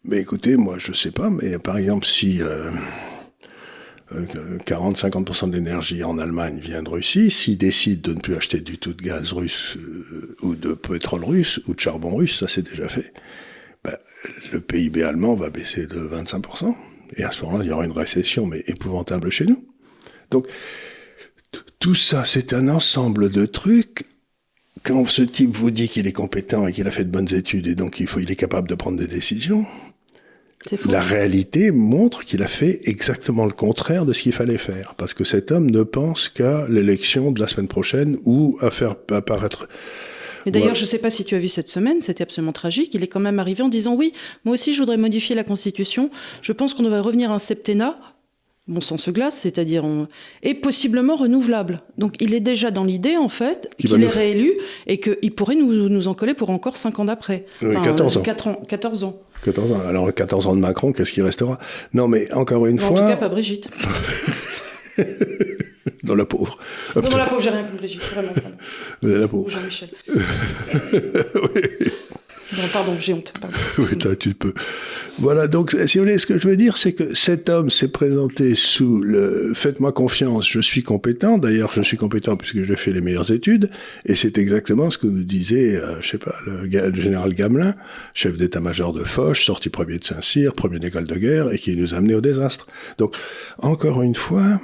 Mais 0.04 0.18
écoutez, 0.18 0.56
moi 0.56 0.78
je 0.78 0.92
sais 0.92 1.12
pas, 1.12 1.30
mais 1.30 1.58
par 1.58 1.76
exemple 1.78 2.04
si 2.04 2.42
euh, 2.42 2.72
40-50% 4.10 5.44
euh, 5.44 5.48
de 5.48 5.54
l'énergie 5.54 6.02
en 6.02 6.18
Allemagne 6.18 6.58
vient 6.58 6.82
de 6.82 6.88
Russie, 6.88 7.30
s'ils 7.30 7.58
décident 7.58 8.10
de 8.10 8.16
ne 8.16 8.20
plus 8.20 8.34
acheter 8.34 8.60
du 8.60 8.78
tout 8.78 8.94
de 8.94 9.02
gaz 9.02 9.32
russe 9.32 9.76
euh, 9.76 10.34
ou 10.42 10.56
de 10.56 10.74
pétrole 10.74 11.24
russe 11.24 11.60
ou 11.68 11.74
de 11.74 11.80
charbon 11.80 12.16
russe, 12.16 12.40
ça 12.40 12.48
c'est 12.48 12.62
déjà 12.62 12.88
fait, 12.88 13.12
ben, 13.84 13.96
le 14.52 14.60
PIB 14.60 15.04
allemand 15.04 15.34
va 15.34 15.50
baisser 15.50 15.86
de 15.86 16.00
25%. 16.00 16.74
Et 17.16 17.24
à 17.24 17.30
ce 17.30 17.42
moment-là, 17.44 17.64
il 17.64 17.68
y 17.68 17.72
aura 17.72 17.84
une 17.84 17.92
récession, 17.92 18.46
mais 18.46 18.62
épouvantable 18.66 19.30
chez 19.30 19.46
nous. 19.46 19.64
Donc, 20.30 20.46
tout 21.78 21.94
ça, 21.94 22.24
c'est 22.24 22.52
un 22.52 22.68
ensemble 22.68 23.30
de 23.30 23.46
trucs 23.46 24.06
quand 24.84 25.06
ce 25.06 25.22
type 25.22 25.54
vous 25.54 25.70
dit 25.70 25.88
qu'il 25.88 26.06
est 26.06 26.12
compétent 26.12 26.66
et 26.66 26.72
qu'il 26.72 26.86
a 26.86 26.90
fait 26.90 27.04
de 27.04 27.10
bonnes 27.10 27.32
études 27.32 27.66
et 27.66 27.74
donc 27.74 28.00
il, 28.00 28.06
faut, 28.06 28.20
il 28.20 28.30
est 28.30 28.36
capable 28.36 28.68
de 28.68 28.74
prendre 28.74 28.98
des 28.98 29.06
décisions, 29.06 29.66
la 30.88 31.00
réalité 31.00 31.72
montre 31.72 32.24
qu'il 32.24 32.42
a 32.42 32.48
fait 32.48 32.80
exactement 32.84 33.46
le 33.46 33.52
contraire 33.52 34.06
de 34.06 34.12
ce 34.12 34.22
qu'il 34.22 34.32
fallait 34.32 34.58
faire. 34.58 34.94
Parce 34.96 35.12
que 35.12 35.24
cet 35.24 35.50
homme 35.50 35.70
ne 35.70 35.82
pense 35.82 36.28
qu'à 36.28 36.66
l'élection 36.68 37.32
de 37.32 37.40
la 37.40 37.48
semaine 37.48 37.68
prochaine 37.68 38.16
ou 38.24 38.56
à 38.60 38.70
faire 38.70 38.94
apparaître 39.10 39.68
mais 40.44 40.52
d'ailleurs, 40.52 40.74
je 40.74 40.82
ne 40.82 40.86
sais 40.86 40.98
pas 40.98 41.10
si 41.10 41.24
tu 41.24 41.34
as 41.34 41.38
vu 41.38 41.48
cette 41.48 41.68
semaine, 41.68 42.00
c'était 42.00 42.22
absolument 42.22 42.52
tragique. 42.52 42.94
Il 42.94 43.02
est 43.02 43.08
quand 43.08 43.20
même 43.20 43.38
arrivé 43.38 43.62
en 43.62 43.68
disant 43.68 43.94
oui, 43.94 44.12
moi 44.44 44.54
aussi 44.54 44.72
je 44.72 44.80
voudrais 44.80 44.96
modifier 44.96 45.34
la 45.34 45.44
Constitution. 45.44 46.10
Je 46.40 46.52
pense 46.52 46.74
qu'on 46.74 46.82
devrait 46.82 47.00
revenir 47.00 47.30
à 47.30 47.34
un 47.34 47.38
septennat 47.38 47.96
mon 48.68 48.80
sang 48.80 48.96
se 48.96 49.10
glace, 49.10 49.40
c'est-à-dire 49.40 49.84
est 50.42 50.54
possiblement 50.54 51.16
renouvelable. 51.16 51.80
Donc 51.98 52.14
il 52.20 52.32
est 52.32 52.40
déjà 52.40 52.70
dans 52.70 52.84
l'idée 52.84 53.16
en 53.16 53.28
fait 53.28 53.68
qu'il 53.76 54.02
est 54.02 54.08
réélu 54.08 54.52
et 54.86 54.98
qu'il 54.98 55.34
pourrait 55.34 55.56
nous, 55.56 55.88
nous, 55.88 56.08
en 56.08 56.14
coller 56.14 56.34
pour 56.34 56.50
encore 56.50 56.76
5 56.76 57.00
ans 57.00 57.04
d'après. 57.04 57.44
14 57.60 58.18
ans. 58.18 58.22
4 58.22 58.48
ans. 58.48 58.62
14 58.68 59.04
ans. 59.04 59.20
14 59.44 59.72
ans. 59.72 59.80
Alors 59.86 60.14
14 60.14 60.46
ans 60.46 60.54
de 60.54 60.60
Macron, 60.60 60.92
qu'est-ce 60.92 61.12
qui 61.12 61.22
restera? 61.22 61.58
Non 61.92 62.06
mais 62.06 62.32
encore 62.32 62.66
une 62.66 62.78
fois... 62.78 62.90
En 62.90 62.94
tout 62.94 63.08
cas 63.08 63.16
pas 63.16 63.28
Brigitte. 63.28 63.68
dans 66.02 66.14
la 66.14 66.24
pauvre. 66.24 66.58
Non, 66.96 67.02
dans 67.02 67.16
la 67.16 67.26
pauvre, 67.26 67.40
j'ai 67.42 67.50
rien 67.50 67.64
Brigitte, 67.76 68.02
vraiment. 68.02 68.32
vraiment. 68.32 69.18
La 69.20 69.28
pauvre. 69.28 69.48
Jean-Michel. 69.48 69.88
oui. 70.14 71.90
Non, 72.56 72.64
pardon, 72.70 72.96
j'ai 72.98 73.14
honte. 73.14 73.32
oui, 73.78 74.16
tu 74.18 74.34
peux. 74.34 74.52
Voilà, 75.18 75.46
donc 75.48 75.74
si 75.86 75.96
vous 75.96 76.04
voulez, 76.04 76.18
ce 76.18 76.26
que 76.26 76.38
je 76.38 76.46
veux 76.46 76.56
dire, 76.56 76.76
c'est 76.76 76.92
que 76.92 77.14
cet 77.14 77.48
homme 77.48 77.70
s'est 77.70 77.88
présenté 77.88 78.54
sous 78.54 79.00
le 79.00 79.52
faites-moi 79.54 79.92
confiance, 79.92 80.48
je 80.48 80.60
suis 80.60 80.82
compétent. 80.82 81.38
D'ailleurs, 81.38 81.72
je 81.72 81.80
suis 81.80 81.96
compétent 81.96 82.36
puisque 82.36 82.62
j'ai 82.62 82.76
fait 82.76 82.92
les 82.92 83.00
meilleures 83.00 83.30
études. 83.30 83.70
Et 84.04 84.14
c'est 84.14 84.36
exactement 84.36 84.90
ce 84.90 84.98
que 84.98 85.06
nous 85.06 85.24
disait, 85.24 85.76
euh, 85.76 86.00
je 86.02 86.10
sais 86.10 86.18
pas, 86.18 86.34
le, 86.46 86.94
général 86.94 87.34
Gamelin, 87.34 87.74
chef 88.12 88.36
d'état-major 88.36 88.92
de 88.92 89.04
Foch, 89.04 89.42
sorti 89.42 89.70
premier 89.70 89.98
de 89.98 90.04
Saint-Cyr, 90.04 90.52
premier 90.52 90.78
d'école 90.78 91.06
de 91.06 91.16
guerre, 91.16 91.52
et 91.52 91.58
qui 91.58 91.74
nous 91.74 91.94
a 91.94 91.98
amené 91.98 92.14
au 92.14 92.20
désastre. 92.20 92.66
Donc, 92.98 93.16
encore 93.58 94.02
une 94.02 94.14
fois, 94.14 94.60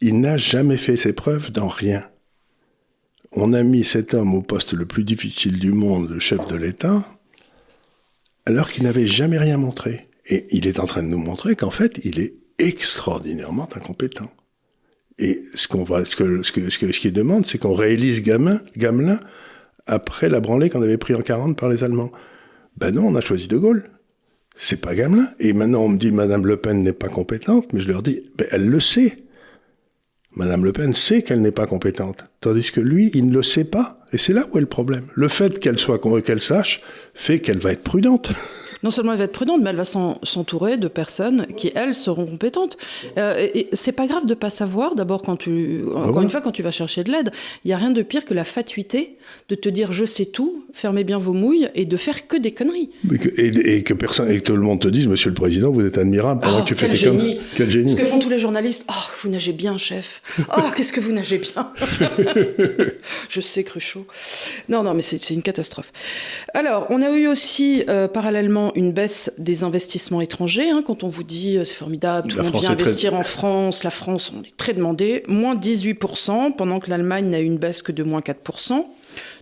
il 0.00 0.20
n'a 0.20 0.36
jamais 0.36 0.76
fait 0.76 0.96
ses 0.96 1.12
preuves 1.12 1.50
dans 1.52 1.68
rien 1.68 2.08
on 3.36 3.52
a 3.52 3.62
mis 3.62 3.84
cet 3.84 4.14
homme 4.14 4.34
au 4.34 4.42
poste 4.42 4.72
le 4.72 4.86
plus 4.86 5.04
difficile 5.04 5.58
du 5.58 5.72
monde, 5.72 6.10
le 6.10 6.18
chef 6.18 6.48
de 6.48 6.56
l'État, 6.56 7.06
alors 8.46 8.70
qu'il 8.70 8.84
n'avait 8.84 9.06
jamais 9.06 9.38
rien 9.38 9.58
montré. 9.58 10.08
Et 10.26 10.46
il 10.50 10.66
est 10.66 10.80
en 10.80 10.86
train 10.86 11.02
de 11.02 11.08
nous 11.08 11.18
montrer 11.18 11.54
qu'en 11.54 11.70
fait, 11.70 12.00
il 12.04 12.18
est 12.18 12.34
extraordinairement 12.58 13.68
incompétent. 13.76 14.30
Et 15.18 15.42
ce 15.54 15.68
qu'on 15.68 15.84
va, 15.84 16.04
ce 16.04 16.16
qu'il 16.16 17.12
demande, 17.12 17.46
c'est 17.46 17.58
qu'on 17.58 17.74
réalise 17.74 18.22
Gamelin, 18.22 18.60
Gamelin 18.76 19.20
après 19.86 20.28
la 20.28 20.40
branlée 20.40 20.70
qu'on 20.70 20.82
avait 20.82 20.98
pris 20.98 21.14
en 21.14 21.20
40 21.20 21.56
par 21.56 21.68
les 21.68 21.84
Allemands. 21.84 22.10
Ben 22.76 22.92
non, 22.92 23.06
on 23.06 23.14
a 23.14 23.20
choisi 23.20 23.48
De 23.48 23.56
Gaulle. 23.56 23.90
C'est 24.56 24.80
pas 24.80 24.94
Gamelin. 24.94 25.28
Et 25.38 25.52
maintenant, 25.52 25.82
on 25.82 25.88
me 25.88 25.98
dit, 25.98 26.10
Madame 26.10 26.46
Le 26.46 26.56
Pen 26.56 26.82
n'est 26.82 26.92
pas 26.92 27.08
compétente, 27.08 27.72
mais 27.72 27.80
je 27.80 27.88
leur 27.88 28.02
dis, 28.02 28.22
ben, 28.36 28.46
elle 28.50 28.66
le 28.66 28.80
sait. 28.80 29.25
Madame 30.36 30.66
Le 30.66 30.72
Pen 30.72 30.92
sait 30.92 31.22
qu'elle 31.22 31.40
n'est 31.40 31.50
pas 31.50 31.66
compétente, 31.66 32.26
tandis 32.42 32.70
que 32.70 32.82
lui, 32.82 33.10
il 33.14 33.28
ne 33.28 33.32
le 33.32 33.42
sait 33.42 33.64
pas. 33.64 33.98
Et 34.12 34.18
c'est 34.18 34.34
là 34.34 34.44
où 34.52 34.58
est 34.58 34.60
le 34.60 34.66
problème. 34.66 35.06
Le 35.14 35.28
fait 35.28 35.58
qu'elle 35.58 35.78
soit 35.78 35.98
qu'elle 36.22 36.42
sache 36.42 36.82
fait 37.14 37.40
qu'elle 37.40 37.58
va 37.58 37.72
être 37.72 37.82
prudente. 37.82 38.30
non 38.82 38.90
seulement 38.90 39.12
elle 39.12 39.18
va 39.18 39.24
être 39.24 39.32
prudente, 39.32 39.60
mais 39.62 39.70
elle 39.70 39.76
va 39.76 39.84
s'entourer 39.84 40.76
de 40.76 40.88
personnes 40.88 41.46
qui, 41.56 41.72
elles, 41.74 41.94
seront 41.94 42.26
compétentes. 42.26 42.76
Euh, 43.18 43.48
et, 43.54 43.68
c'est 43.72 43.92
pas 43.92 44.06
grave 44.06 44.26
de 44.26 44.34
pas 44.34 44.50
savoir. 44.50 44.94
D'abord, 44.94 45.22
quand 45.22 45.36
tu, 45.36 45.84
ah 45.94 46.00
encore 46.00 46.22
une 46.22 46.30
fois, 46.30 46.40
quand 46.40 46.52
tu 46.52 46.62
vas 46.62 46.70
chercher 46.70 47.04
de 47.04 47.10
l'aide, 47.10 47.30
il 47.64 47.70
y 47.70 47.74
a 47.74 47.76
rien 47.76 47.90
de 47.90 48.02
pire 48.02 48.24
que 48.24 48.34
la 48.34 48.44
fatuité 48.44 49.16
de 49.48 49.54
te 49.54 49.68
dire 49.68 49.92
je 49.92 50.04
sais 50.04 50.26
tout, 50.26 50.66
fermez 50.72 51.04
bien 51.04 51.18
vos 51.18 51.32
mouilles 51.32 51.68
et 51.74 51.84
de 51.84 51.96
faire 51.96 52.26
que 52.26 52.36
des 52.36 52.52
conneries. 52.52 52.90
et, 53.36 53.82
que 53.82 53.94
personne, 53.94 54.30
et 54.30 54.38
que 54.38 54.44
tout 54.44 54.56
le 54.56 54.62
monde 54.62 54.80
te 54.80 54.88
dise, 54.88 55.06
Monsieur 55.06 55.30
le 55.30 55.34
Président, 55.34 55.70
vous 55.70 55.84
êtes 55.84 55.98
admirable 55.98 56.40
pendant 56.42 56.58
oh, 56.60 56.62
que 56.62 56.68
tu 56.68 56.74
fais 56.74 56.88
des 56.88 56.96
génie. 56.96 57.38
Quel 57.54 57.70
génie. 57.70 57.90
Ce 57.90 57.96
que 57.96 58.04
font 58.04 58.18
tous 58.18 58.30
les 58.30 58.38
journalistes. 58.38 58.84
Oh, 58.88 59.10
vous 59.22 59.30
nagez 59.30 59.52
bien, 59.52 59.78
chef. 59.78 60.22
Oh, 60.56 60.62
qu'est-ce 60.74 60.92
que 60.92 61.00
vous 61.00 61.12
nagez 61.12 61.38
bien. 61.38 61.70
je 63.28 63.40
sais, 63.40 63.64
Cruchot. 63.64 64.06
Non, 64.68 64.82
non, 64.82 64.94
mais 64.94 65.02
c'est 65.02 65.30
une 65.30 65.42
catastrophe. 65.42 65.92
Alors, 66.54 66.86
on 66.90 67.02
a 67.02 67.10
eu 67.10 67.26
aussi, 67.26 67.84
euh, 67.88 68.08
parallèlement 68.08 68.72
une 68.74 68.92
baisse 68.92 69.32
des 69.38 69.64
investissements 69.64 70.20
étrangers. 70.20 70.70
Hein, 70.70 70.82
quand 70.86 71.04
on 71.04 71.08
vous 71.08 71.24
dit 71.24 71.58
c'est 71.64 71.74
formidable, 71.74 72.28
tout 72.28 72.38
le 72.38 72.44
monde 72.44 72.56
vient 72.60 72.70
investir 72.70 73.14
en 73.14 73.22
France, 73.22 73.84
la 73.84 73.90
France, 73.90 74.32
on 74.36 74.42
est 74.42 74.56
très 74.56 74.72
demandé, 74.72 75.22
moins 75.28 75.54
18%, 75.54 76.54
pendant 76.56 76.80
que 76.80 76.90
l'Allemagne 76.90 77.28
n'a 77.28 77.40
eu 77.40 77.44
une 77.44 77.58
baisse 77.58 77.82
que 77.82 77.92
de 77.92 78.02
moins 78.02 78.20
4%. 78.20 78.84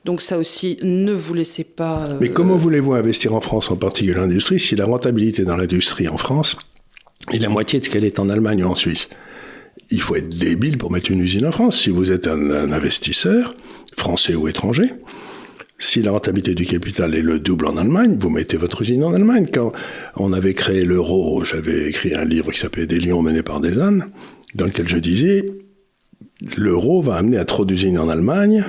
Donc 0.05 0.21
ça 0.21 0.39
aussi, 0.39 0.79
ne 0.83 1.13
vous 1.13 1.35
laissez 1.35 1.65
pas... 1.65 2.09
Mais 2.21 2.29
comment 2.29 2.57
voulez-vous 2.57 2.93
investir 2.93 3.35
en 3.35 3.41
France, 3.41 3.71
en 3.71 3.77
particulier 3.77 4.15
l'industrie, 4.15 4.59
si 4.59 4.77
la 4.77 4.85
rentabilité 4.85 5.45
dans 5.45 5.57
l'industrie 5.57 6.09
en 6.09 6.19
France 6.19 6.57
est 7.33 7.39
la 7.39 7.49
moitié 7.49 7.81
de 7.81 7.85
ce 7.87 7.91
qu'elle 7.91 8.05
est 8.05 8.19
en 8.19 8.29
Allemagne 8.29 8.65
ou 8.65 8.69
en 8.69 8.75
Suisse? 8.75 9.09
Il 9.91 10.01
faut 10.01 10.17
être 10.17 10.29
débile 10.29 10.77
pour 10.79 10.91
mettre 10.91 11.11
une 11.11 11.21
usine 11.21 11.47
en 11.47 11.53
France. 11.53 11.81
Si 11.81 11.91
vous 11.91 12.11
êtes 12.11 12.27
un, 12.27 12.73
investisseur, 12.73 13.55
français 13.95 14.35
ou 14.35 14.49
étranger, 14.49 14.93
si 15.79 16.03
la 16.03 16.13
rentabilité 16.13 16.55
du 16.55 16.67
capital 16.67 17.15
est 17.15 17.23
le 17.23 17.39
double 17.39 17.67
en 17.67 17.77
Allemagne, 17.77 18.17
vous 18.19 18.31
mettez 18.31 18.57
votre 18.57 18.83
usine 18.83 19.05
en 19.05 19.13
Allemagne. 19.13 19.49
Quand 19.53 19.73
on 20.17 20.33
avait 20.33 20.55
créé 20.55 20.85
l'euro, 20.85 21.45
j'avais 21.45 21.89
écrit 21.89 22.15
un 22.15 22.25
livre 22.25 22.53
qui 22.53 22.59
s'appelait 22.59 22.87
Des 22.87 23.01
lions 23.01 23.23
menés 23.23 23.43
par 23.43 23.61
des 23.61 23.81
ânes, 23.81 24.11
dans 24.55 24.67
lequel 24.67 24.89
je 24.89 24.99
disais 24.99 25.45
l'euro 26.57 27.01
va 27.01 27.17
amener 27.17 27.39
à 27.39 27.45
trop 27.45 27.65
d'usines 27.65 27.99
en 27.99 28.09
Allemagne, 28.09 28.65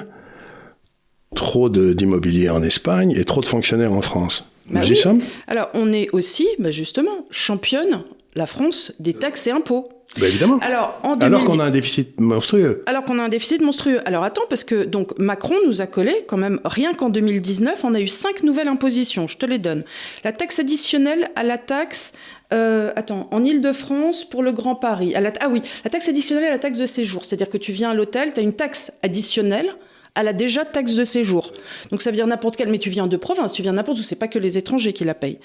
trop 1.35 1.69
d'immobilier 1.69 2.49
en 2.49 2.63
Espagne 2.63 3.11
et 3.15 3.25
trop 3.25 3.41
de 3.41 3.45
fonctionnaires 3.45 3.93
en 3.93 4.01
France. 4.01 4.49
Bah 4.69 4.79
nous 4.81 4.91
y 4.91 4.95
sommes 4.95 5.21
Alors 5.47 5.69
on 5.73 5.93
est 5.93 6.09
aussi, 6.11 6.47
bah 6.59 6.71
justement, 6.71 7.25
championne, 7.29 8.03
la 8.33 8.47
France, 8.47 8.93
des 8.99 9.13
taxes 9.13 9.47
et 9.47 9.51
impôts. 9.51 9.89
Bah, 10.19 10.27
évidemment. 10.27 10.59
Alors, 10.61 10.99
qu'on 11.01 11.59
a 11.59 11.65
un 11.65 11.71
déficit 11.71 12.19
monstrueux. 12.19 12.83
Alors 12.85 13.03
qu'on 13.03 13.19
a 13.19 13.23
un 13.23 13.29
déficit 13.29 13.61
monstrueux. 13.61 13.99
Alors 14.05 14.23
attends, 14.23 14.45
parce 14.49 14.63
que 14.63 14.83
donc 14.83 15.17
Macron 15.19 15.55
nous 15.67 15.81
a 15.81 15.87
collé 15.87 16.13
quand 16.27 16.37
même, 16.37 16.59
rien 16.63 16.93
qu'en 16.93 17.09
2019, 17.09 17.83
on 17.83 17.93
a 17.93 17.99
eu 17.99 18.07
cinq 18.07 18.43
nouvelles 18.43 18.67
impositions, 18.67 19.27
je 19.27 19.37
te 19.37 19.45
les 19.45 19.57
donne. 19.57 19.83
La 20.23 20.31
taxe 20.31 20.59
additionnelle 20.59 21.29
à 21.35 21.43
la 21.43 21.57
taxe, 21.57 22.13
euh, 22.53 22.91
attends, 22.95 23.27
en 23.31 23.43
Ile-de-France 23.43 24.23
pour 24.25 24.43
le 24.43 24.51
Grand 24.51 24.75
Paris. 24.75 25.15
À 25.15 25.21
la, 25.21 25.33
ah 25.41 25.49
oui, 25.49 25.61
la 25.83 25.89
taxe 25.89 26.07
additionnelle 26.07 26.45
à 26.45 26.51
la 26.51 26.59
taxe 26.59 26.79
de 26.79 26.85
séjour. 26.85 27.25
C'est-à-dire 27.25 27.49
que 27.49 27.57
tu 27.57 27.71
viens 27.71 27.91
à 27.91 27.93
l'hôtel, 27.93 28.33
tu 28.33 28.39
as 28.39 28.43
une 28.43 28.53
taxe 28.53 28.93
additionnelle 29.03 29.75
à 30.15 30.23
la 30.23 30.33
déjà 30.33 30.65
taxe 30.65 30.95
de 30.95 31.03
séjour. 31.03 31.51
Donc 31.91 32.01
ça 32.01 32.09
veut 32.09 32.15
dire 32.15 32.25
n'importe 32.25 32.55
quelle, 32.55 32.69
mais 32.69 32.77
tu 32.77 32.89
viens 32.89 33.07
de 33.07 33.17
province, 33.17 33.51
tu 33.51 33.61
viens 33.61 33.73
n'importe 33.73 33.99
où, 33.99 34.03
c'est 34.03 34.15
pas 34.15 34.27
que 34.27 34.39
les 34.39 34.57
étrangers 34.57 34.93
qui 34.93 35.03
la 35.03 35.13
payent. 35.13 35.39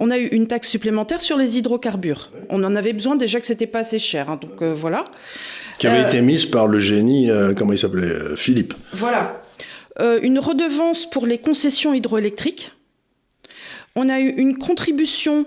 On 0.00 0.10
a 0.10 0.18
eu 0.18 0.26
une 0.26 0.46
taxe 0.46 0.68
supplémentaire 0.68 1.22
sur 1.22 1.36
les 1.36 1.58
hydrocarbures. 1.58 2.30
On 2.50 2.62
en 2.64 2.76
avait 2.76 2.92
besoin 2.92 3.16
déjà 3.16 3.40
que 3.40 3.46
c'était 3.46 3.66
pas 3.66 3.80
assez 3.80 3.98
cher, 3.98 4.30
hein, 4.30 4.38
donc 4.40 4.60
euh, 4.62 4.74
voilà. 4.74 5.10
Qui 5.78 5.86
avait 5.86 6.04
euh, 6.04 6.08
été 6.08 6.20
mise 6.20 6.46
par 6.46 6.66
le 6.66 6.80
génie, 6.80 7.30
euh, 7.30 7.54
comment 7.54 7.72
il 7.72 7.78
s'appelait, 7.78 8.36
Philippe. 8.36 8.74
Voilà. 8.92 9.40
une 10.22 10.38
redevance 10.38 11.08
pour 11.08 11.26
les 11.26 11.38
concessions 11.38 11.94
hydroélectriques. 11.94 12.72
On 13.94 14.08
a 14.08 14.20
eu 14.20 14.28
une 14.28 14.58
contribution 14.58 15.46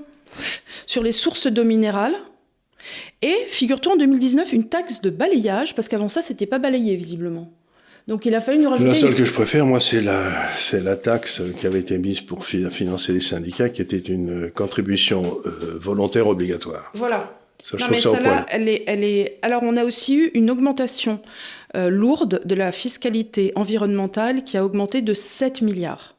sur 0.87 1.03
les 1.03 1.11
sources 1.11 1.47
d'eau 1.47 1.63
minérale. 1.63 2.15
Et 3.21 3.35
figure-toi 3.49 3.93
en 3.93 3.97
2019 3.97 4.53
une 4.53 4.69
taxe 4.69 5.01
de 5.01 5.09
balayage, 5.09 5.75
parce 5.75 5.87
qu'avant 5.87 6.09
ça, 6.09 6.21
c'était 6.21 6.45
pas 6.45 6.57
balayé 6.57 6.95
visiblement. 6.95 7.51
Donc 8.07 8.25
il 8.25 8.33
a 8.33 8.41
fallu 8.41 8.59
nous 8.59 8.69
rajouter. 8.69 8.87
La 8.87 8.95
seule 8.95 9.15
que 9.15 9.25
je 9.25 9.33
préfère, 9.33 9.65
moi, 9.65 9.79
c'est 9.79 10.01
la, 10.01 10.31
c'est 10.57 10.81
la 10.81 10.95
taxe 10.95 11.41
qui 11.59 11.67
avait 11.67 11.79
été 11.79 11.97
mise 11.97 12.21
pour 12.21 12.45
financer 12.45 13.13
les 13.13 13.21
syndicats, 13.21 13.69
qui 13.69 13.81
était 13.81 13.97
une 13.97 14.49
contribution 14.51 15.37
euh, 15.45 15.77
volontaire 15.79 16.27
obligatoire. 16.27 16.91
Voilà. 16.95 17.35
Ça, 17.63 17.77
je 17.77 17.83
non, 17.83 17.89
mais 17.91 18.01
celle-là, 18.01 18.45
elle 18.49 18.67
est, 18.67 18.83
elle 18.87 19.03
est. 19.03 19.37
Alors, 19.41 19.63
on 19.63 19.75
a 19.77 19.83
aussi 19.83 20.15
eu 20.15 20.31
une 20.33 20.49
augmentation 20.49 21.19
euh, 21.75 21.89
lourde 21.89 22.41
de 22.45 22.55
la 22.55 22.71
fiscalité 22.71 23.51
environnementale 23.55 24.43
qui 24.43 24.57
a 24.57 24.65
augmenté 24.65 25.01
de 25.01 25.13
7 25.13 25.61
milliards. 25.61 26.15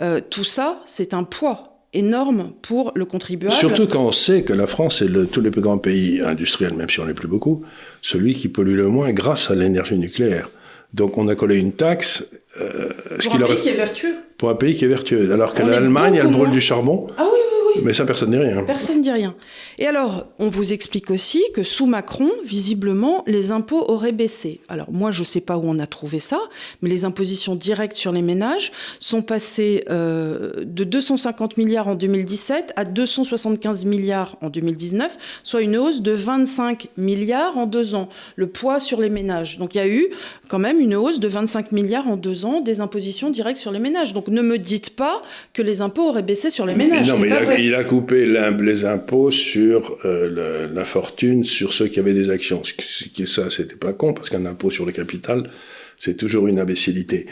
Euh, 0.00 0.20
tout 0.28 0.44
ça, 0.44 0.80
c'est 0.86 1.14
un 1.14 1.24
poids 1.24 1.76
énorme 1.92 2.52
pour 2.62 2.92
le 2.94 3.04
contribuable. 3.04 3.54
Surtout 3.54 3.86
quand 3.86 4.04
on 4.04 4.12
sait 4.12 4.42
que 4.42 4.52
la 4.52 4.66
France 4.66 5.02
est 5.02 5.08
le, 5.08 5.26
tous 5.26 5.40
les 5.40 5.50
plus 5.50 5.62
grands 5.62 5.78
pays 5.78 6.20
industriels, 6.20 6.74
même 6.74 6.90
si 6.90 7.00
on 7.00 7.06
n'est 7.06 7.14
plus 7.14 7.28
beaucoup, 7.28 7.62
celui 8.02 8.34
qui 8.34 8.48
pollue 8.48 8.76
le 8.76 8.88
moins 8.88 9.12
grâce 9.12 9.50
à 9.50 9.54
l'énergie 9.54 9.98
nucléaire. 9.98 10.50
Donc 10.96 11.18
on 11.18 11.28
a 11.28 11.34
collé 11.34 11.58
une 11.58 11.72
taxe. 11.72 12.26
Euh, 12.58 12.88
pour 13.22 13.34
un 13.34 13.46
pays 13.46 13.60
qui 13.60 13.68
est 13.68 13.74
vertueux. 13.74 14.14
Pour 14.38 14.48
un 14.48 14.54
pays 14.54 14.74
qui 14.74 14.86
est 14.86 14.88
vertueux. 14.88 15.30
Alors 15.30 15.52
que 15.52 15.62
l'Allemagne, 15.62 16.18
elle 16.20 16.32
brûle 16.32 16.50
du 16.50 16.60
charbon. 16.62 17.06
Ah 17.18 17.26
oui, 17.30 17.38
mais 17.82 17.92
ça, 17.92 18.04
personne 18.04 18.30
ne 18.30 18.38
dit 18.38 18.42
rien. 18.42 18.62
Personne 18.62 18.98
ne 18.98 19.02
dit 19.02 19.10
rien. 19.10 19.34
Et 19.78 19.86
alors, 19.86 20.26
on 20.38 20.48
vous 20.48 20.72
explique 20.72 21.10
aussi 21.10 21.42
que 21.54 21.62
sous 21.62 21.86
Macron, 21.86 22.30
visiblement, 22.44 23.22
les 23.26 23.52
impôts 23.52 23.84
auraient 23.88 24.12
baissé. 24.12 24.60
Alors, 24.68 24.90
moi, 24.90 25.10
je 25.10 25.20
ne 25.20 25.24
sais 25.24 25.40
pas 25.40 25.56
où 25.56 25.62
on 25.64 25.78
a 25.78 25.86
trouvé 25.86 26.20
ça, 26.20 26.38
mais 26.82 26.88
les 26.88 27.04
impositions 27.04 27.54
directes 27.54 27.96
sur 27.96 28.12
les 28.12 28.22
ménages 28.22 28.72
sont 29.00 29.22
passées 29.22 29.84
euh, 29.90 30.52
de 30.64 30.84
250 30.84 31.56
milliards 31.56 31.88
en 31.88 31.94
2017 31.94 32.72
à 32.76 32.84
275 32.84 33.84
milliards 33.84 34.36
en 34.40 34.48
2019, 34.48 35.16
soit 35.44 35.62
une 35.62 35.76
hausse 35.76 36.02
de 36.02 36.12
25 36.12 36.88
milliards 36.96 37.58
en 37.58 37.66
deux 37.66 37.94
ans. 37.94 38.08
Le 38.36 38.46
poids 38.46 38.78
sur 38.80 39.00
les 39.00 39.10
ménages. 39.10 39.58
Donc, 39.58 39.74
il 39.74 39.78
y 39.78 39.80
a 39.80 39.88
eu 39.88 40.08
quand 40.48 40.58
même 40.58 40.80
une 40.80 40.94
hausse 40.94 41.20
de 41.20 41.28
25 41.28 41.72
milliards 41.72 42.08
en 42.08 42.16
deux 42.16 42.44
ans 42.44 42.60
des 42.60 42.80
impositions 42.80 43.30
directes 43.30 43.60
sur 43.60 43.72
les 43.72 43.78
ménages. 43.78 44.12
Donc, 44.12 44.28
ne 44.28 44.42
me 44.42 44.58
dites 44.58 44.96
pas 44.96 45.20
que 45.52 45.62
les 45.62 45.80
impôts 45.80 46.08
auraient 46.08 46.22
baissé 46.22 46.50
sur 46.50 46.66
les 46.66 46.74
ménages. 46.74 47.08
Non, 47.08 47.18
mais 47.18 47.28
pas 47.28 47.40
vrai 47.40 47.56
il 47.64 47.65
a 47.74 47.84
coupé 47.84 48.26
les 48.26 48.84
impôts 48.84 49.30
sur 49.30 49.96
euh, 50.04 50.68
la 50.72 50.84
fortune, 50.84 51.44
sur 51.44 51.72
ceux 51.72 51.88
qui 51.88 51.98
avaient 51.98 52.14
des 52.14 52.30
actions. 52.30 52.62
Ce 52.64 52.72
qui, 53.04 53.26
ça, 53.26 53.50
c'était 53.50 53.76
pas 53.76 53.92
con, 53.92 54.12
parce 54.12 54.30
qu'un 54.30 54.46
impôt 54.46 54.70
sur 54.70 54.86
le 54.86 54.92
capital, 54.92 55.50
c'est 55.98 56.16
toujours 56.16 56.46
une 56.46 56.58
imbécilité. 56.58 57.26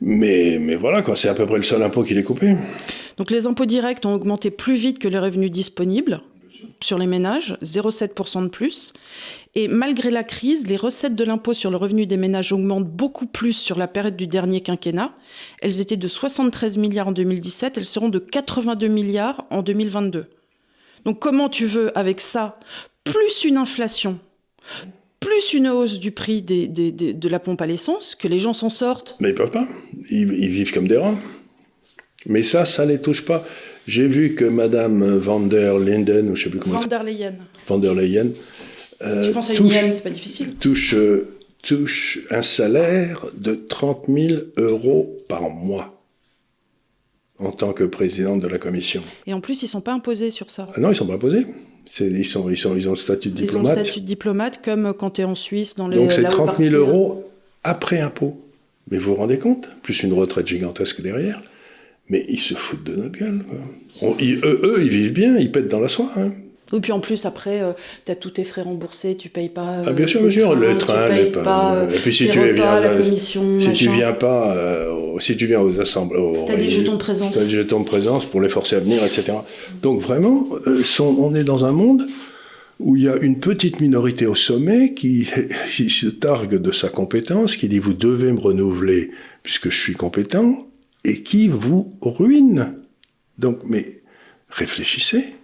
Mais, 0.00 0.58
mais 0.60 0.76
voilà, 0.76 1.04
c'est 1.14 1.28
à 1.28 1.34
peu 1.34 1.46
près 1.46 1.58
le 1.58 1.62
seul 1.62 1.82
impôt 1.82 2.02
qu'il 2.02 2.18
est 2.18 2.22
coupé. 2.22 2.54
Donc 3.18 3.30
les 3.30 3.46
impôts 3.46 3.66
directs 3.66 4.04
ont 4.06 4.14
augmenté 4.14 4.50
plus 4.50 4.74
vite 4.74 4.98
que 4.98 5.08
les 5.08 5.18
revenus 5.18 5.50
disponibles 5.50 6.20
sur 6.82 6.98
les 6.98 7.06
ménages, 7.06 7.56
0,7% 7.62 8.44
de 8.44 8.48
plus. 8.48 8.92
Et 9.56 9.66
malgré 9.66 10.10
la 10.10 10.22
crise, 10.22 10.66
les 10.68 10.76
recettes 10.76 11.16
de 11.16 11.24
l'impôt 11.24 11.54
sur 11.54 11.70
le 11.70 11.76
revenu 11.76 12.06
des 12.06 12.16
ménages 12.16 12.52
augmentent 12.52 12.88
beaucoup 12.88 13.26
plus 13.26 13.52
sur 13.52 13.76
la 13.76 13.88
période 13.88 14.16
du 14.16 14.28
dernier 14.28 14.60
quinquennat. 14.60 15.12
Elles 15.60 15.80
étaient 15.80 15.96
de 15.96 16.06
73 16.06 16.78
milliards 16.78 17.08
en 17.08 17.12
2017, 17.12 17.76
elles 17.76 17.84
seront 17.84 18.08
de 18.08 18.20
82 18.20 18.86
milliards 18.86 19.44
en 19.50 19.62
2022. 19.62 20.26
Donc 21.04 21.18
comment 21.18 21.48
tu 21.48 21.66
veux, 21.66 21.96
avec 21.98 22.20
ça, 22.20 22.60
plus 23.02 23.44
une 23.44 23.56
inflation, 23.56 24.20
plus 25.18 25.54
une 25.54 25.68
hausse 25.68 25.98
du 25.98 26.12
prix 26.12 26.42
de 26.42 27.28
la 27.28 27.40
pompe 27.40 27.60
à 27.60 27.66
l'essence, 27.66 28.14
que 28.14 28.28
les 28.28 28.38
gens 28.38 28.52
s'en 28.52 28.70
sortent? 28.70 29.16
Mais 29.18 29.30
ils 29.30 29.34
peuvent 29.34 29.50
pas. 29.50 29.66
Ils, 30.10 30.32
ils, 30.32 30.50
vivent 30.50 30.72
comme 30.72 30.86
des 30.86 30.96
rats. 30.96 31.18
Mais 32.26 32.44
ça, 32.44 32.66
ça 32.66 32.84
ne 32.84 32.92
les 32.92 33.00
touche 33.00 33.24
pas. 33.24 33.44
J'ai 33.88 34.06
vu 34.06 34.34
que 34.34 34.44
Madame 34.44 35.16
van 35.16 35.40
der 35.40 35.78
Linden, 35.78 36.30
ou 36.30 36.36
je 36.36 36.44
sais 36.44 36.50
plus 36.50 36.60
comment. 36.60 36.78
Van 36.78 36.86
der 36.86 37.02
Leyen. 37.02 37.34
Van 37.66 37.78
der 37.78 37.94
Leyen. 37.94 38.32
Euh, 39.02 39.26
tu 39.26 39.32
penses 39.32 39.50
à 39.50 39.54
une 39.54 39.92
c'est 39.92 40.02
pas 40.02 40.10
difficile. 40.10 40.54
Touche, 40.56 40.94
euh, 40.94 41.26
touche 41.62 42.20
un 42.30 42.42
salaire 42.42 43.26
de 43.34 43.54
30 43.54 44.04
000 44.08 44.42
euros 44.56 45.16
par 45.28 45.48
mois 45.48 45.96
en 47.38 47.52
tant 47.52 47.72
que 47.72 47.84
présidente 47.84 48.40
de 48.40 48.48
la 48.48 48.58
commission. 48.58 49.00
Et 49.26 49.32
en 49.32 49.40
plus, 49.40 49.62
ils 49.62 49.66
ne 49.66 49.70
sont 49.70 49.80
pas 49.80 49.94
imposés 49.94 50.30
sur 50.30 50.50
ça. 50.50 50.66
Ah 50.74 50.80
non, 50.80 50.88
ils 50.88 50.92
ne 50.92 50.96
sont 50.96 51.06
pas 51.06 51.14
imposés. 51.14 51.46
Ils, 52.00 52.26
sont, 52.26 52.50
ils, 52.50 52.58
sont, 52.58 52.76
ils 52.76 52.88
ont 52.88 52.92
le 52.92 52.96
statut 52.96 53.30
de 53.30 53.36
diplomate. 53.36 53.64
Ils 53.64 53.72
ont 53.72 53.76
le 53.76 53.84
statut 53.84 54.00
de 54.00 54.06
diplomate 54.06 54.62
comme 54.62 54.92
quand 54.92 55.10
tu 55.10 55.22
es 55.22 55.24
en 55.24 55.34
Suisse 55.34 55.74
dans 55.76 55.88
les 55.88 55.96
Donc 55.96 56.12
c'est 56.12 56.22
30 56.22 56.62
000 56.62 56.76
euros 56.76 57.24
après 57.64 58.00
impôt. 58.00 58.38
Mais 58.90 58.98
vous 58.98 59.12
vous 59.12 59.16
rendez 59.16 59.38
compte? 59.38 59.70
Plus 59.82 60.02
une 60.02 60.12
retraite 60.12 60.46
gigantesque 60.46 61.00
derrière. 61.00 61.42
Mais 62.08 62.26
ils 62.28 62.40
se 62.40 62.54
foutent 62.54 62.84
de 62.84 62.96
notre 62.96 63.18
gueule. 63.18 63.44
eux, 64.02 64.60
eux, 64.62 64.82
ils 64.82 64.88
vivent 64.88 65.12
bien, 65.12 65.38
ils 65.38 65.50
pètent 65.50 65.68
dans 65.68 65.80
la 65.80 65.88
soie. 65.88 66.10
Hein. 66.16 66.32
Et 66.72 66.80
puis 66.80 66.92
en 66.92 67.00
plus, 67.00 67.26
après, 67.26 67.62
euh, 67.62 67.72
tu 68.06 68.12
as 68.12 68.14
tous 68.14 68.30
tes 68.30 68.44
frais 68.44 68.62
remboursés, 68.62 69.16
tu 69.16 69.28
payes 69.28 69.48
pas. 69.48 69.78
Euh, 69.78 69.84
ah, 69.88 69.92
bien 69.92 70.06
sûr, 70.06 70.22
bien 70.22 70.30
sûr, 70.30 70.54
le 70.54 70.78
train, 70.78 71.08
les 71.08 71.26
pas. 71.26 71.74
Euh, 71.74 71.90
et 71.90 71.98
puis 71.98 72.14
si 72.14 72.28
tu 72.28 72.38
viens, 72.38 72.80
la 72.80 72.96
commission, 72.96 73.58
si 73.58 73.72
tu 73.72 73.90
viens 73.90 74.12
pas, 74.12 74.56
si 75.18 75.36
tu 75.36 75.46
viens 75.46 75.60
aux 75.60 75.80
assemblées. 75.80 76.20
Tu 76.46 76.52
as 76.52 76.56
des 76.56 76.68
jetons 76.68 76.92
de 76.92 76.98
présence. 76.98 77.32
Tu 77.32 77.38
as 77.38 77.44
des 77.44 77.50
jetons 77.50 77.80
de 77.80 77.84
présence 77.84 78.24
pour 78.24 78.40
les 78.40 78.48
forcer 78.48 78.76
à 78.76 78.80
venir, 78.80 79.02
etc. 79.04 79.32
Donc 79.82 80.00
vraiment, 80.00 80.46
on 80.98 81.34
est 81.34 81.44
dans 81.44 81.64
un 81.64 81.72
monde 81.72 82.06
où 82.78 82.96
il 82.96 83.02
y 83.02 83.08
a 83.08 83.16
une 83.16 83.38
petite 83.40 83.80
minorité 83.80 84.26
au 84.26 84.34
sommet 84.34 84.94
qui, 84.94 85.28
qui 85.74 85.90
se 85.90 86.06
targue 86.06 86.56
de 86.56 86.72
sa 86.72 86.88
compétence, 86.88 87.56
qui 87.56 87.68
dit 87.68 87.78
vous 87.78 87.92
devez 87.92 88.32
me 88.32 88.40
renouveler 88.40 89.10
puisque 89.42 89.70
je 89.70 89.78
suis 89.78 89.94
compétent, 89.94 90.66
et 91.04 91.22
qui 91.22 91.48
vous 91.48 91.94
ruine. 92.02 92.74
Donc, 93.38 93.60
mais 93.64 94.02
réfléchissez. 94.50 95.34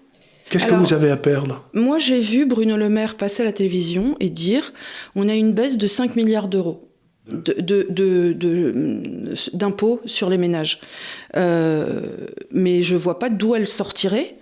Qu'est-ce 0.50 0.66
que 0.66 0.74
vous 0.74 0.92
avez 0.92 1.10
à 1.10 1.16
perdre? 1.16 1.64
Moi, 1.74 1.98
j'ai 1.98 2.20
vu 2.20 2.46
Bruno 2.46 2.76
Le 2.76 2.88
Maire 2.88 3.16
passer 3.16 3.42
à 3.42 3.46
la 3.46 3.52
télévision 3.52 4.14
et 4.20 4.30
dire 4.30 4.72
on 5.14 5.28
a 5.28 5.34
une 5.34 5.52
baisse 5.52 5.76
de 5.76 5.86
5 5.86 6.16
milliards 6.16 6.48
d'euros 6.48 6.82
d'impôts 9.52 10.00
sur 10.06 10.30
les 10.30 10.38
ménages. 10.38 10.80
Euh, 11.36 12.00
mais 12.52 12.82
je 12.82 12.94
ne 12.94 12.98
vois 12.98 13.18
pas 13.18 13.28
d'où 13.28 13.54
elle 13.54 13.66
sortirait. 13.66 14.36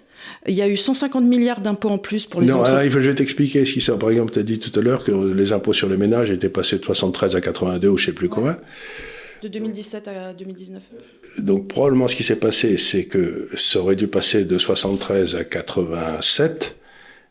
Il 0.46 0.54
y 0.54 0.60
a 0.60 0.68
eu 0.68 0.76
150 0.76 1.24
milliards 1.24 1.62
d'impôts 1.62 1.88
en 1.88 1.98
plus 1.98 2.26
pour 2.26 2.42
les 2.42 2.48
non, 2.48 2.62
il 2.82 2.90
faut, 2.90 3.00
je 3.00 3.08
vais 3.08 3.14
t'expliquer 3.14 3.64
ce 3.64 3.72
qui 3.72 3.80
ça. 3.80 3.96
Par 3.96 4.10
exemple, 4.10 4.32
tu 4.32 4.38
as 4.38 4.42
dit 4.42 4.58
tout 4.58 4.78
à 4.78 4.82
l'heure 4.82 5.02
que 5.04 5.12
les 5.12 5.52
impôts 5.54 5.72
sur 5.72 5.88
les 5.88 5.96
ménages 5.96 6.30
étaient 6.30 6.50
passés 6.50 6.78
de 6.78 6.84
73 6.84 7.36
à 7.36 7.40
82 7.40 7.88
ou 7.88 7.96
je 7.96 8.02
ne 8.02 8.06
sais 8.06 8.12
plus 8.12 8.28
quoi. 8.28 8.58
De 9.44 9.48
2017 9.48 10.08
à 10.08 10.32
2019 10.32 10.82
Donc 11.38 11.68
probablement 11.68 12.08
ce 12.08 12.16
qui 12.16 12.22
s'est 12.22 12.36
passé, 12.36 12.78
c'est 12.78 13.04
que 13.04 13.48
ça 13.56 13.78
aurait 13.78 13.94
dû 13.94 14.08
passer 14.08 14.44
de 14.44 14.56
73 14.56 15.36
à 15.36 15.44
87, 15.44 16.76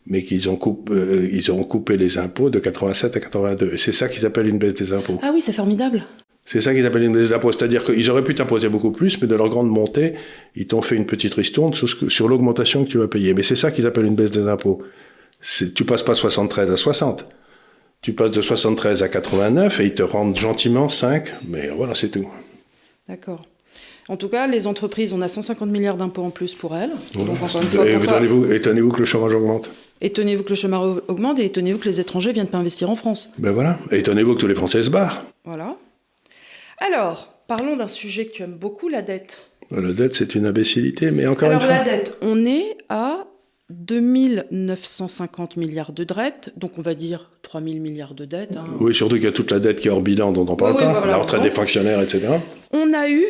mais 0.05 0.23
qu'ils 0.23 0.47
ont, 0.47 0.55
coupé, 0.55 0.93
euh, 0.93 1.27
ils 1.31 1.51
ont 1.51 1.63
coupé 1.63 1.97
les 1.97 2.19
impôts 2.19 2.51
de 2.51 2.59
87 2.59 3.17
à 3.17 3.19
82. 3.19 3.71
Et 3.73 3.77
c'est 3.77 3.91
ça 3.91 4.07
qu'ils 4.07 4.27
appellent 4.27 4.47
une 4.47 4.59
baisse 4.59 4.75
des 4.75 4.93
impôts. 4.93 5.19
Ah 5.23 5.31
oui, 5.33 5.41
c'est 5.41 5.53
formidable. 5.53 6.03
C'est 6.45 6.61
ça 6.61 6.73
qu'ils 6.75 6.85
appellent 6.85 7.03
une 7.03 7.13
baisse 7.13 7.29
d'impôts. 7.29 7.51
C'est-à-dire 7.51 7.83
qu'ils 7.83 8.09
auraient 8.11 8.23
pu 8.23 8.35
t'imposer 8.35 8.69
beaucoup 8.69 8.91
plus, 8.91 9.19
mais 9.19 9.27
de 9.27 9.35
leur 9.35 9.49
grande 9.49 9.69
montée, 9.69 10.13
ils 10.55 10.67
t'ont 10.67 10.83
fait 10.83 10.95
une 10.95 11.07
petite 11.07 11.33
ristourne 11.33 11.73
sur, 11.73 11.89
sur 11.89 12.27
l'augmentation 12.27 12.85
que 12.85 12.89
tu 12.89 12.99
vas 12.99 13.07
payer. 13.07 13.33
Mais 13.33 13.43
c'est 13.43 13.55
ça 13.55 13.71
qu'ils 13.71 13.87
appellent 13.87 14.05
une 14.05 14.15
baisse 14.15 14.31
des 14.31 14.47
impôts. 14.47 14.83
Tu 15.73 15.83
passes 15.83 16.03
pas 16.03 16.13
de 16.13 16.19
73 16.19 16.69
à 16.69 16.77
60. 16.77 17.25
Tu 18.03 18.11
passes 18.11 18.31
de 18.31 18.41
73 18.41 19.01
à 19.01 19.07
89 19.07 19.79
et 19.79 19.85
ils 19.85 19.93
te 19.93 20.03
rendent 20.03 20.35
gentiment 20.35 20.89
5, 20.89 21.25
mais 21.47 21.69
voilà, 21.69 21.95
c'est 21.95 22.09
tout. 22.09 22.27
D'accord. 23.07 23.45
En 24.09 24.17
tout 24.17 24.27
cas, 24.27 24.45
les 24.45 24.67
entreprises, 24.67 25.13
on 25.13 25.21
a 25.21 25.29
150 25.29 25.69
milliards 25.69 25.95
d'impôts 25.95 26.23
en 26.23 26.29
plus 26.29 26.53
pour 26.53 26.75
elles. 26.75 26.91
Donc, 27.15 27.37
étonnez-vous, 28.03 28.51
étonnez-vous 28.51 28.91
que 28.91 28.99
le 28.99 29.05
chômage 29.05 29.33
augmente? 29.33 29.69
Étonnez-vous 30.01 30.43
que 30.43 30.49
le 30.49 30.55
chômage 30.55 31.01
augmente 31.07 31.39
et 31.39 31.45
étonnez-vous 31.45 31.79
que 31.79 31.87
les 31.87 32.01
étrangers 32.01 32.33
viennent 32.33 32.47
pas 32.47 32.57
investir 32.57 32.89
en 32.89 32.95
France. 32.95 33.29
Ben 33.37 33.51
voilà. 33.51 33.79
étonnez-vous 33.89 34.35
que 34.35 34.41
tous 34.41 34.47
les 34.47 34.55
Français 34.55 34.83
se 34.83 34.89
barrent. 34.89 35.23
Voilà. 35.45 35.77
Alors, 36.79 37.33
parlons 37.47 37.77
d'un 37.77 37.87
sujet 37.87 38.25
que 38.25 38.33
tu 38.33 38.43
aimes 38.43 38.57
beaucoup, 38.57 38.89
la 38.89 39.01
dette. 39.01 39.51
La 39.71 39.93
dette, 39.93 40.13
c'est 40.13 40.35
une 40.35 40.45
imbécilité, 40.45 41.11
mais 41.11 41.25
encore 41.25 41.49
une 41.49 41.61
fois. 41.61 41.69
Alors 41.69 41.85
la 41.85 41.89
dette, 41.89 42.17
on 42.21 42.45
est 42.45 42.75
à 42.89 43.27
2950 43.69 45.57
milliards 45.57 45.93
de 45.93 46.03
dettes, 46.03 46.53
donc 46.57 46.77
on 46.77 46.81
va 46.81 46.95
dire 46.95 47.31
3000 47.43 47.81
milliards 47.81 48.13
de 48.13 48.25
dettes. 48.25 48.57
Hein. 48.57 48.65
Oui, 48.79 48.93
surtout 48.93 49.15
qu'il 49.15 49.23
y 49.23 49.27
a 49.27 49.31
toute 49.31 49.51
la 49.51 49.59
dette 49.59 49.79
qui 49.79 49.87
est 49.87 49.91
hors 49.91 50.01
bilan 50.01 50.31
dont 50.31 50.45
on 50.47 50.55
parle 50.55 50.75
pas, 50.75 51.05
la 51.05 51.17
retraite 51.17 51.41
des 51.41 51.51
fonctionnaires, 51.51 52.01
etc. 52.01 52.27
On 52.71 52.93
a 52.93 53.09
eu, 53.09 53.25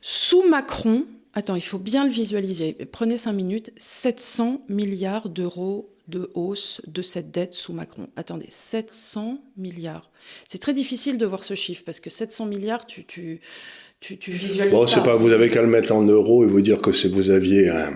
sous 0.00 0.48
Macron, 0.48 1.04
attends, 1.34 1.56
il 1.56 1.62
faut 1.62 1.78
bien 1.78 2.04
le 2.04 2.10
visualiser, 2.10 2.76
prenez 2.90 3.16
5 3.16 3.32
minutes, 3.32 3.72
700 3.78 4.62
milliards 4.68 5.28
d'euros 5.28 5.88
de 6.08 6.30
hausse 6.34 6.82
de 6.86 7.00
cette 7.00 7.30
dette 7.30 7.54
sous 7.54 7.72
Macron. 7.72 8.08
Attendez, 8.16 8.46
700 8.48 9.38
milliards. 9.56 10.10
C'est 10.46 10.60
très 10.60 10.74
difficile 10.74 11.16
de 11.16 11.24
voir 11.24 11.44
ce 11.44 11.54
chiffre, 11.54 11.82
parce 11.86 12.00
que 12.00 12.10
700 12.10 12.46
milliards, 12.46 12.86
tu, 12.86 13.04
tu, 13.04 13.40
tu, 14.00 14.18
tu 14.18 14.32
visualises 14.32 14.74
bon, 14.74 14.86
c'est 14.86 15.02
pas, 15.02 15.16
vous 15.16 15.32
avez 15.32 15.48
qu'à 15.48 15.62
le 15.62 15.68
mettre 15.68 15.92
en 15.92 16.02
euros 16.02 16.44
et 16.44 16.46
vous 16.46 16.60
dire 16.60 16.80
que 16.80 16.90
vous 17.08 17.30
aviez 17.30 17.70
un 17.70 17.94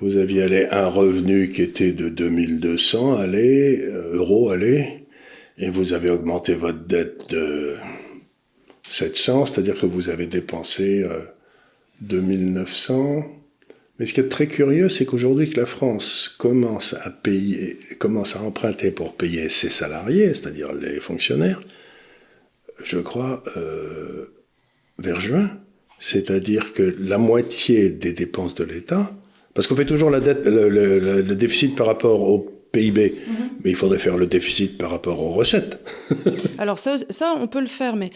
vous 0.00 0.16
aviez 0.16 0.68
un 0.72 0.88
revenu 0.88 1.48
qui 1.48 1.62
était 1.62 1.92
de 1.92 2.08
2200 2.08 3.16
allez, 3.16 3.80
euh, 3.80 4.16
euros, 4.16 4.50
allez, 4.50 5.06
et 5.56 5.70
vous 5.70 5.92
avez 5.92 6.10
augmenté 6.10 6.54
votre 6.54 6.84
dette 6.84 7.30
de 7.30 7.76
700, 8.88 9.46
c'est-à-dire 9.46 9.78
que 9.78 9.86
vous 9.86 10.08
avez 10.08 10.26
dépensé 10.26 11.06
2900. 12.00 13.18
Euh, 13.18 13.20
Mais 13.98 14.06
ce 14.06 14.14
qui 14.14 14.20
est 14.20 14.28
très 14.28 14.48
curieux, 14.48 14.88
c'est 14.88 15.06
qu'aujourd'hui 15.06 15.48
que 15.48 15.60
la 15.60 15.66
France 15.66 16.34
commence 16.38 16.94
à 16.94 17.10
payer, 17.10 17.78
commence 17.98 18.34
à 18.34 18.42
emprunter 18.42 18.90
pour 18.90 19.14
payer 19.14 19.48
ses 19.48 19.70
salariés, 19.70 20.34
c'est-à-dire 20.34 20.72
les 20.72 20.98
fonctionnaires, 20.98 21.60
je 22.82 22.98
crois, 22.98 23.44
euh, 23.56 24.34
vers 24.98 25.20
juin, 25.20 25.60
c'est-à-dire 26.00 26.72
que 26.72 26.82
la 26.98 27.18
moitié 27.18 27.90
des 27.90 28.12
dépenses 28.12 28.56
de 28.56 28.64
l'État 28.64 29.14
parce 29.54 29.66
qu'on 29.66 29.76
fait 29.76 29.86
toujours 29.86 30.10
la 30.10 30.20
dette, 30.20 30.46
le, 30.46 31.22
déficit 31.34 31.76
par 31.76 31.86
rapport 31.86 32.20
au 32.20 32.40
PIB, 32.72 33.14
mhm. 33.26 33.34
mais 33.62 33.70
il 33.70 33.76
faudrait 33.76 33.98
faire 33.98 34.16
le 34.16 34.26
déficit 34.26 34.78
par 34.78 34.90
rapport 34.90 35.20
aux 35.20 35.30
recettes. 35.30 35.78
Alors 36.58 36.80
ça, 36.80 36.96
ça, 37.10 37.34
on 37.40 37.46
peut 37.46 37.60
le 37.60 37.68
faire, 37.68 37.94
mais 37.94 38.10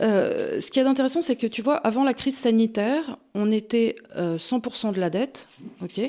euh, 0.00 0.60
ce 0.60 0.70
qui 0.70 0.78
est 0.78 0.82
intéressant, 0.82 1.22
c'est 1.22 1.36
que 1.36 1.46
tu 1.46 1.62
vois, 1.62 1.76
avant 1.76 2.04
la 2.04 2.12
crise 2.12 2.36
sanitaire, 2.36 3.16
on 3.34 3.50
était 3.50 3.96
100% 4.16 4.88
euh, 4.88 4.92
de 4.92 5.00
la 5.00 5.08
dette, 5.10 5.46
ok. 5.82 6.00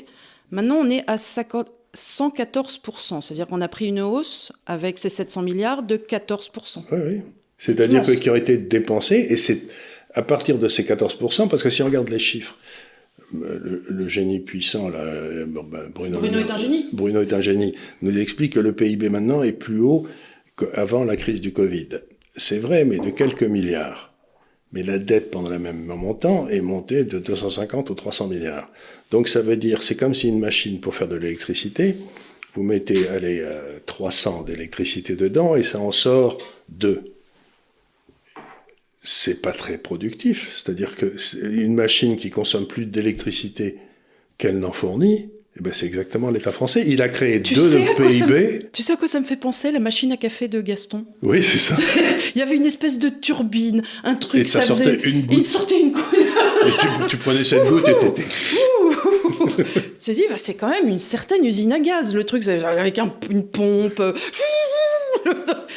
Maintenant, 0.50 0.76
on 0.76 0.90
est 0.90 1.04
à 1.08 1.16
114%, 1.16 3.22
c'est-à-dire 3.22 3.46
qu'on 3.46 3.62
a 3.62 3.68
pris 3.68 3.86
une 3.86 4.00
hausse 4.00 4.52
avec 4.66 4.98
ces 4.98 5.08
700 5.08 5.42
milliards 5.42 5.82
de 5.82 5.96
14%. 5.96 6.82
Oui, 6.92 6.98
oui. 7.04 7.22
C'est-à-dire 7.58 8.02
que 8.02 8.12
qui 8.12 8.28
ont 8.28 8.36
été 8.36 8.58
dépensés, 8.58 9.26
et 9.30 9.36
c'est 9.36 9.62
à 10.14 10.22
partir 10.22 10.58
de 10.58 10.68
ces 10.68 10.82
14%, 10.82 11.48
parce 11.48 11.62
que 11.62 11.70
si 11.70 11.82
on 11.82 11.86
regarde 11.86 12.10
les 12.10 12.18
chiffres, 12.18 12.58
le, 13.32 14.08
génie 14.08 14.40
puissant, 14.40 14.88
là, 14.88 15.04
ben, 15.46 15.90
Bruno, 15.94 16.20
est 16.22 16.50
un 16.50 16.56
génie. 16.56 16.86
Bruno 16.92 17.20
est 17.20 17.32
un 17.32 17.40
génie, 17.40 17.74
nous 18.02 18.16
explique 18.18 18.54
que 18.54 18.60
le 18.60 18.72
PIB 18.72 19.08
maintenant 19.08 19.42
est 19.42 19.52
plus 19.52 19.80
haut 19.80 20.06
qu'avant 20.56 21.04
la 21.04 21.16
crise 21.16 21.40
du 21.40 21.52
Covid. 21.52 21.88
C'est 22.36 22.58
vrai, 22.58 22.84
mais 22.84 22.98
de 22.98 23.10
quelques 23.10 23.42
milliards. 23.42 24.12
Mais 24.72 24.82
la 24.82 24.98
dette 24.98 25.30
pendant 25.30 25.50
le 25.50 25.58
même 25.58 25.86
montant 25.86 26.48
est 26.48 26.60
montée 26.60 27.04
de 27.04 27.18
250 27.18 27.90
ou 27.90 27.94
300 27.94 28.28
milliards. 28.28 28.70
Donc 29.10 29.28
ça 29.28 29.40
veut 29.40 29.56
dire, 29.56 29.82
c'est 29.82 29.94
comme 29.94 30.14
si 30.14 30.28
une 30.28 30.40
machine 30.40 30.80
pour 30.80 30.94
faire 30.94 31.08
de 31.08 31.16
l'électricité, 31.16 31.96
vous 32.52 32.62
mettez 32.62 33.08
allez, 33.08 33.46
300 33.86 34.42
d'électricité 34.42 35.14
dedans 35.14 35.56
et 35.56 35.62
ça 35.62 35.78
en 35.78 35.92
sort 35.92 36.38
2 36.70 37.15
c'est 39.06 39.40
pas 39.40 39.52
très 39.52 39.78
productif. 39.78 40.50
C'est-à-dire 40.52 40.96
que 40.96 41.14
une 41.40 41.74
machine 41.74 42.16
qui 42.16 42.30
consomme 42.30 42.66
plus 42.66 42.86
d'électricité 42.86 43.78
qu'elle 44.36 44.58
n'en 44.58 44.72
fournit, 44.72 45.30
eh 45.58 45.62
ben 45.62 45.72
c'est 45.72 45.86
exactement 45.86 46.30
l'État 46.30 46.52
français. 46.52 46.84
Il 46.86 47.00
a 47.00 47.08
créé 47.08 47.38
deux 47.38 47.78
PIB. 47.96 48.68
tu 48.72 48.82
sais 48.82 48.92
à 48.92 48.96
quoi 48.96 49.08
ça 49.08 49.20
me 49.20 49.24
fait 49.24 49.36
penser 49.36 49.70
La 49.70 49.78
machine 49.78 50.12
à 50.12 50.16
café 50.16 50.48
de 50.48 50.60
Gaston? 50.60 51.06
Oui, 51.22 51.42
c'est 51.42 51.58
ça. 51.58 51.76
Il 52.34 52.38
y 52.40 52.42
avait 52.42 52.56
une 52.56 52.66
espèce 52.66 52.98
de 52.98 53.08
turbine, 53.08 53.82
un 54.04 54.16
truc. 54.16 54.42
Et 54.42 54.46
ça, 54.46 54.62
sortait 54.62 54.96
une 55.04 55.22
goutte. 55.22 55.38
Il 55.38 55.46
sortait 55.46 55.80
une 55.80 55.92
goutte. 55.92 56.04
et 56.16 57.08
tu, 57.08 57.16
prenais 57.16 57.44
cette 57.44 57.64
goutte 57.66 57.88
et 57.88 57.96
t'étais. 57.96 58.22
tu 59.56 59.62
te 59.64 60.10
dis, 60.10 60.24
bah, 60.28 60.36
c'est 60.36 60.54
quand 60.54 60.68
même 60.68 60.88
une 60.88 61.00
certaine 61.00 61.44
usine 61.44 61.72
à 61.72 61.78
gaz, 61.78 62.12
le 62.14 62.24
truc, 62.24 62.46
avec 62.48 62.98
une 63.30 63.44
pompe. 63.44 64.02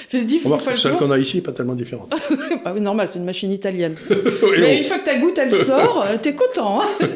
Celle 0.09 0.93
qu'on 0.97 1.11
a 1.11 1.19
ici 1.19 1.37
n'est 1.37 1.43
pas 1.43 1.51
tellement 1.51 1.75
différente. 1.75 2.13
bah 2.63 2.71
oui, 2.73 2.81
normal, 2.81 3.07
c'est 3.07 3.19
une 3.19 3.25
machine 3.25 3.51
italienne. 3.51 3.95
Mais 4.59 4.77
une 4.77 4.83
fois 4.83 4.99
que 4.99 5.05
ta 5.05 5.17
goutte, 5.17 5.37
elle 5.37 5.51
sort, 5.51 6.05
t'es 6.21 6.33
content. 6.33 6.81
Hein 6.81 7.07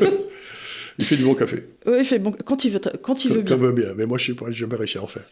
il 1.00 1.06
fait 1.06 1.16
du 1.16 1.24
bon 1.24 1.34
café. 1.34 1.64
Oui, 1.86 1.98
il 2.00 2.06
fait 2.06 2.20
bon 2.20 2.32
quand 2.32 2.66
il 2.66 2.72
veut, 2.72 2.82
quand 3.02 3.26
il 3.26 3.32
veut 3.32 3.42
bien. 3.42 3.56
Quand 3.56 3.64
veut 3.64 3.72
bien, 3.72 3.94
mais 3.96 4.06
moi 4.06 4.18
je 4.18 4.26
suis 4.26 4.34
pas, 4.34 4.52
jamais 4.52 4.76
réussi 4.76 4.98
à 4.98 5.04
en 5.04 5.08
faire. 5.08 5.24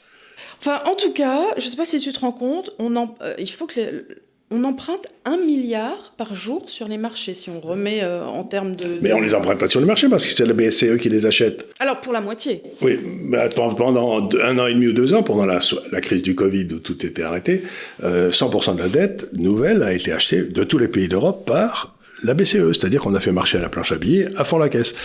Enfin, 0.60 0.82
en 0.86 0.95
tout 0.95 1.14
cas, 1.14 1.41
je 1.58 1.68
sais 1.68 1.78
pas 1.78 1.86
si 1.86 1.99
tu 1.99 2.12
te 2.12 2.20
rends 2.20 2.32
compte, 2.32 2.72
on 2.80 2.95
en, 2.95 3.16
euh, 3.22 3.34
il 3.38 3.49
faut 3.49 3.68
que 3.68 3.80
les, 3.80 4.04
on 4.52 4.66
emprunte 4.66 5.06
un 5.24 5.38
milliard 5.38 6.14
par 6.18 6.36
jour 6.36 6.70
sur 6.70 6.89
les 6.89 6.97
marchés, 6.97 7.34
si 7.34 7.49
on 7.49 7.62
remet 7.62 8.04
euh, 8.04 8.26
en 8.26 8.43
termes 8.43 8.76
de, 8.76 8.99
Mais 9.02 9.14
on 9.14 9.22
les 9.22 9.34
emprunte 9.34 9.60
pas 9.60 9.68
sur 9.68 9.80
le 9.80 9.86
marché 9.86 10.10
parce 10.10 10.26
que 10.26 10.34
c'est 10.34 10.45
la 10.45 10.54
BCE 10.54 10.97
qui 10.99 11.10
les 11.10 11.26
achète. 11.26 11.68
Alors 11.80 12.02
pour 12.02 12.12
la 12.12 12.20
moitié. 12.20 12.62
Oui, 12.82 12.99
mais 13.24 13.47
pendant 13.56 14.30
un 14.43 14.60
an 14.60 14.68
et 14.68 14.74
demi 14.74 14.88
ou 14.88 14.93
deux 14.93 15.14
ans, 15.14 15.24
pendant 15.24 15.45
la, 15.45 15.60
crise 16.02 16.22
du 16.22 16.36
Covid 16.36 16.68
où 16.74 16.80
tout 16.80 17.06
était 17.06 17.24
arrêté, 17.24 17.64
100% 18.04 18.04
euh, 18.04 18.74
de 18.74 18.80
la 18.80 18.89
dette 18.89 19.34
nouvelle 19.34 19.84
a 19.84 19.93
été 19.93 20.12
achetée 20.12 20.43
de 20.43 20.64
tous 20.66 20.78
les 20.78 20.89
pays 20.89 21.08
d'Europe 21.08 21.45
par 21.45 21.95
la 22.24 22.34
BCE, 22.34 22.74
c'est-à-dire 22.74 23.02
qu'on 23.02 23.16
a 23.16 23.20
fait 23.20 23.32
marcher 23.32 23.58
à 23.58 23.62
la 23.62 23.70
planche 23.70 23.93
à 23.93 23.97
billets 23.97 24.28
à 24.38 24.43
fond 24.43 24.58
la 24.58 24.70
caisse. 24.70 24.95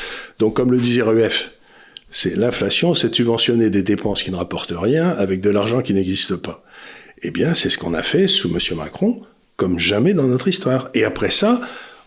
Donc 0.41 0.55
comme 0.55 0.73
le 0.73 0.79
disait 0.79 1.03
RUF, 1.03 1.53
c'est 2.11 2.37
l'inflation, 2.37 2.95
c'est 2.95 3.15
subventionner 3.15 3.71
des 3.71 3.85
dépenses 3.85 4.23
qui 4.25 4.33
ne 4.33 4.37
rapportent 4.37 4.75
rien 4.77 5.11
avec 5.11 5.41
de 5.41 5.51
l'argent 5.51 5.83
qui 5.83 5.95
n'existe 5.95 6.35
pas. 6.35 6.65
Eh 7.23 7.31
bien, 7.31 7.55
c'est 7.55 7.71
ce 7.71 7.79
qu'on 7.79 7.95
a 7.95 8.03
fait 8.03 8.27
sous 8.27 8.51
M. 8.51 8.59
Macron 8.77 9.21
comme 9.57 9.79
jamais 9.79 10.15
dans 10.15 10.27
notre 10.27 10.49
histoire. 10.49 10.91
Et 10.95 11.05
après 11.05 11.31
ça, 11.31 11.61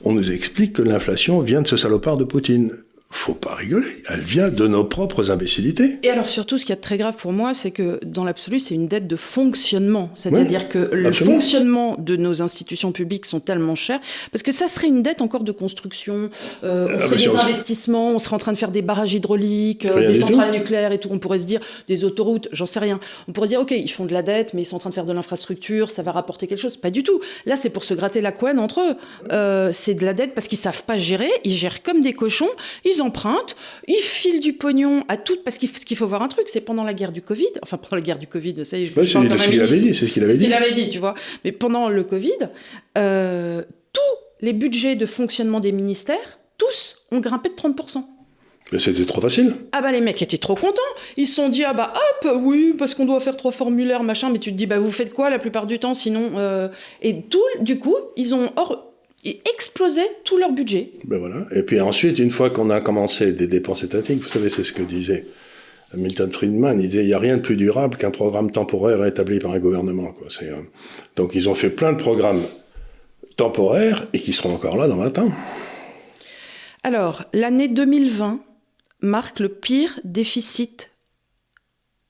on 0.04 0.14
nous 0.14 0.32
explique 0.32 0.74
que 0.74 0.82
l'inflation 0.82 1.40
vient 1.42 1.62
de 1.62 1.68
ce 1.68 1.78
salopard 1.78 2.18
de 2.18 2.24
Poutine 2.24 2.74
faut 3.12 3.34
pas 3.34 3.56
rigoler. 3.56 3.88
Elle 4.08 4.20
vient 4.20 4.50
de 4.50 4.68
nos 4.68 4.84
propres 4.84 5.32
imbécilités. 5.32 5.98
Et 6.04 6.12
alors 6.12 6.30
surtout, 6.30 6.60
ce 6.60 6.66
qui 6.66 6.72
est 6.72 6.76
très 6.76 6.98
grave 6.98 7.16
pour 7.18 7.34
moi, 7.34 7.56
c'est 7.56 7.72
que 7.72 8.00
dans 8.06 8.24
l'absolu, 8.24 8.60
c'est 8.60 8.76
une 8.76 8.88
dette 8.88 9.08
de 9.08 9.16
fonctionnement. 9.16 10.12
C'est-à-dire 10.14 10.70
que 10.70 10.92
le 10.94 11.12
fonctionnement 11.12 11.96
de 11.98 12.16
nos 12.16 12.44
institutions 12.44 12.92
publiques 12.92 13.26
sont 13.26 13.40
tellement 13.40 13.76
chers, 13.76 14.00
parce 14.32 14.44
que 14.44 14.52
ça 14.52 14.68
serait 14.68 14.88
une 14.88 15.02
dette 15.02 15.24
encore 15.24 15.44
de 15.44 15.52
construction. 15.52 16.30
Euh, 16.64 16.88
on 16.88 16.96
ah, 16.96 17.00
ferait 17.00 17.18
des 17.18 17.36
investissements, 17.36 18.12
on 18.12 18.20
serait 18.20 18.36
en 18.36 18.40
train 18.40 18.54
de 18.54 18.58
faire 18.58 18.70
des 18.70 18.84
barrages 18.84 19.14
hydrauliques, 19.14 19.86
euh, 19.86 20.08
des 20.08 20.16
centrales 20.16 20.52
nucléaires 20.52 20.92
et 20.92 21.00
tout. 21.00 21.10
On 21.12 21.18
pourrait 21.18 21.40
se 21.40 21.48
dire 21.48 21.62
des 21.88 22.04
autoroutes, 22.04 22.48
j'en 22.52 22.68
sais 22.68 22.80
rien. 22.80 23.00
On 23.28 23.32
pourrait 23.32 23.48
dire, 23.48 23.60
ok, 23.60 23.72
ils 23.72 23.90
font 23.90 24.06
de 24.06 24.14
la 24.14 24.22
dette, 24.22 24.54
mais 24.54 24.62
ils 24.62 24.66
sont 24.66 24.76
en 24.76 24.80
train 24.80 24.92
de 24.92 24.96
faire 24.96 25.06
de 25.06 25.14
l'infrastructure, 25.14 25.90
ça 25.90 26.04
va 26.04 26.12
rapporter 26.12 26.46
quelque 26.46 26.62
chose. 26.62 26.78
Pas 26.78 26.92
du 26.92 27.02
tout. 27.02 27.20
Là, 27.48 27.56
c'est 27.56 27.72
pour 27.72 27.84
se 27.84 27.96
gratter 27.96 28.22
la 28.22 28.32
couenne 28.32 28.60
entre 28.60 28.82
eux. 28.82 28.96
Euh, 29.32 29.72
c'est 29.74 29.96
de 29.96 30.06
la 30.06 30.14
dette 30.14 30.36
parce 30.36 30.48
qu'ils 30.48 30.60
savent 30.60 30.84
pas 30.86 30.98
gérer. 30.98 31.30
Ils 31.44 31.52
gèrent 31.52 31.82
comme 31.82 32.02
des 32.02 32.14
cochons. 32.14 32.50
Ils 32.86 32.99
empruntent, 33.02 33.56
ils 33.88 34.02
filent 34.02 34.40
du 34.40 34.54
pognon 34.54 35.04
à 35.08 35.18
tout, 35.18 35.38
parce 35.44 35.58
qu'il 35.58 35.98
faut 35.98 36.08
voir 36.08 36.22
un 36.22 36.28
truc, 36.28 36.48
c'est 36.48 36.62
pendant 36.62 36.84
la 36.84 36.94
guerre 36.94 37.12
du 37.12 37.22
Covid, 37.22 37.50
enfin 37.64 37.78
pendant 37.78 37.96
la 37.96 38.02
guerre 38.02 38.20
du 38.20 38.28
Covid, 38.28 38.66
ça 38.66 38.78
y 38.78 38.84
est, 38.84 38.86
je 38.88 38.94
C'est 38.94 39.38
ce 39.38 39.50
qu'il 39.50 39.62
avait 39.62 39.80
dit, 39.80 39.96
c'est 39.96 40.08
ce 40.08 40.12
qu'il 40.12 40.24
avait 40.24 40.38
dit. 40.38 40.46
qu'il 40.46 40.54
avait 40.54 40.72
dit, 40.72 40.90
tu 40.90 41.00
vois. 41.00 41.14
Mais 41.44 41.52
pendant 41.52 41.90
le 41.90 42.04
Covid, 42.04 42.50
euh, 42.98 43.64
tous 43.94 44.02
les 44.42 44.54
budgets 44.54 44.96
de 44.96 45.06
fonctionnement 45.06 45.60
des 45.60 45.72
ministères, 45.72 46.40
tous 46.58 46.98
ont 47.12 47.20
grimpé 47.20 47.50
de 47.50 47.56
30%. 47.56 48.04
Mais 48.72 48.80
c'était 48.80 49.06
trop 49.06 49.22
facile. 49.22 49.56
Ah 49.72 49.82
bah 49.82 49.92
les 49.92 50.02
mecs 50.02 50.22
étaient 50.22 50.38
trop 50.38 50.54
contents. 50.54 50.82
Ils 51.18 51.26
se 51.26 51.36
sont 51.36 51.50
dit 51.50 51.64
ah 51.64 51.74
bah 51.74 51.92
hop 51.96 52.42
oui 52.44 52.76
parce 52.78 52.94
qu'on 52.94 53.06
doit 53.06 53.20
faire 53.20 53.36
trois 53.36 53.52
formulaires 53.52 54.04
machin. 54.04 54.30
Mais 54.30 54.38
tu 54.38 54.52
te 54.52 54.56
dis 54.56 54.68
bah 54.68 54.78
vous 54.78 54.92
faites 54.92 55.12
quoi 55.12 55.32
la 55.32 55.40
plupart 55.40 55.66
du 55.66 55.80
temps 55.80 55.96
sinon 55.96 56.34
euh, 56.36 56.68
et 57.02 57.24
tout 57.24 57.42
du 57.62 57.80
coup 57.80 57.96
ils 58.16 58.36
ont 58.36 58.52
explosé 59.24 60.02
tout 60.24 60.38
leur 60.38 60.52
budget. 60.52 60.92
Ben 61.04 61.18
voilà. 61.18 61.46
Et 61.52 61.64
puis 61.64 61.80
ensuite 61.82 62.20
une 62.20 62.30
fois 62.30 62.50
qu'on 62.50 62.70
a 62.70 62.82
commencé 62.82 63.34
des 63.34 63.48
dépenses 63.48 63.84
étatiques, 63.84 64.22
vous 64.22 64.30
savez 64.30 64.50
c'est 64.50 64.64
ce 64.64 64.74
que 64.74 64.84
disait 64.84 65.26
Milton 65.94 66.32
Friedman, 66.32 66.80
il 66.80 66.88
disait 66.88 67.04
il 67.04 67.08
n'y 67.08 67.14
a 67.14 67.20
rien 67.20 67.38
de 67.38 67.42
plus 67.42 67.58
durable 67.58 67.98
qu'un 67.98 68.12
programme 68.12 68.52
temporaire 68.52 69.06
établi 69.06 69.40
par 69.40 69.52
un 69.52 69.60
gouvernement. 69.60 70.12
Quoi. 70.12 70.28
Euh, 70.44 70.62
donc 71.16 71.36
ils 71.36 71.50
ont 71.50 71.56
fait 71.56 71.70
plein 71.70 71.92
de 71.92 71.98
programmes 71.98 72.42
temporaires 73.36 74.08
et 74.14 74.20
qui 74.20 74.34
seront 74.34 74.54
encore 74.54 74.78
là 74.78 74.88
dans 74.88 74.98
20 74.98 75.18
ans. 75.20 75.32
Alors, 76.84 77.26
l'année 77.34 77.68
2020 77.68 78.40
marque 79.02 79.40
le 79.40 79.50
pire 79.50 80.00
déficit 80.04 80.92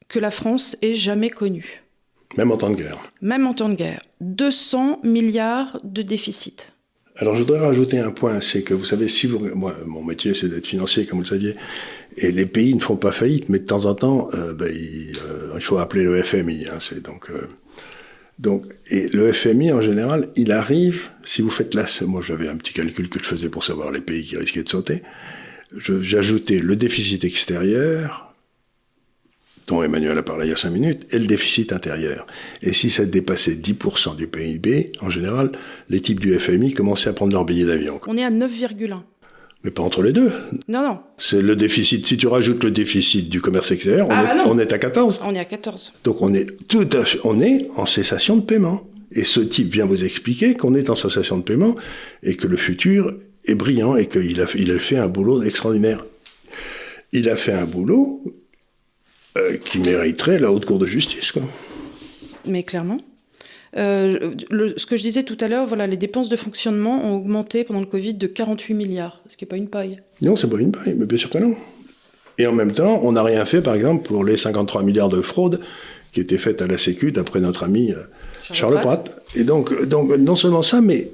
que 0.08 0.20
la 0.20 0.32
France 0.32 0.76
ait 0.82 0.96
jamais 0.96 1.30
connu. 1.30 1.84
Même 2.38 2.52
en 2.52 2.58
temps 2.58 2.70
de 2.70 2.76
guerre. 2.76 2.98
Même 3.22 3.48
en 3.48 3.54
temps 3.54 3.70
de 3.70 3.76
guerre. 3.76 4.02
200 4.22 5.00
milliards 5.04 5.80
de 5.84 6.02
déficit. 6.02 6.74
Alors 7.22 7.36
je 7.36 7.42
voudrais 7.42 7.60
rajouter 7.60 8.00
un 8.00 8.12
point, 8.12 8.40
c'est 8.40 8.64
que 8.64 8.74
vous 8.74 8.86
savez, 8.86 9.10
si 9.10 9.28
vous, 9.28 9.40
moi, 9.54 9.76
mon 9.86 10.02
métier 10.02 10.34
c'est 10.34 10.48
d'être 10.48 10.66
financier, 10.66 11.06
comme 11.06 11.18
vous 11.18 11.26
le 11.26 11.30
saviez, 11.30 11.56
et 12.16 12.32
les 12.32 12.46
pays 12.46 12.74
ne 12.74 12.80
font 12.80 12.96
pas 12.96 13.12
faillite, 13.12 13.50
mais 13.50 13.60
de 13.60 13.66
temps 13.66 13.86
en 13.86 13.94
temps, 13.94 14.30
euh, 14.34 14.54
ben, 14.54 14.70
euh, 14.70 15.52
il, 15.54 15.62
faut 15.62 15.78
appeler 15.80 16.06
le 16.06 16.24
FMI. 16.24 16.68
Hein, 16.68 16.78
c'est 16.80 17.04
donc, 17.04 17.30
euh, 17.30 17.50
donc, 18.40 18.66
et 18.90 19.10
le 19.10 19.34
FMI 19.34 19.74
en 19.74 19.82
général, 19.82 20.30
il 20.38 20.54
arrive, 20.54 21.10
si 21.26 21.42
vous 21.42 21.50
faites 21.50 21.74
là, 21.74 21.86
moi 22.08 22.22
j'avais 22.22 22.48
un 22.48 22.56
petit 22.56 22.74
calcul 22.74 23.10
que 23.10 23.20
je 23.20 23.26
faisais 23.26 23.50
pour 23.50 23.66
savoir 23.66 23.92
les 23.92 24.02
pays 24.02 24.24
qui 24.24 24.38
risquaient 24.38 24.64
de 24.64 24.70
sauter, 24.70 25.04
j'ajoutais 25.76 26.60
le 26.60 26.78
déficit 26.78 27.26
extérieur, 27.26 28.29
dont 29.70 29.84
Emmanuel 29.84 30.18
a 30.18 30.24
parlé 30.24 30.48
il 30.48 30.50
y 30.50 30.54
a 30.54 30.58
cinq 30.58 30.72
minutes, 30.72 31.08
et 31.12 31.20
le 31.20 31.26
déficit 31.26 31.72
intérieur. 31.72 32.26
Et 32.62 32.74
si 32.74 32.90
ça 32.90 33.06
dépassait 33.06 33.56
10% 33.56 34.16
du 34.16 34.28
PIB, 34.28 34.92
en 35.02 35.10
général, 35.10 35.52
les 35.90 36.02
types 36.02 36.20
du 36.20 36.38
FMI 36.38 36.74
commençaient 36.74 37.10
à 37.10 37.14
prendre 37.14 37.34
leur 37.34 37.46
billet 37.46 37.66
d'avion. 37.66 38.00
On 38.08 38.18
est 38.18 38.24
à 38.24 38.32
9,1. 38.32 39.02
Mais 39.64 39.72
pas 39.72 39.84
entre 39.84 40.02
les 40.02 40.14
deux. 40.14 40.32
Non, 40.68 40.82
non. 40.82 41.00
C'est 41.18 41.42
le 41.42 41.56
déficit. 41.56 42.06
Si 42.06 42.18
tu 42.18 42.28
rajoutes 42.28 42.64
le 42.64 42.72
déficit 42.72 43.30
du 43.30 43.42
commerce 43.42 43.72
extérieur, 43.72 44.08
on, 44.08 44.12
ah, 44.12 44.24
est, 44.24 44.38
bah 44.38 44.44
on 44.48 44.58
est, 44.58 44.72
à 44.72 44.80
14. 44.80 45.22
On 45.26 45.36
est 45.36 45.40
à 45.40 45.46
14. 45.46 45.94
Donc 46.06 46.22
on 46.22 46.34
est 46.34 46.46
tout 46.68 46.88
à 46.94 47.04
fait, 47.04 47.20
on 47.26 47.42
est 47.42 47.68
en 47.76 47.86
cessation 47.86 48.38
de 48.38 48.42
paiement. 48.42 48.88
Et 49.12 49.24
ce 49.24 49.40
type 49.42 49.74
vient 49.74 49.86
vous 49.86 50.06
expliquer 50.06 50.54
qu'on 50.54 50.76
est 50.76 50.90
en 50.90 50.96
cessation 50.96 51.38
de 51.38 51.44
paiement 51.44 51.76
et 52.24 52.36
que 52.36 52.48
le 52.48 52.58
futur 52.58 53.16
est 53.46 53.56
brillant 53.56 53.96
et 53.96 54.06
qu'il 54.06 54.40
a, 54.40 54.46
il 54.56 54.72
a 54.72 54.80
fait 54.80 54.98
un 54.98 55.08
boulot 55.08 55.44
extraordinaire. 55.44 56.06
Il 57.12 57.28
a 57.28 57.36
fait 57.36 57.54
un 57.54 57.66
boulot 57.66 58.24
euh, 59.38 59.58
qui 59.58 59.80
mériterait 59.80 60.40
la 60.40 60.52
haute 60.52 60.66
cour 60.66 60.80
de 60.80 60.86
justice, 60.86 61.32
quoi. 61.32 61.44
Mais 62.46 62.64
clairement. 62.64 63.00
Euh, 63.78 64.32
ce 64.78 64.86
que 64.86 64.98
je 64.98 65.04
disais 65.04 65.24
tout 65.24 65.38
à 65.42 65.48
l'heure, 65.48 65.68
voilà, 65.68 65.86
les 65.86 65.98
dépenses 65.98 66.30
de 66.30 66.36
fonctionnement 66.36 67.06
ont 67.06 67.16
augmenté 67.16 67.64
pendant 67.64 67.80
le 67.80 67.86
Covid 67.86 68.16
de 68.16 68.28
48 68.28 68.74
milliards, 68.74 69.22
ce 69.28 69.38
qui 69.38 69.44
n'est 69.44 69.50
pas 69.50 69.58
une 69.58 69.70
paille. 69.70 69.98
Non, 70.22 70.36
c'est 70.36 70.50
pas 70.50 70.58
une 70.58 70.72
paille, 70.72 70.96
mais 70.98 71.06
bien 71.06 71.18
sûr 71.18 71.30
que 71.30 71.38
non. 71.38 71.56
Et 72.40 72.48
en 72.48 72.54
même 72.54 72.72
temps, 72.72 73.02
on 73.04 73.12
n'a 73.12 73.22
rien 73.22 73.46
fait, 73.46 73.62
par 73.62 73.76
exemple, 73.76 74.08
pour 74.08 74.24
les 74.24 74.38
53 74.38 74.82
milliards 74.82 75.10
de 75.10 75.22
fraude 75.22 75.60
qui 76.12 76.22
étaient 76.22 76.38
faites 76.38 76.62
à 76.62 76.68
la 76.68 76.78
Sécu, 76.78 77.12
d'après 77.12 77.40
notre 77.40 77.64
ami 77.64 77.92
euh, 77.92 77.98
Charles, 78.42 78.80
Pratt. 78.82 79.22
Et 79.36 79.44
donc, 79.44 79.86
donc, 79.86 80.10
non 80.18 80.36
seulement 80.36 80.64
ça, 80.64 80.82
mais 80.82 81.12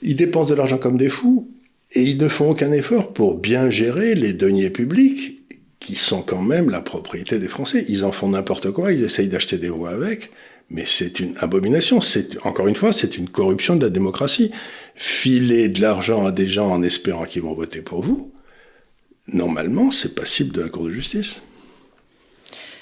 ils 0.00 0.16
dépensent 0.16 0.48
de 0.48 0.54
l'argent 0.54 0.78
comme 0.78 0.96
des 0.96 1.10
fous, 1.10 1.50
et 1.92 2.02
ils 2.02 2.16
ne 2.16 2.28
font 2.28 2.50
aucun 2.50 2.72
effort 2.72 3.12
pour 3.12 3.36
bien 3.36 3.68
gérer 3.68 4.14
les 4.14 4.32
deniers 4.32 4.70
publics, 4.70 5.41
qui 5.82 5.96
sont 5.96 6.22
quand 6.22 6.42
même 6.42 6.70
la 6.70 6.80
propriété 6.80 7.40
des 7.40 7.48
Français. 7.48 7.84
Ils 7.88 8.04
en 8.04 8.12
font 8.12 8.28
n'importe 8.28 8.70
quoi, 8.70 8.92
ils 8.92 9.02
essayent 9.02 9.28
d'acheter 9.28 9.58
des 9.58 9.68
voix 9.68 9.90
avec. 9.90 10.30
Mais 10.70 10.84
c'est 10.86 11.18
une 11.18 11.36
abomination. 11.38 12.00
C'est 12.00 12.38
encore 12.46 12.68
une 12.68 12.76
fois, 12.76 12.92
c'est 12.92 13.18
une 13.18 13.28
corruption 13.28 13.74
de 13.74 13.82
la 13.82 13.90
démocratie. 13.90 14.52
Filer 14.94 15.68
de 15.68 15.80
l'argent 15.80 16.24
à 16.24 16.30
des 16.30 16.46
gens 16.46 16.70
en 16.70 16.84
espérant 16.84 17.24
qu'ils 17.24 17.42
vont 17.42 17.54
voter 17.54 17.82
pour 17.82 18.00
vous, 18.00 18.32
normalement, 19.26 19.90
c'est 19.90 20.14
passible 20.14 20.52
de 20.52 20.62
la 20.62 20.68
Cour 20.68 20.84
de 20.84 20.90
justice. 20.90 21.40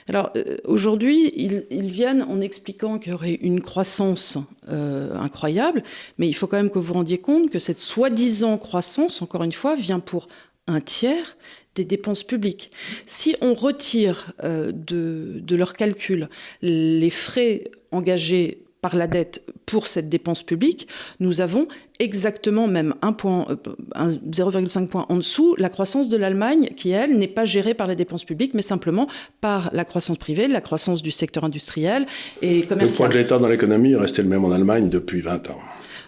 Alors 0.09 0.30
euh, 0.36 0.57
aujourd'hui, 0.64 1.32
ils, 1.36 1.90
viennent 1.90 2.22
en 2.22 2.40
expliquant 2.40 2.98
qu'il 2.98 3.12
y 3.12 3.14
aurait 3.14 3.38
une 3.40 3.62
croissance 3.62 4.36
euh, 4.68 5.14
incroyable, 5.16 5.82
mais 6.18 6.28
il 6.28 6.34
faut 6.34 6.46
quand 6.46 6.59
même 6.59 6.70
que 6.70 6.78
vous 6.78 6.86
vous 6.86 6.94
rendiez 6.94 7.18
compte 7.18 7.48
que 7.48 7.59
cette 7.59 7.80
soi-disant 7.80 8.59
croissance, 8.59 9.22
encore 9.22 9.42
une 9.42 9.53
fois, 9.53 9.74
vient 9.74 10.01
pour 10.01 10.28
un 10.66 10.80
tiers 10.80 11.36
des 11.75 11.85
dépenses 11.85 12.25
publiques. 12.25 12.71
Si 13.07 13.37
on 13.41 13.55
retire 13.55 14.33
euh, 14.43 14.73
de, 14.73 15.41
de 15.41 15.57
leur 15.57 15.75
calcul 15.75 16.29
les 16.62 17.11
frais 17.11 17.64
engagés 17.93 18.64
par 18.81 18.97
la 18.97 19.07
dette 19.07 19.45
pour 19.66 19.87
cette 19.87 20.09
dépense 20.09 20.43
publique, 20.43 20.89
nous 21.21 21.41
avons 21.41 21.66
exactement 21.99 22.66
même 22.66 22.95
un 23.03 23.12
point, 23.12 23.47
0,5 23.95 24.89
point 24.89 25.07
en 25.09 25.16
dessous 25.16 25.55
la 25.59 25.68
croissance 25.68 26.09
de 26.09 26.16
l'Allemagne, 26.16 26.71
qui 26.77 26.91
elle 26.91 27.18
n'est 27.18 27.29
pas 27.29 27.45
gérée 27.45 27.75
par 27.75 27.87
la 27.87 27.95
dépense 27.95 28.25
publique, 28.25 28.55
mais 28.55 28.62
simplement 28.62 29.07
par 29.41 29.71
la 29.75 29.85
croissance 29.85 30.18
privée, 30.18 30.49
la 30.49 30.62
croissance 30.62 31.03
du 31.03 31.11
secteur 31.11 31.45
industriel 31.45 32.07
et 32.41 32.62
commercial. 32.62 32.91
Le 32.91 32.97
poids 32.97 33.09
de 33.09 33.14
l'État 33.14 33.39
dans 33.39 33.49
l'économie 33.49 33.93
est 33.93 33.97
resté 33.97 34.23
le 34.23 34.29
même 34.29 34.45
en 34.45 34.51
Allemagne 34.51 34.89
depuis 34.89 35.21
20 35.21 35.51
ans. 35.51 35.61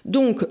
Donc, 0.04 0.44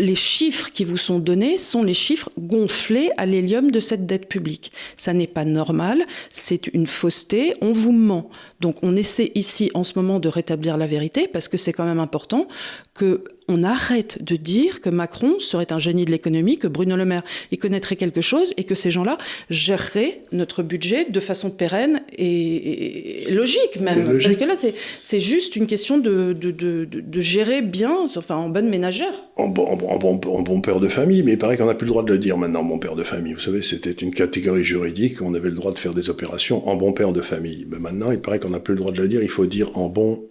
les 0.00 0.14
chiffres 0.14 0.70
qui 0.72 0.84
vous 0.84 0.96
sont 0.96 1.18
donnés 1.18 1.58
sont 1.58 1.82
les 1.82 1.94
chiffres 1.94 2.30
gonflés 2.38 3.10
à 3.18 3.26
l'hélium 3.26 3.70
de 3.70 3.80
cette 3.80 4.06
dette 4.06 4.28
publique. 4.28 4.72
Ça 4.96 5.12
n'est 5.12 5.26
pas 5.26 5.44
normal, 5.44 6.04
c'est 6.30 6.66
une 6.68 6.86
fausseté, 6.86 7.54
on 7.60 7.72
vous 7.72 7.92
ment. 7.92 8.30
Donc 8.60 8.76
on 8.82 8.96
essaie 8.96 9.30
ici 9.34 9.70
en 9.74 9.84
ce 9.84 9.92
moment 9.96 10.18
de 10.18 10.28
rétablir 10.28 10.76
la 10.76 10.86
vérité 10.86 11.28
parce 11.28 11.48
que 11.48 11.56
c'est 11.56 11.72
quand 11.72 11.84
même 11.84 12.00
important 12.00 12.48
que 12.94 13.24
on 13.50 13.64
arrête 13.64 14.22
de 14.22 14.36
dire 14.36 14.80
que 14.80 14.88
Macron 14.88 15.38
serait 15.38 15.72
un 15.72 15.78
génie 15.78 16.04
de 16.04 16.10
l'économie, 16.10 16.56
que 16.56 16.68
Bruno 16.68 16.96
Le 16.96 17.04
Maire 17.04 17.24
y 17.50 17.58
connaîtrait 17.58 17.96
quelque 17.96 18.20
chose 18.20 18.54
et 18.56 18.64
que 18.64 18.74
ces 18.74 18.90
gens-là 18.90 19.18
géreraient 19.50 20.22
notre 20.32 20.62
budget 20.62 21.06
de 21.10 21.20
façon 21.20 21.50
pérenne 21.50 22.00
et, 22.16 23.26
logique 23.30 23.80
même. 23.80 24.18
Parce 24.22 24.36
que 24.36 24.44
là, 24.44 24.54
c'est 24.56 25.20
juste 25.20 25.56
une 25.56 25.66
question 25.66 25.98
de, 25.98 26.32
de, 26.32 27.20
gérer 27.20 27.60
bien, 27.60 28.04
enfin 28.16 28.36
en 28.36 28.48
bonne 28.48 28.68
ménagère. 28.68 29.12
En 29.36 29.48
bon, 29.48 29.76
bon, 29.76 30.60
père 30.60 30.80
de 30.80 30.88
famille, 30.88 31.22
mais 31.22 31.32
il 31.32 31.38
paraît 31.38 31.56
qu'on 31.56 31.66
n'a 31.66 31.74
plus 31.74 31.86
le 31.86 31.90
droit 31.90 32.02
de 32.02 32.12
le 32.12 32.18
dire 32.18 32.38
maintenant, 32.38 32.62
bon 32.62 32.78
père 32.78 32.94
de 32.94 33.02
famille. 33.02 33.34
Vous 33.34 33.40
savez, 33.40 33.62
c'était 33.62 33.90
une 33.90 34.12
catégorie 34.12 34.64
juridique, 34.64 35.20
on 35.20 35.34
avait 35.34 35.48
le 35.48 35.56
droit 35.56 35.72
de 35.72 35.78
faire 35.78 35.94
des 35.94 36.08
opérations 36.08 36.68
en 36.68 36.76
bon 36.76 36.92
père 36.92 37.12
de 37.12 37.20
famille. 37.20 37.66
Mais 37.68 37.78
maintenant, 37.78 38.12
il 38.12 38.20
paraît 38.20 38.38
qu'on 38.38 38.50
n'a 38.50 38.60
plus 38.60 38.74
le 38.74 38.80
droit 38.80 38.92
de 38.92 39.02
le 39.02 39.08
dire, 39.08 39.22
il 39.22 39.28
faut 39.28 39.46
dire 39.46 39.76
en 39.76 39.88
bon, 39.88 40.22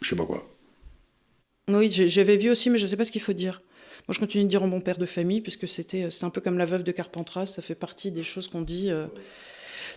je 0.00 0.08
sais 0.08 0.16
pas 0.16 0.24
quoi. 0.24 0.49
Oui, 1.72 1.90
j'avais 1.90 2.36
vu 2.36 2.50
aussi, 2.50 2.70
mais 2.70 2.78
je 2.78 2.84
ne 2.84 2.88
sais 2.88 2.96
pas 2.96 3.04
ce 3.04 3.12
qu'il 3.12 3.20
faut 3.20 3.32
dire. 3.32 3.62
Moi, 4.08 4.14
je 4.14 4.18
continue 4.18 4.44
de 4.44 4.48
dire 4.48 4.62
en 4.62 4.68
bon 4.68 4.80
père 4.80 4.98
de 4.98 5.06
famille, 5.06 5.40
puisque 5.40 5.68
c'était 5.68 6.08
un 6.22 6.30
peu 6.30 6.40
comme 6.40 6.58
la 6.58 6.64
veuve 6.64 6.82
de 6.82 6.92
Carpentras, 6.92 7.46
ça 7.46 7.62
fait 7.62 7.74
partie 7.74 8.10
des 8.10 8.22
choses 8.22 8.48
qu'on 8.48 8.62
dit. 8.62 8.90
Euh. 8.90 9.06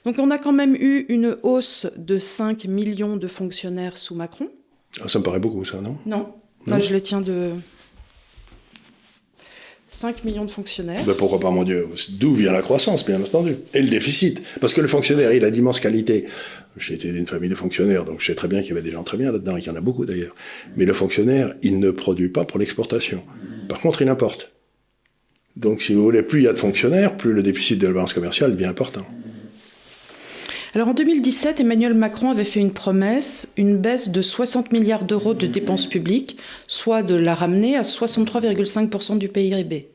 Donc, 0.05 0.19
on 0.19 0.30
a 0.32 0.38
quand 0.38 0.51
même 0.51 0.76
eu 0.76 1.05
une 1.09 1.38
hausse 1.43 1.88
de 1.95 2.19
5 2.19 2.65
millions 2.65 3.17
de 3.17 3.28
fonctionnaires 3.28 3.97
sous 3.97 4.15
Macron. 4.15 4.49
Ah, 5.01 5.07
ça 5.07 5.19
me 5.19 5.24
paraît 5.24 5.39
beaucoup, 5.39 5.63
ça, 5.65 5.82
non? 5.82 5.97
Non. 6.05 6.34
Moi, 6.65 6.80
je 6.80 6.93
le 6.93 7.01
tiens 7.01 7.21
de 7.21 7.51
5 9.94 10.24
millions 10.26 10.44
de 10.44 10.50
fonctionnaires. 10.50 11.06
Ben 11.06 11.14
pourquoi 11.14 11.39
pas, 11.39 11.52
mon 11.52 11.64
Dieu 11.64 11.88
D'où 12.10 12.34
vient 12.34 12.52
la 12.52 12.64
croissance, 12.64 13.06
bien 13.06 13.22
entendu 13.22 13.56
Et 13.76 13.82
le 13.82 13.89
déficit? 13.89 14.41
Parce 14.60 14.74
que 14.74 14.82
le 14.82 14.88
fonctionnaire, 14.88 15.32
il 15.34 15.46
a 15.46 15.52
d'immenses 15.52 15.80
qualités. 15.80 16.26
J'ai 16.78 16.96
été 16.96 17.12
d'une 17.12 17.28
famille 17.28 17.50
de 17.50 17.56
fonctionnaires, 17.56 18.04
donc 18.04 18.20
je 18.20 18.26
sais 18.26 18.34
très 18.34 18.48
bien 18.48 18.62
qu'il 18.62 18.70
y 18.70 18.72
avait 18.72 18.82
des 18.82 18.89
gens 18.89 19.04
très 19.04 19.18
bien 19.18 19.32
là-dedans, 19.32 19.56
et 19.56 19.62
qu'il 19.62 19.72
y 19.72 19.76
en 19.76 19.78
a 19.78 19.82
beaucoup 19.82 20.08
d'ailleurs. 20.08 20.36
Mais 20.76 20.86
le 20.86 20.94
fonctionnaire, 20.94 21.54
il 21.62 21.78
ne 21.78 21.91
produit 21.91 22.30
pas 22.30 22.44
pour 22.44 22.58
l'exportation. 22.58 23.24
Par 23.70 23.80
contre, 23.80 24.02
il 24.02 24.10
importe. 24.10 24.52
Donc, 25.56 25.84
si 25.84 25.94
vous 25.94 26.02
voulez, 26.02 26.24
plus 26.24 26.39
il 26.39 26.46
y 26.46 26.48
a 26.48 26.54
de 26.54 26.58
fonctionnaires, 26.58 27.16
plus 27.16 27.32
le 27.32 27.44
déficit 27.44 27.78
de 27.78 27.86
la 27.86 27.94
balance 27.94 28.14
commerciale 28.14 28.52
devient 28.52 28.66
important. 28.66 29.06
Alors 30.76 30.88
en 30.88 30.93
2017, 30.95 31.59
Emmanuel 31.59 31.93
Macron 31.93 32.32
avait 32.32 32.43
fait 32.43 32.59
une 32.59 32.74
promesse, 32.74 33.53
une 33.57 33.78
baisse 33.78 34.09
de 34.09 34.24
60 34.24 34.74
milliards 34.74 35.03
d'euros 35.03 35.36
de 35.36 35.45
dépenses 35.45 35.86
publiques, 35.86 36.38
soit 36.67 37.03
de 37.03 37.13
la 37.13 37.36
ramener 37.36 37.76
à 37.76 37.84
63,5% 37.84 39.19
du 39.19 39.30
PIB. 39.30 39.89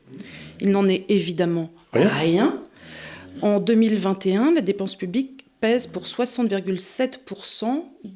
Il 0.61 0.71
n'en 0.71 0.87
est 0.87 1.03
évidemment 1.09 1.69
rien. 1.91 2.61
En 3.41 3.59
2021, 3.59 4.53
la 4.53 4.61
dépense 4.61 4.95
publique 4.95 5.45
pèse 5.59 5.85
pour 5.85 6.03
60,7% 6.03 7.65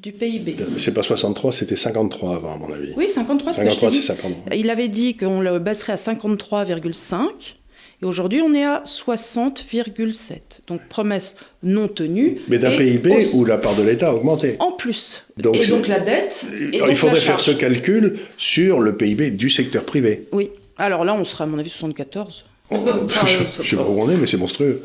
du 0.00 0.12
PIB. 0.12 0.56
C'est 0.78 0.94
pas 0.94 1.02
63, 1.02 1.52
c'était 1.52 1.76
53 1.76 2.36
avant, 2.36 2.54
à 2.54 2.56
mon 2.56 2.72
avis. 2.72 2.94
Oui, 2.96 3.10
53, 3.10 3.52
53 3.52 3.90
c'est 3.90 4.00
ça, 4.00 4.14
pardon. 4.14 4.36
Il 4.54 4.70
avait 4.70 4.88
dit 4.88 5.18
qu'on 5.18 5.42
le 5.42 5.58
baisserait 5.58 5.92
à 5.92 5.96
53,5. 5.96 7.56
Et 8.04 8.06
aujourd'hui, 8.06 8.42
on 8.42 8.52
est 8.52 8.64
à 8.64 8.82
60,7. 8.84 10.36
Donc 10.66 10.86
promesse 10.90 11.36
non 11.62 11.88
tenue. 11.88 12.38
Mais 12.48 12.58
d'un 12.58 12.76
PIB 12.76 13.10
où 13.32 13.46
la 13.46 13.56
part 13.56 13.74
de 13.76 13.82
l'État 13.82 14.10
a 14.10 14.12
augmenté. 14.12 14.56
En 14.58 14.72
plus. 14.72 15.24
Donc, 15.38 15.56
et 15.56 15.66
donc 15.66 15.88
la 15.88 16.00
dette. 16.00 16.46
il 16.70 16.96
faudrait 16.96 17.16
faire 17.16 17.40
ce 17.40 17.52
calcul 17.52 18.18
sur 18.36 18.80
le 18.80 18.98
PIB 18.98 19.30
du 19.30 19.48
secteur 19.48 19.84
privé. 19.84 20.28
Oui. 20.32 20.50
Alors 20.76 21.06
là, 21.06 21.14
on 21.14 21.24
sera 21.24 21.44
à 21.44 21.46
mon 21.46 21.58
avis 21.58 21.70
74. 21.70 22.44
je 22.70 22.76
ne 22.76 23.64
sais 23.64 23.76
pas 23.76 23.82
où 23.84 24.02
on 24.02 24.10
est, 24.10 24.16
mais 24.16 24.26
c'est 24.26 24.36
monstrueux. 24.36 24.82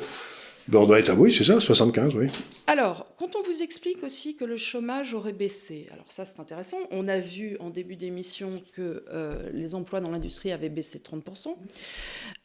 Ben, 0.70 0.78
on 0.78 0.86
doit 0.86 1.00
être 1.00 1.10
à 1.10 1.16
oui, 1.16 1.34
c'est 1.34 1.44
ça, 1.44 1.60
75, 1.60 2.14
oui. 2.14 2.28
Alors, 2.68 3.08
quand 3.18 3.36
on 3.36 3.42
vous 3.42 3.64
explique 3.64 4.04
aussi 4.04 4.36
que 4.36 4.46
le 4.46 4.56
chômage 4.56 5.16
aurait 5.16 5.34
baissé, 5.34 5.88
alors 5.92 6.06
ça 6.10 6.26
c'est 6.26 6.40
intéressant, 6.40 6.78
on 6.92 7.08
a 7.08 7.18
vu 7.18 7.58
en 7.60 7.72
début 7.72 7.96
d'émission 7.96 8.50
que 8.76 9.04
euh, 9.12 9.50
les 9.52 9.74
emplois 9.74 10.00
dans 10.00 10.12
l'industrie 10.12 10.52
avaient 10.52 10.70
baissé 10.70 11.00
de 11.00 11.04
30%. 11.04 11.56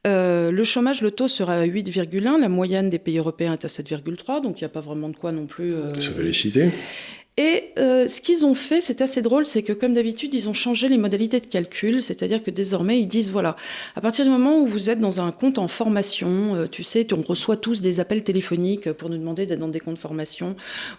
Euh, 0.06 0.50
le 0.50 0.64
chômage, 0.64 1.02
le 1.02 1.10
taux 1.10 1.28
sera 1.28 1.56
à 1.56 1.66
8,1, 1.66 2.40
la 2.40 2.48
moyenne 2.48 2.88
des 2.88 2.98
pays 2.98 3.18
européens 3.18 3.52
est 3.52 3.66
à 3.66 3.68
7,3, 3.68 4.40
donc 4.40 4.58
il 4.58 4.64
n'y 4.64 4.66
a 4.66 4.70
pas 4.70 4.80
vraiment 4.80 5.10
de 5.10 5.16
quoi 5.16 5.30
non 5.30 5.44
plus... 5.44 5.74
Euh... 5.74 5.92
Se 6.00 6.10
féliciter. 6.10 6.70
Et 7.36 7.72
euh, 7.78 8.06
ce 8.06 8.20
qu'ils 8.20 8.46
ont 8.46 8.54
fait, 8.54 8.80
c'est 8.80 9.00
assez 9.00 9.20
drôle, 9.20 9.44
c'est 9.44 9.64
que 9.64 9.72
comme 9.72 9.94
d'habitude, 9.94 10.32
ils 10.34 10.48
ont 10.48 10.52
changé 10.52 10.88
les 10.88 10.96
modalités 10.96 11.40
de 11.40 11.46
calcul, 11.46 12.00
c'est-à-dire 12.00 12.42
que 12.42 12.50
désormais, 12.50 13.00
ils 13.00 13.08
disent, 13.08 13.30
voilà, 13.30 13.56
à 13.96 14.00
partir 14.00 14.24
du 14.24 14.30
moment 14.30 14.60
où 14.60 14.66
vous 14.66 14.88
êtes 14.88 15.00
dans 15.00 15.20
un 15.20 15.32
compte 15.32 15.58
en 15.58 15.66
formation, 15.66 16.54
euh, 16.54 16.66
tu 16.68 16.84
sais, 16.84 17.06
on 17.12 17.22
reçoit 17.22 17.56
tous 17.56 17.80
des 17.80 17.98
appels 17.98 18.22
téléphoniques 18.22 18.92
pour 18.92 19.10
nous 19.10 19.18
demander 19.18 19.46
d'être 19.46 19.58
dans 19.58 19.68
des 19.68 19.80
comptes 19.80 19.98
formation, 19.98 20.54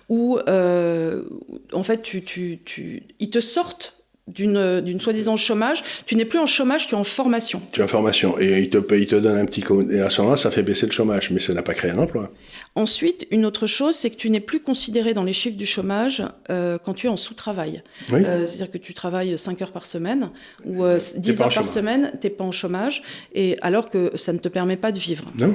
où, 0.10 0.38
euh, 0.50 1.24
en 1.72 1.84
fait, 1.84 2.02
tu, 2.02 2.22
tu, 2.22 2.60
tu, 2.66 3.04
ils 3.20 3.30
te 3.30 3.40
sortent 3.40 4.05
d'une, 4.28 4.82
d'une 4.82 5.00
soi-disant 5.00 5.38
chômage, 5.38 5.84
tu 6.06 6.16
n'es 6.16 6.26
plus 6.26 6.40
en 6.40 6.48
chômage, 6.48 6.88
tu 6.88 6.96
es 6.96 6.98
en 6.98 7.04
formation. 7.04 7.62
Tu 7.72 7.82
es 7.82 7.84
en 7.84 7.88
formation 7.88 8.40
et 8.40 8.62
il 8.62 8.70
te, 8.70 8.78
il 8.96 9.06
te 9.06 9.16
donne 9.16 9.38
un 9.38 9.46
petit. 9.46 9.64
Et 9.92 10.00
à 10.02 10.10
ce 10.10 10.22
moment-là, 10.22 10.38
ça 10.38 10.50
fait 10.50 10.64
baisser 10.64 10.88
le 10.88 10.92
chômage, 10.92 11.30
mais 11.30 11.40
ça 11.40 11.54
n'a 11.54 11.62
pas 11.62 11.74
créé 11.74 11.92
un 11.92 11.98
emploi. 12.00 12.32
Ensuite, 12.74 13.28
une 13.30 13.46
autre 13.46 13.68
chose, 13.68 13.96
c'est 13.96 14.10
que 14.10 14.16
tu 14.16 14.30
n'es 14.32 14.40
plus 14.40 14.60
considéré 14.60 15.14
dans 15.14 15.24
les 15.24 15.34
chiffres 15.34 15.58
du 15.58 15.68
chômage 15.68 16.24
euh, 16.50 16.80
quand 16.84 16.94
tu 16.94 17.06
es 17.06 17.10
en 17.10 17.18
sous-travail. 17.18 17.84
Oui. 18.12 18.24
Euh, 18.26 18.46
c'est-à-dire 18.46 18.72
que 18.72 18.80
tu 18.80 18.96
travailles 18.96 19.38
5 19.38 19.62
heures 19.62 19.72
par 19.72 19.86
semaine 19.86 20.30
ou 20.64 20.84
euh, 20.84 21.00
10 21.18 21.42
heures 21.42 21.54
par 21.54 21.68
semaine, 21.68 22.12
tu 22.20 22.28
n'es 22.28 22.34
pas 22.34 22.44
en 22.44 22.52
chômage, 22.52 23.04
et 23.34 23.58
alors 23.62 23.90
que 23.90 24.12
ça 24.16 24.34
ne 24.34 24.40
te 24.40 24.50
permet 24.50 24.76
pas 24.76 24.92
de 24.92 25.00
vivre. 25.00 25.32
Non 25.38 25.54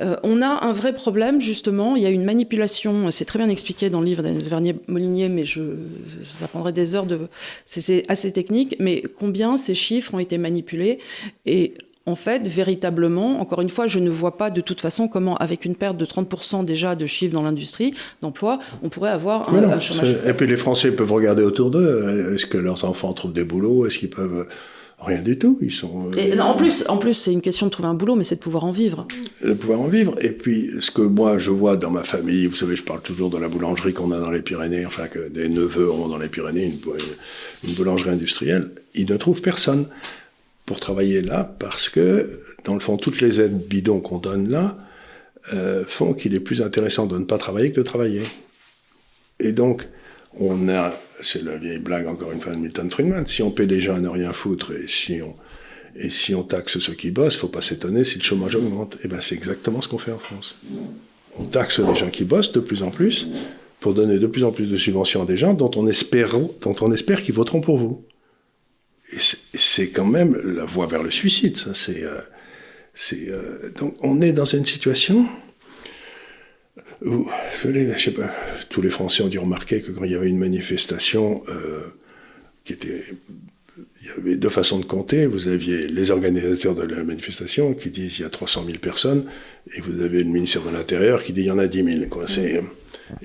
Euh, 0.00 0.16
on 0.22 0.42
a 0.42 0.64
un 0.64 0.72
vrai 0.72 0.92
problème, 0.92 1.40
justement. 1.40 1.96
Il 1.96 2.02
y 2.02 2.06
a 2.06 2.10
une 2.10 2.24
manipulation, 2.24 3.10
c'est 3.10 3.24
très 3.24 3.38
bien 3.38 3.48
expliqué 3.48 3.90
dans 3.90 4.00
le 4.00 4.06
livre 4.06 4.22
d'Agnès 4.22 4.48
Vernier-Molinier, 4.48 5.28
mais 5.28 5.44
je, 5.44 5.60
ça 6.22 6.48
prendrait 6.48 6.72
des 6.72 6.94
heures 6.94 7.06
de. 7.06 7.18
C'est 7.64 8.04
assez 8.08 8.32
technique, 8.32 8.76
mais 8.80 9.02
combien 9.16 9.56
ces 9.56 9.74
chiffres 9.74 10.14
ont 10.14 10.18
été 10.18 10.38
manipulés? 10.38 10.98
Et 11.46 11.74
en 12.06 12.16
fait, 12.16 12.46
véritablement, 12.46 13.40
encore 13.40 13.60
une 13.60 13.68
fois, 13.68 13.86
je 13.86 13.98
ne 13.98 14.10
vois 14.10 14.36
pas 14.36 14.50
de 14.50 14.60
toute 14.60 14.80
façon 14.80 15.06
comment, 15.06 15.36
avec 15.36 15.64
une 15.64 15.76
perte 15.76 15.96
de 15.96 16.04
30% 16.04 16.64
déjà 16.64 16.94
de 16.94 17.06
chiffres 17.06 17.34
dans 17.34 17.42
l'industrie, 17.42 17.94
d'emploi, 18.22 18.58
on 18.82 18.88
pourrait 18.88 19.10
avoir 19.10 19.52
un, 19.52 19.60
non, 19.60 19.70
un 19.70 19.80
chômage. 19.80 20.18
Et 20.26 20.32
puis 20.32 20.46
les 20.46 20.56
Français 20.56 20.92
peuvent 20.92 21.12
regarder 21.12 21.42
autour 21.42 21.70
d'eux. 21.70 22.34
Est-ce 22.34 22.46
que 22.46 22.58
leurs 22.58 22.84
enfants 22.84 23.12
trouvent 23.12 23.32
des 23.32 23.44
boulots? 23.44 23.86
Est-ce 23.86 23.98
qu'ils 23.98 24.10
peuvent. 24.10 24.46
Rien 25.02 25.22
du 25.22 25.38
tout. 25.38 25.58
Ils 25.62 25.72
sont. 25.72 26.10
euh, 26.14 26.18
Et 26.18 26.38
en 26.40 26.54
plus, 26.54 26.84
en 26.88 26.98
plus, 26.98 27.14
c'est 27.14 27.32
une 27.32 27.40
question 27.40 27.66
de 27.66 27.70
trouver 27.70 27.88
un 27.88 27.94
boulot, 27.94 28.16
mais 28.16 28.24
c'est 28.24 28.34
de 28.36 28.40
pouvoir 28.40 28.64
en 28.64 28.70
vivre. 28.70 29.06
de 29.42 29.54
pouvoir 29.54 29.80
en 29.80 29.88
vivre. 29.88 30.14
Et 30.20 30.30
puis, 30.30 30.70
ce 30.80 30.90
que 30.90 31.00
moi, 31.02 31.38
je 31.38 31.50
vois 31.50 31.76
dans 31.76 31.90
ma 31.90 32.02
famille, 32.02 32.46
vous 32.46 32.54
savez, 32.54 32.76
je 32.76 32.82
parle 32.82 33.00
toujours 33.00 33.30
de 33.30 33.38
la 33.38 33.48
boulangerie 33.48 33.94
qu'on 33.94 34.12
a 34.12 34.20
dans 34.20 34.30
les 34.30 34.42
Pyrénées, 34.42 34.84
enfin, 34.84 35.08
que 35.08 35.28
des 35.30 35.48
neveux 35.48 35.90
ont 35.90 36.08
dans 36.08 36.18
les 36.18 36.28
Pyrénées, 36.28 36.72
une 37.66 37.74
boulangerie 37.74 38.10
industrielle. 38.10 38.70
Ils 38.94 39.10
ne 39.10 39.16
trouvent 39.16 39.40
personne 39.40 39.86
pour 40.66 40.80
travailler 40.80 41.22
là 41.22 41.50
parce 41.58 41.88
que, 41.88 42.40
dans 42.64 42.74
le 42.74 42.80
fond, 42.80 42.96
toutes 42.98 43.20
les 43.22 43.40
aides 43.40 43.66
bidons 43.66 44.00
qu'on 44.00 44.18
donne 44.18 44.48
là 44.50 44.76
euh, 45.54 45.84
font 45.88 46.12
qu'il 46.12 46.34
est 46.34 46.40
plus 46.40 46.60
intéressant 46.60 47.06
de 47.06 47.16
ne 47.18 47.24
pas 47.24 47.38
travailler 47.38 47.72
que 47.72 47.76
de 47.78 47.82
travailler. 47.82 48.22
Et 49.40 49.52
donc, 49.52 49.88
on 50.38 50.68
a, 50.68 50.94
c'est 51.20 51.42
la 51.42 51.56
vieille 51.56 51.78
blague 51.78 52.06
encore 52.06 52.32
une 52.32 52.40
fois 52.40 52.52
de 52.52 52.58
Milton 52.58 52.90
Friedman, 52.90 53.26
si 53.26 53.42
on 53.42 53.50
paie 53.50 53.66
les 53.66 53.80
gens 53.80 53.96
à 53.96 54.00
ne 54.00 54.08
rien 54.08 54.32
foutre 54.32 54.72
et 54.72 54.86
si 54.86 55.20
on, 56.34 56.42
taxe 56.42 56.78
ceux 56.78 56.94
qui 56.94 57.10
bossent, 57.10 57.36
faut 57.36 57.48
pas 57.48 57.60
s'étonner 57.62 58.04
si 58.04 58.18
le 58.18 58.24
chômage 58.24 58.54
augmente. 58.54 58.96
Et 59.04 59.08
ben 59.08 59.20
c'est 59.20 59.34
exactement 59.34 59.80
ce 59.80 59.88
qu'on 59.88 59.98
fait 59.98 60.12
en 60.12 60.18
France. 60.18 60.56
On 61.38 61.44
taxe 61.44 61.80
les 61.80 61.94
gens 61.94 62.10
qui 62.10 62.24
bossent 62.24 62.52
de 62.52 62.60
plus 62.60 62.82
en 62.82 62.90
plus 62.90 63.26
pour 63.80 63.94
donner 63.94 64.18
de 64.18 64.26
plus 64.26 64.44
en 64.44 64.52
plus 64.52 64.66
de 64.66 64.76
subventions 64.76 65.22
à 65.22 65.26
des 65.26 65.36
gens 65.36 65.54
dont 65.54 65.70
on 65.76 65.86
espère, 65.86 67.22
qu'ils 67.22 67.34
voteront 67.34 67.60
pour 67.60 67.78
vous. 67.78 68.04
C'est- 69.52 69.88
quand 69.88 70.04
même 70.04 70.36
la 70.44 70.64
voie 70.64 70.86
vers 70.86 71.02
le 71.02 71.10
suicide. 71.10 71.56
Ça, 71.56 71.72
euh, 71.90 72.20
euh, 73.12 73.70
donc 73.76 73.96
on 74.02 74.20
est 74.20 74.32
dans 74.32 74.44
une 74.44 74.66
situation 74.66 75.26
je 77.02 77.98
sais 77.98 78.10
pas, 78.12 78.30
tous 78.68 78.82
les 78.82 78.90
Français 78.90 79.22
ont 79.22 79.28
dû 79.28 79.38
remarquer 79.38 79.80
que 79.80 79.90
quand 79.92 80.04
il 80.04 80.12
y 80.12 80.14
avait 80.14 80.28
une 80.28 80.38
manifestation 80.38 81.42
euh, 81.48 81.82
qui 82.64 82.74
était 82.74 83.04
il 84.02 84.08
y 84.08 84.10
avait 84.10 84.36
deux 84.36 84.48
façons 84.48 84.78
de 84.78 84.84
compter. 84.84 85.26
Vous 85.26 85.48
aviez 85.48 85.86
les 85.86 86.10
organisateurs 86.10 86.74
de 86.74 86.82
la 86.82 87.02
manifestation 87.04 87.74
qui 87.74 87.90
disent 87.90 88.18
il 88.18 88.22
y 88.22 88.24
a 88.24 88.30
300 88.30 88.64
000 88.66 88.78
personnes, 88.78 89.24
et 89.74 89.80
vous 89.80 90.02
avez 90.02 90.22
le 90.22 90.30
ministère 90.30 90.62
de 90.62 90.70
l'Intérieur 90.70 91.22
qui 91.22 91.32
dit 91.32 91.42
il 91.42 91.46
y 91.46 91.50
en 91.50 91.58
a 91.58 91.66
10 91.66 91.84
000. 91.84 92.06
Quoi. 92.08 92.26
C'est, 92.26 92.62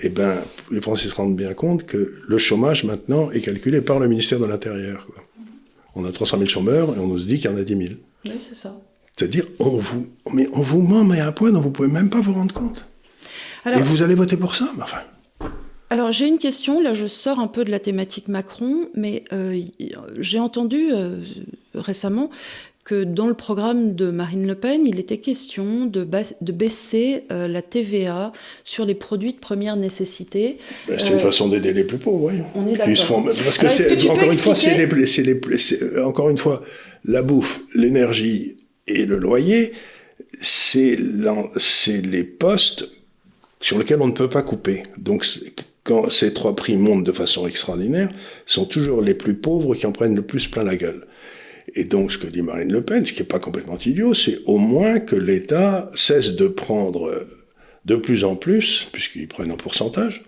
eh 0.01 0.09
ben, 0.09 0.41
les 0.71 0.81
Français 0.81 1.07
se 1.07 1.15
rendent 1.15 1.35
bien 1.35 1.53
compte 1.53 1.85
que 1.85 2.21
le 2.27 2.37
chômage 2.37 2.83
maintenant 2.83 3.31
est 3.31 3.41
calculé 3.41 3.81
par 3.81 3.99
le 3.99 4.07
ministère 4.07 4.39
de 4.39 4.45
l'Intérieur. 4.45 5.05
quoi. 5.05 5.23
On 5.95 6.03
a 6.05 6.11
300 6.11 6.37
000 6.37 6.49
chômeurs 6.49 6.95
et 6.95 6.99
on 6.99 7.07
nous 7.07 7.19
dit 7.19 7.35
qu'il 7.35 7.49
y 7.49 7.53
en 7.53 7.57
a 7.57 7.63
10 7.63 7.77
000. 7.77 7.89
Oui, 8.25 8.31
c'est 8.39 8.55
ça. 8.55 8.77
C'est-à-dire, 9.17 9.45
on 9.59 9.69
vous, 9.69 10.07
mais 10.33 10.49
on 10.51 10.61
vous 10.61 10.81
ment, 10.81 11.05
mais 11.05 11.21
à 11.21 11.27
un 11.27 11.31
point 11.31 11.51
dont 11.51 11.61
vous 11.61 11.71
pouvez 11.71 11.87
même 11.87 12.09
pas 12.09 12.19
vous 12.19 12.33
rendre 12.33 12.53
compte. 12.53 12.85
Alors, 13.65 13.79
Et 13.79 13.83
vous 13.83 14.01
allez 14.03 14.15
voter 14.15 14.37
pour 14.37 14.55
ça? 14.55 14.71
Enfin, 14.81 14.99
Alors 15.89 16.11
j'ai 16.11 16.27
une 16.27 16.37
question, 16.39 16.81
là 16.81 16.93
je 16.93 17.07
sors 17.07 17.39
un 17.39 17.47
peu 17.47 17.65
de 17.65 17.71
la 17.71 17.79
thématique 17.79 18.27
Macron, 18.27 18.87
mais 18.95 19.23
euh, 19.33 19.59
j'ai 20.19 20.39
entendu 20.39 20.87
euh, 20.91 21.17
récemment 21.73 22.29
que 22.83 23.03
dans 23.03 23.25
le 23.25 23.33
programme 23.33 23.95
de 23.95 24.11
Marine 24.11 24.45
Le 24.45 24.53
Pen, 24.53 24.85
il 24.85 24.99
était 24.99 25.17
question 25.17 25.85
de, 25.87 26.05
baisser 26.51 27.23
euh, 27.31 27.47
la 27.47 27.63
TVA 27.63 28.31
sur 28.63 28.85
les 28.85 28.93
produits 28.93 29.33
de 29.33 29.39
première 29.39 29.75
nécessité. 29.75 30.57
Ben, 30.87 30.99
c'est 30.99 31.07
une 31.07 31.13
Euh, 31.15 31.17
façon 31.17 31.49
d'aider 31.49 31.73
les 31.73 31.83
plus 31.83 31.97
pauvres, 31.97 32.31
oui. 32.31 32.41
on 32.53 32.67
est 32.67 32.73
Qui 32.73 32.77
se 32.77 33.01
d'accord. 33.01 33.05
font- 33.05 33.23
Parce 33.23 33.57
que 33.57 33.65
Alors, 33.65 34.11
encore 34.15 34.25
une 34.31 34.33
fois, 34.33 34.53
c'est 34.53 34.77
les, 34.77 34.85
les- 34.85 35.99
encore 36.03 36.29
une 36.29 36.37
fois, 36.37 36.61
la 37.05 37.23
bouffe, 37.23 37.61
l'énergie 37.73 38.57
et 38.85 39.07
le 39.07 39.17
loyer, 39.17 39.71
c'est 40.39 40.95
les 40.95 42.23
postes 42.23 42.89
sur 43.65 43.79
lesquels 43.79 43.99
on 43.99 44.05
ne 44.07 44.13
peut 44.13 44.29
pas 44.29 44.43
couper. 44.43 44.83
Donc, 44.95 45.25
quand 45.83 46.11
ces 46.11 46.33
trois 46.33 46.55
prix 46.55 46.77
montent 46.77 47.03
de 47.03 47.11
façon 47.11 47.47
extraordinaire, 47.47 48.09
ce 48.45 48.53
sont 48.53 48.65
toujours 48.65 49.01
les 49.01 49.15
plus 49.15 49.33
pauvres 49.33 49.73
qui 49.73 49.87
en 49.87 49.91
prennent 49.91 50.13
le 50.15 50.21
plus 50.21 50.47
plein 50.47 50.63
la 50.63 50.75
gueule. 50.75 51.07
Et 51.73 51.83
donc, 51.83 52.11
ce 52.11 52.19
que 52.19 52.27
dit 52.27 52.43
Marine 52.43 52.71
Le 52.71 52.83
Pen, 52.83 53.03
ce 53.03 53.11
qui 53.11 53.21
n'est 53.21 53.27
pas 53.27 53.39
complètement 53.39 53.79
idiot, 53.79 54.13
c'est 54.13 54.37
au 54.45 54.59
moins 54.59 54.99
que 54.99 55.15
l'État 55.15 55.89
cesse 55.95 56.35
de 56.35 56.47
prendre 56.47 57.25
de 57.85 57.95
plus 57.95 58.23
en 58.23 58.35
plus, 58.35 58.87
puisqu'ils 58.91 59.27
prennent 59.27 59.51
en 59.51 59.57
pourcentage, 59.57 60.25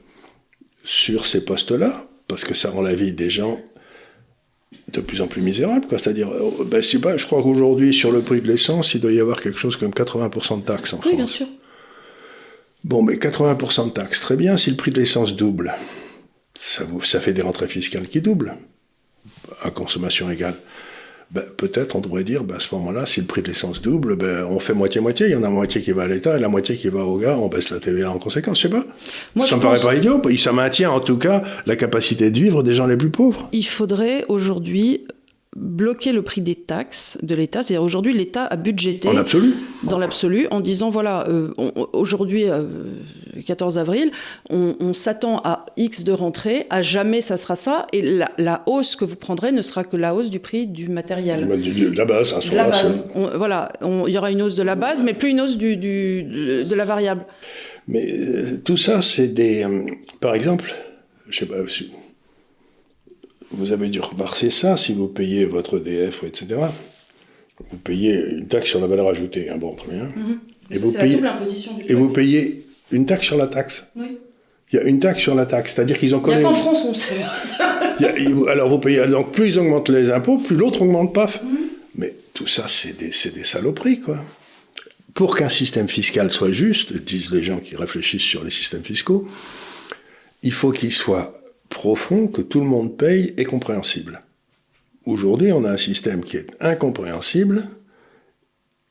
sur 0.83 1.27
ces 1.27 1.45
postes-là, 1.45 2.07
parce 2.27 2.43
que 2.43 2.55
ça 2.55 2.71
rend 2.71 2.81
la 2.81 2.95
vie 2.95 3.13
des 3.13 3.29
gens 3.29 3.59
de 4.91 4.99
plus 4.99 5.21
en 5.21 5.27
plus 5.27 5.43
misérable. 5.43 5.85
C'est-à-dire, 5.91 6.29
euh, 6.31 6.63
ben, 6.65 6.81
je 6.81 7.25
crois 7.27 7.43
qu'aujourd'hui, 7.43 7.93
sur 7.93 8.11
le 8.11 8.21
prix 8.21 8.41
de 8.41 8.47
l'essence, 8.47 8.95
il 8.95 9.01
doit 9.01 9.11
y 9.11 9.19
avoir 9.19 9.39
quelque 9.41 9.59
chose 9.59 9.75
comme 9.75 9.91
80% 9.91 10.61
de 10.61 10.65
taxes 10.65 10.93
en 10.93 10.97
Oui, 10.97 11.01
France. 11.03 11.15
bien 11.15 11.25
sûr. 11.27 11.47
Bon, 12.87 13.03
mais 13.03 13.15
80% 13.15 13.87
de 13.87 13.89
taxes, 13.89 14.21
très 14.21 14.37
bien. 14.37 14.55
Si 14.55 14.69
le 14.69 14.77
prix 14.77 14.91
de 14.91 14.99
l'essence 15.01 15.35
double, 15.35 15.75
ça, 16.53 16.85
vous, 16.85 17.01
ça 17.01 17.19
fait 17.19 17.33
des 17.33 17.41
rentrées 17.41 17.67
fiscales 17.67 18.07
qui 18.07 18.21
doublent, 18.21 18.55
à 19.61 19.71
consommation 19.71 20.31
égale. 20.31 20.55
Ben, 21.29 21.43
peut-être 21.57 21.97
on 21.97 21.99
devrait 21.99 22.23
dire, 22.23 22.45
ben, 22.45 22.55
à 22.55 22.59
ce 22.59 22.73
moment-là, 22.75 23.05
si 23.05 23.19
le 23.19 23.25
prix 23.25 23.41
de 23.41 23.49
l'essence 23.49 23.81
double, 23.81 24.15
ben, 24.15 24.45
on 24.49 24.61
fait 24.61 24.73
moitié-moitié. 24.73 25.25
Il 25.25 25.33
y 25.33 25.35
en 25.35 25.43
a 25.43 25.49
moitié 25.49 25.81
qui 25.81 25.91
va 25.91 26.03
à 26.03 26.07
l'État 26.07 26.37
et 26.37 26.39
la 26.39 26.47
moitié 26.47 26.75
qui 26.75 26.87
va 26.87 27.03
au 27.03 27.17
gars. 27.17 27.37
On 27.37 27.49
baisse 27.49 27.71
la 27.71 27.79
TVA 27.79 28.09
en 28.09 28.19
conséquence. 28.19 28.57
Je 28.57 28.69
sais 28.69 28.73
pas. 28.73 28.85
Moi, 29.35 29.45
ça 29.45 29.57
me 29.57 29.61
paraît 29.61 29.81
pas 29.81 29.93
idiot. 29.93 30.21
Ça 30.37 30.53
maintient 30.53 30.91
en 30.91 31.01
tout 31.01 31.17
cas 31.17 31.43
la 31.65 31.75
capacité 31.75 32.31
de 32.31 32.39
vivre 32.39 32.63
des 32.63 32.73
gens 32.73 32.87
les 32.87 32.95
plus 32.95 33.09
pauvres. 33.09 33.49
Il 33.51 33.65
faudrait 33.65 34.23
aujourd'hui 34.29 35.01
bloquer 35.59 36.11
le 36.13 36.21
prix 36.21 36.41
des 36.41 36.53
taxes 36.55 37.17
de 37.23 37.33
l'État. 37.33 37.63
C'est-à-dire 37.63 37.83
aujourd'hui 37.83 38.13
l'État 38.13 38.45
a 38.45 38.55
budgété 38.55 39.07
En 39.09 39.17
absolu. 39.17 39.55
dans 39.83 39.97
l'absolu 39.97 40.47
en 40.51 40.59
disant 40.59 40.89
voilà, 40.91 41.25
euh, 41.27 41.49
aujourd'hui, 41.93 42.43
euh, 42.47 42.63
14 43.45 43.77
avril, 43.79 44.11
on, 44.51 44.75
on 44.79 44.93
s'attend 44.93 45.41
à 45.43 45.65
X 45.75 46.03
de 46.03 46.11
rentrée, 46.11 46.63
à 46.69 46.81
jamais 46.83 47.21
ça 47.21 47.37
sera 47.37 47.55
ça, 47.55 47.87
et 47.91 48.01
la, 48.03 48.29
la 48.37 48.61
hausse 48.67 48.95
que 48.95 49.03
vous 49.05 49.15
prendrez 49.15 49.51
ne 49.51 49.61
sera 49.63 49.83
que 49.83 49.97
la 49.97 50.13
hausse 50.13 50.29
du 50.29 50.39
prix 50.39 50.67
du 50.67 50.89
matériel. 50.89 51.47
De 51.47 51.97
la 51.97 52.05
base, 52.05 52.33
à 52.33 52.41
ce 52.41 52.49
moment-là. 52.49 53.33
voilà, 53.35 53.69
il 54.07 54.13
y 54.13 54.17
aura 54.17 54.29
une 54.31 54.41
hausse 54.43 54.55
de 54.55 54.63
la 54.63 54.75
base, 54.75 55.01
mais 55.03 55.13
plus 55.15 55.29
une 55.29 55.41
hausse 55.41 55.57
du, 55.57 55.75
du- 55.77 56.21
de, 56.23 56.63
de 56.63 56.75
la 56.75 56.85
variable. 56.85 57.25
Mais 57.87 58.05
euh, 58.11 58.57
tout 58.63 58.77
ça, 58.77 59.01
c'est 59.01 59.29
des. 59.29 59.63
euh, 59.63 59.85
par 60.19 60.35
exemple, 60.35 60.73
je 61.29 61.39
sais 61.39 61.45
pas, 61.45 61.55
vous 63.51 63.71
avez 63.71 63.89
dû 63.89 63.99
remarquer 63.99 64.51
ça 64.51 64.77
si 64.77 64.93
vous 64.93 65.07
payez 65.07 65.45
votre 65.45 65.77
EDF, 65.77 66.23
etc. 66.23 66.59
Vous 67.71 67.77
payez 67.77 68.13
une 68.31 68.47
taxe 68.47 68.67
sur 68.67 68.79
la 68.79 68.87
valeur 68.87 69.07
ajoutée, 69.09 69.49
un 69.49 69.57
bon 69.57 69.73
très 69.75 69.91
bien. 69.93 70.09
Et, 70.69 70.75
Ça, 70.77 70.85
vous 70.85 70.93
la 70.93 70.99
payez, 70.99 71.15
du 71.17 71.91
et 71.91 71.93
vous 71.95 72.09
payez 72.09 72.63
une 72.91 73.05
taxe 73.05 73.25
sur 73.25 73.37
la 73.37 73.47
taxe. 73.47 73.87
Oui. 73.95 74.17
Il 74.71 74.75
y 74.75 74.79
a 74.79 74.83
une 74.83 74.99
taxe 74.99 75.21
sur 75.21 75.33
la 75.33 75.45
taxe, 75.45 75.73
c'est-à-dire 75.73 75.97
qu'ils 75.97 76.13
ont 76.13 76.21
Il 76.25 76.29
n'y 76.29 76.35
a 76.35 76.41
qu'en 76.41 76.53
France 76.53 76.85
on 76.89 76.93
sait 76.93 77.15
ça. 77.41 77.79
A- 78.01 78.51
alors 78.51 78.67
vous 78.69 78.79
payez, 78.79 79.05
donc 79.07 79.31
plus 79.31 79.47
ils 79.47 79.59
augmentent 79.59 79.87
les 79.89 80.11
impôts, 80.11 80.37
plus 80.37 80.57
l'autre 80.57 80.81
augmente, 80.81 81.13
paf. 81.13 81.41
Mhm. 81.41 81.57
Mais 81.95 82.13
tout 82.33 82.47
ça, 82.47 82.65
c'est 82.67 82.95
des, 82.97 83.11
c'est 83.13 83.33
des 83.33 83.45
saloperies, 83.45 83.99
quoi. 84.01 84.23
pour 85.13 85.35
qu'un 85.35 85.49
système 85.49 85.87
fiscal 85.87 86.31
soit 86.31 86.51
juste, 86.51 86.93
disent 86.93 87.31
les 87.31 87.41
gens 87.41 87.59
qui 87.59 87.75
réfléchissent 87.77 88.21
sur 88.21 88.43
les 88.43 88.51
systèmes 88.51 88.83
fiscaux, 88.83 89.25
il 90.43 90.51
faut 90.51 90.71
qu'il 90.71 90.91
soit 90.91 91.33
profond, 91.69 92.27
que 92.27 92.41
tout 92.41 92.59
le 92.59 92.65
monde 92.65 92.97
paye 92.97 93.33
et 93.37 93.43
compréhensible. 93.43 94.21
Aujourd'hui, 95.05 95.51
on 95.51 95.63
a 95.63 95.71
un 95.71 95.77
système 95.77 96.23
qui 96.23 96.37
est 96.37 96.47
incompréhensible. 96.59 97.69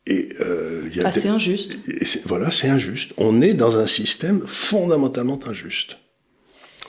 Et, 0.06 0.28
euh, 0.40 0.88
ah, 1.04 1.12
c'est 1.12 1.28
injuste. 1.28 1.76
voilà, 2.24 2.50
c'est 2.50 2.68
injuste. 2.68 3.12
On 3.18 3.42
est 3.42 3.54
dans 3.54 3.76
un 3.76 3.86
système 3.86 4.42
fondamentalement 4.46 5.38
injuste. 5.46 5.98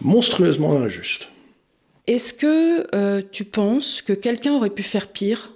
Monstrueusement 0.01 0.77
injuste. 0.77 1.29
Est-ce 2.05 2.33
que 2.33 2.87
euh, 2.95 3.21
tu 3.31 3.43
penses 3.43 4.01
que 4.01 4.13
quelqu'un 4.13 4.53
aurait 4.53 4.69
pu 4.69 4.83
faire 4.83 5.07
pire? 5.07 5.51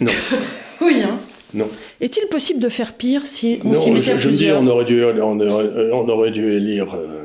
Non. 0.00 0.12
oui, 0.82 1.00
hein 1.02 1.18
Non. 1.54 1.68
Est-il 2.00 2.28
possible 2.28 2.60
de 2.60 2.68
faire 2.68 2.92
pire 2.92 3.26
si 3.26 3.58
on 3.64 3.72
s'y 3.72 3.90
mettait 3.90 4.18
je, 4.18 4.24
je 4.24 4.28
me 4.28 4.34
dis, 4.34 4.50
on 4.52 4.66
aurait 4.66 4.84
dû, 4.84 5.02
on 5.02 5.40
aurait, 5.40 5.92
on 5.92 6.08
aurait 6.08 6.30
dû 6.30 6.50
élire 6.50 6.94
euh, 6.94 7.24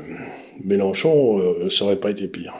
Mélenchon, 0.64 1.38
euh, 1.38 1.70
ça 1.70 1.84
n'aurait 1.84 2.00
pas 2.00 2.10
été 2.10 2.26
pire. 2.26 2.54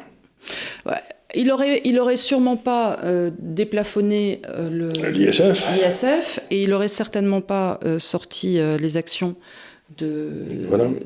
Ouais. 0.87 0.93
Il 1.35 1.51
aurait, 1.51 1.81
il 1.85 1.99
aurait 1.99 2.17
sûrement 2.17 2.57
pas 2.57 2.99
euh, 3.03 3.31
déplafonné 3.41 4.41
euh, 4.51 4.91
l'ISF. 5.11 6.41
et 6.51 6.63
il 6.63 6.73
aurait 6.73 6.87
certainement 6.87 7.41
pas 7.41 7.81
sorti 7.99 8.61
les 8.79 8.97
actions 8.97 9.35
de, 9.99 10.31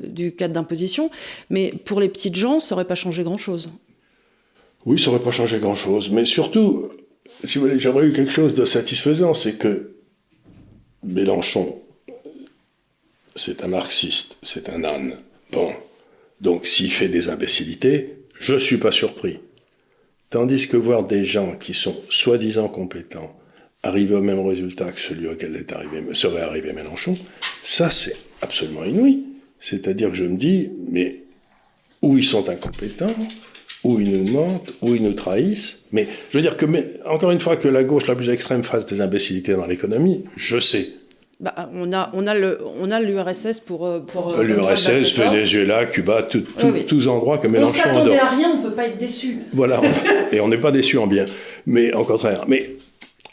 du 0.03 0.35
cadre 0.35 0.53
d'imposition. 0.53 1.09
Mais 1.49 1.73
pour 1.83 1.99
les 1.99 2.09
petites 2.09 2.35
gens, 2.35 2.59
ça 2.59 2.75
n'aurait 2.75 2.85
pas 2.85 2.93
changé 2.93 3.23
grand-chose. 3.23 3.69
Oui, 4.85 4.99
ça 4.99 5.09
n'aurait 5.09 5.23
pas 5.23 5.31
changé 5.31 5.57
grand-chose. 5.57 6.11
Mais 6.11 6.25
surtout, 6.25 6.89
si 7.43 7.57
vous 7.57 7.65
voulez, 7.65 7.79
j'aurais 7.79 8.05
eu 8.05 8.13
quelque 8.13 8.31
chose 8.31 8.53
de 8.53 8.65
satisfaisant, 8.65 9.33
c'est 9.33 9.53
que 9.53 9.95
Mélenchon, 11.03 11.79
c'est 13.35 13.63
un 13.63 13.67
marxiste, 13.67 14.37
c'est 14.43 14.69
un 14.69 14.83
âne. 14.83 15.15
Bon, 15.51 15.73
donc 16.41 16.65
s'il 16.67 16.91
fait 16.91 17.09
des 17.09 17.29
imbécilités, 17.29 18.17
je 18.39 18.53
ne 18.53 18.59
suis 18.59 18.77
pas 18.77 18.91
surpris. 18.91 19.39
Tandis 20.29 20.67
que 20.67 20.77
voir 20.77 21.05
des 21.05 21.25
gens 21.25 21.55
qui 21.55 21.73
sont 21.73 21.95
soi-disant 22.09 22.67
compétents 22.69 23.35
arriver 23.83 24.15
au 24.15 24.21
même 24.21 24.45
résultat 24.45 24.91
que 24.91 24.99
celui 24.99 25.27
auquel 25.27 25.55
est 25.55 25.71
arrivé, 25.71 26.03
serait 26.13 26.41
arrivé 26.41 26.73
Mélenchon, 26.73 27.17
ça 27.63 27.89
c'est 27.89 28.15
absolument 28.41 28.83
inouï. 28.83 29.23
C'est-à-dire 29.59 30.09
que 30.09 30.15
je 30.15 30.23
me 30.23 30.37
dis, 30.37 30.69
mais 30.89 31.15
où 32.01 32.17
ils 32.17 32.23
sont 32.23 32.49
incompétents, 32.49 33.13
où 33.83 33.99
ils 33.99 34.11
nous 34.11 34.31
mentent, 34.31 34.73
où 34.81 34.95
ils 34.95 35.03
nous 35.03 35.13
trahissent. 35.13 35.83
Mais 35.91 36.07
je 36.31 36.37
veux 36.37 36.41
dire 36.41 36.57
que, 36.57 36.65
encore 37.07 37.31
une 37.31 37.39
fois, 37.39 37.57
que 37.57 37.67
la 37.67 37.83
gauche 37.83 38.07
la 38.07 38.15
plus 38.15 38.29
extrême 38.29 38.63
fasse 38.63 38.85
des 38.85 39.01
imbécilités 39.01 39.53
dans 39.53 39.65
l'économie, 39.65 40.23
je 40.35 40.59
sais. 40.59 40.89
Bah, 41.39 41.69
on 41.73 41.93
a, 41.93 42.09
on 42.13 42.27
a 42.27 42.33
le, 42.33 42.59
on 42.81 42.91
a 42.91 42.99
l'URSS 42.99 43.61
pour, 43.61 43.87
euh, 43.87 44.01
pour. 44.01 44.33
Euh, 44.33 44.43
L'URSS, 44.43 45.17
Venezuela, 45.17 45.85
Cuba, 45.85 46.23
tous 46.23 47.07
endroits 47.07 47.37
que 47.37 47.47
Mélenchon. 47.47 47.71
On 47.71 47.75
s'attendait 47.75 48.19
à 48.19 48.27
rien, 48.27 48.51
on 48.57 48.61
peut 48.61 48.73
pas 48.73 48.87
être 48.87 48.97
déçu. 48.97 49.37
Voilà, 49.53 49.79
et 50.33 50.41
on 50.41 50.49
n'est 50.49 50.57
pas 50.57 50.71
déçu 50.71 50.97
en 50.97 51.07
bien, 51.07 51.25
mais 51.65 51.93
au 51.93 52.03
contraire. 52.03 52.43
Mais 52.49 52.75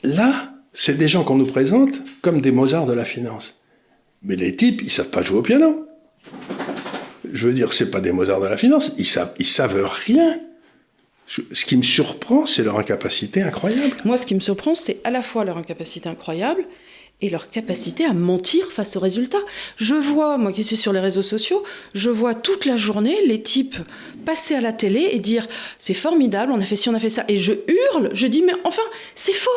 là, 0.05 0.53
c'est 0.73 0.97
des 0.97 1.09
gens 1.09 1.25
qu'on 1.25 1.35
nous 1.35 1.47
présente 1.47 1.95
comme 2.23 2.41
des 2.41 2.53
Mozart 2.53 2.87
de 2.87 2.93
la 2.93 3.05
finance. 3.05 3.59
Mais 4.23 4.37
les 4.37 4.55
types, 4.55 4.83
ils 4.83 4.93
savent 4.93 5.11
pas 5.11 5.23
jouer 5.23 5.39
au 5.39 5.43
piano. 5.43 5.89
Je 7.33 7.49
veux 7.49 7.55
dire, 7.55 7.73
c'est 7.73 7.91
pas 7.91 8.01
des 8.01 8.13
Mozart 8.13 8.41
de 8.41 8.47
la 8.47 8.57
finance, 8.57 8.93
ils 8.99 9.07
savent, 9.07 9.35
ils 9.41 9.47
savent 9.47 9.85
rien. 10.07 10.39
Ce 11.27 11.65
qui 11.65 11.77
me 11.77 11.83
surprend, 11.83 12.47
c'est 12.47 12.63
leur 12.63 12.79
incapacité 12.79 13.43
incroyable. 13.43 13.97
Moi, 14.05 14.17
ce 14.17 14.27
qui 14.27 14.37
me 14.37 14.41
surprend, 14.41 14.77
c'est 14.77 14.99
à 15.03 15.11
la 15.11 15.23
fois 15.23 15.45
leur 15.45 15.59
incapacité 15.59 16.09
incroyable 16.09 16.65
et 17.23 17.31
leur 17.31 17.51
capacité 17.51 18.05
à 18.05 18.13
mentir 18.13 18.71
face 18.71 18.97
aux 18.97 19.01
résultats. 19.01 19.39
Je 19.77 19.95
vois, 19.95 20.37
moi 20.37 20.53
qui 20.53 20.63
suis 20.63 20.77
sur 20.77 20.93
les 20.93 21.01
réseaux 21.01 21.23
sociaux, 21.23 21.63
je 21.95 22.11
vois 22.11 22.35
toute 22.35 22.67
la 22.67 22.77
journée 22.77 23.17
les 23.27 23.43
types 23.43 23.77
passer 24.27 24.55
à 24.55 24.61
la 24.61 24.73
télé 24.73 25.09
et 25.13 25.19
dire 25.19 25.47
c'est 25.79 25.95
formidable, 25.95 26.53
on 26.53 26.61
a 26.61 26.65
fait 26.65 26.77
ci, 26.77 26.89
on 26.89 26.95
a 26.95 26.99
fait 26.99 27.11
ça, 27.11 27.25
et 27.29 27.39
je 27.39 27.53
hurle, 27.53 28.11
je 28.13 28.27
dis 28.27 28.43
mais 28.43 28.53
enfin 28.65 28.83
c'est 29.15 29.33
faux. 29.33 29.51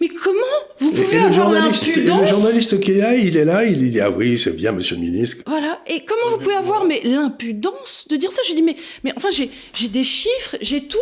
Mais 0.00 0.08
comment 0.08 0.40
vous 0.78 0.90
pouvez 0.90 1.18
avoir 1.18 1.50
l'impudence 1.50 2.20
Le 2.20 2.26
journaliste 2.26 2.80
qui 2.80 2.92
est 2.92 2.98
là, 2.98 3.14
il 3.14 3.36
est 3.36 3.44
là, 3.44 3.64
il 3.64 3.90
dit 3.90 4.00
ah 4.00 4.10
oui 4.10 4.38
c'est 4.38 4.52
bien 4.52 4.72
Monsieur 4.72 4.96
le 4.96 5.00
Ministre. 5.00 5.38
Voilà. 5.46 5.80
Et 5.86 6.04
comment 6.04 6.30
vous 6.30 6.38
pouvez 6.38 6.56
avoir 6.56 6.84
mais 6.84 7.00
l'impudence 7.04 8.06
de 8.10 8.16
dire 8.16 8.32
ça? 8.32 8.42
Je 8.48 8.54
dis 8.54 8.62
mais 8.62 8.76
mais 9.04 9.12
enfin 9.16 9.28
j'ai 9.30 9.88
des 9.88 10.04
chiffres, 10.04 10.56
j'ai 10.60 10.82
tout, 10.82 10.98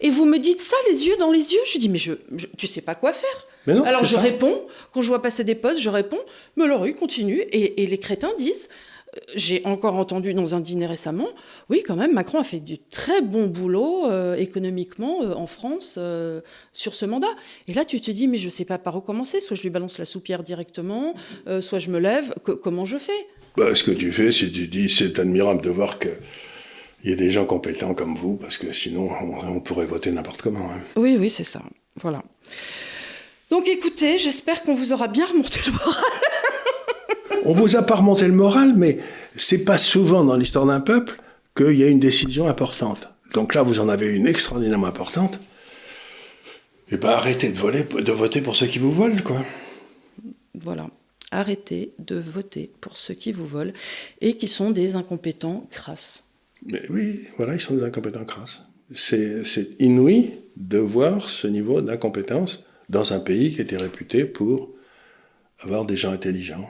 et 0.00 0.10
vous 0.10 0.24
me 0.24 0.38
dites 0.38 0.60
ça 0.60 0.76
les 0.90 1.06
yeux 1.06 1.16
dans 1.16 1.30
les 1.30 1.52
yeux? 1.52 1.60
Je 1.72 1.78
dis 1.78 1.88
mais 1.88 1.98
je, 1.98 2.12
je 2.36 2.46
tu 2.56 2.66
sais 2.66 2.80
pas 2.80 2.94
quoi 2.94 3.12
faire. 3.12 3.46
Alors 3.66 4.04
je 4.04 4.16
réponds, 4.16 4.62
quand 4.92 5.02
je 5.02 5.08
vois 5.08 5.22
passer 5.22 5.44
des 5.44 5.54
postes, 5.54 5.80
je 5.80 5.88
réponds, 5.88 6.20
mais 6.56 6.64
alors 6.64 6.84
continue. 6.98 7.42
Et, 7.52 7.86
les 7.86 7.98
crétins 7.98 8.32
disent, 8.38 8.68
euh, 9.16 9.20
j'ai 9.34 9.62
encore 9.64 9.94
entendu 9.94 10.34
dans 10.34 10.54
un 10.54 10.60
dîner 10.60 10.86
récemment, 10.86 11.28
oui, 11.70 11.82
quand 11.86 11.96
même, 11.96 12.12
Macron 12.12 12.38
a 12.38 12.44
fait 12.44 12.60
du 12.60 12.78
très 12.78 13.22
bon 13.22 13.46
boulot 13.46 14.10
euh, 14.10 14.36
économiquement 14.36 15.22
euh, 15.22 15.34
en 15.34 15.46
France 15.46 15.98
sur 16.72 16.94
ce 16.94 17.06
mandat. 17.06 17.34
Et 17.68 17.72
là, 17.72 17.84
tu 17.84 18.00
te 18.00 18.10
dis, 18.10 18.28
mais 18.28 18.38
je 18.38 18.46
ne 18.46 18.50
sais 18.50 18.64
pas 18.64 18.78
par 18.78 18.96
où 18.96 19.00
commencer. 19.00 19.40
Soit 19.40 19.56
je 19.56 19.62
lui 19.62 19.70
balance 19.70 19.98
la 19.98 20.06
soupière 20.06 20.42
directement, 20.42 21.14
soit 21.60 21.78
je 21.78 21.90
me 21.90 21.98
lève. 21.98 22.34
comment 22.62 22.84
je 22.84 22.98
fais? 22.98 23.12
Bah, 23.56 23.74
Ce 23.74 23.84
que 23.84 23.92
tu 23.92 24.12
fais, 24.12 24.32
c'est 24.32 24.50
tu 24.50 24.66
dis, 24.66 24.88
c'est 24.88 25.18
admirable 25.18 25.62
de 25.62 25.70
voir 25.70 25.98
que. 25.98 26.08
Il 27.04 27.10
y 27.10 27.12
a 27.12 27.16
des 27.16 27.30
gens 27.30 27.44
compétents 27.44 27.92
comme 27.92 28.16
vous, 28.16 28.36
parce 28.36 28.56
que 28.56 28.72
sinon, 28.72 29.10
on, 29.46 29.60
pourrait 29.60 29.84
voter 29.84 30.10
n'importe 30.10 30.40
comment. 30.40 30.70
Hein. 30.70 30.80
Oui, 30.96 31.18
oui, 31.20 31.28
c'est 31.28 31.44
ça. 31.44 31.60
Voilà. 31.96 32.22
Donc 33.54 33.68
écoutez, 33.68 34.18
j'espère 34.18 34.64
qu'on 34.64 34.74
vous 34.74 34.92
aura 34.92 35.06
bien 35.06 35.24
remonté 35.26 35.60
le 35.64 35.70
moral. 35.70 36.04
On 37.44 37.54
vous 37.54 37.76
a 37.76 37.82
pas 37.82 37.94
remonté 37.94 38.26
le 38.26 38.32
moral, 38.32 38.74
mais 38.76 38.98
c'est 39.36 39.64
pas 39.64 39.78
souvent 39.78 40.24
dans 40.24 40.34
l'histoire 40.36 40.66
d'un 40.66 40.80
peuple 40.80 41.22
qu'il 41.56 41.76
y 41.76 41.84
a 41.84 41.86
une 41.86 42.00
décision 42.00 42.48
importante. 42.48 43.06
Donc 43.32 43.54
là, 43.54 43.62
vous 43.62 43.78
en 43.78 43.88
avez 43.88 44.08
une 44.08 44.26
extraordinairement 44.26 44.88
importante. 44.88 45.36
Et 46.88 46.94
eh 46.94 46.96
ben 46.96 47.10
arrêtez 47.10 47.50
de, 47.50 47.56
voler, 47.56 47.84
de 47.84 48.10
voter 48.10 48.40
pour 48.40 48.56
ceux 48.56 48.66
qui 48.66 48.80
vous 48.80 48.90
volent, 48.90 49.22
quoi. 49.24 49.40
Voilà. 50.54 50.90
Arrêtez 51.30 51.92
de 52.00 52.16
voter 52.16 52.72
pour 52.80 52.96
ceux 52.96 53.14
qui 53.14 53.30
vous 53.30 53.46
volent 53.46 53.72
et 54.20 54.36
qui 54.36 54.48
sont 54.48 54.72
des 54.72 54.96
incompétents 54.96 55.68
crasses. 55.70 56.24
Mais 56.66 56.82
oui, 56.90 57.20
voilà, 57.36 57.54
ils 57.54 57.60
sont 57.60 57.74
des 57.74 57.84
incompétents 57.84 58.24
crasses. 58.24 58.62
C'est 58.92 59.68
inouï 59.78 60.32
de 60.56 60.78
voir 60.78 61.28
ce 61.28 61.46
niveau 61.46 61.82
d'incompétence 61.82 62.64
dans 62.88 63.12
un 63.12 63.20
pays 63.20 63.54
qui 63.54 63.60
était 63.60 63.76
réputé 63.76 64.24
pour 64.24 64.70
avoir 65.60 65.84
des 65.84 65.96
gens 65.96 66.12
intelligents. 66.12 66.68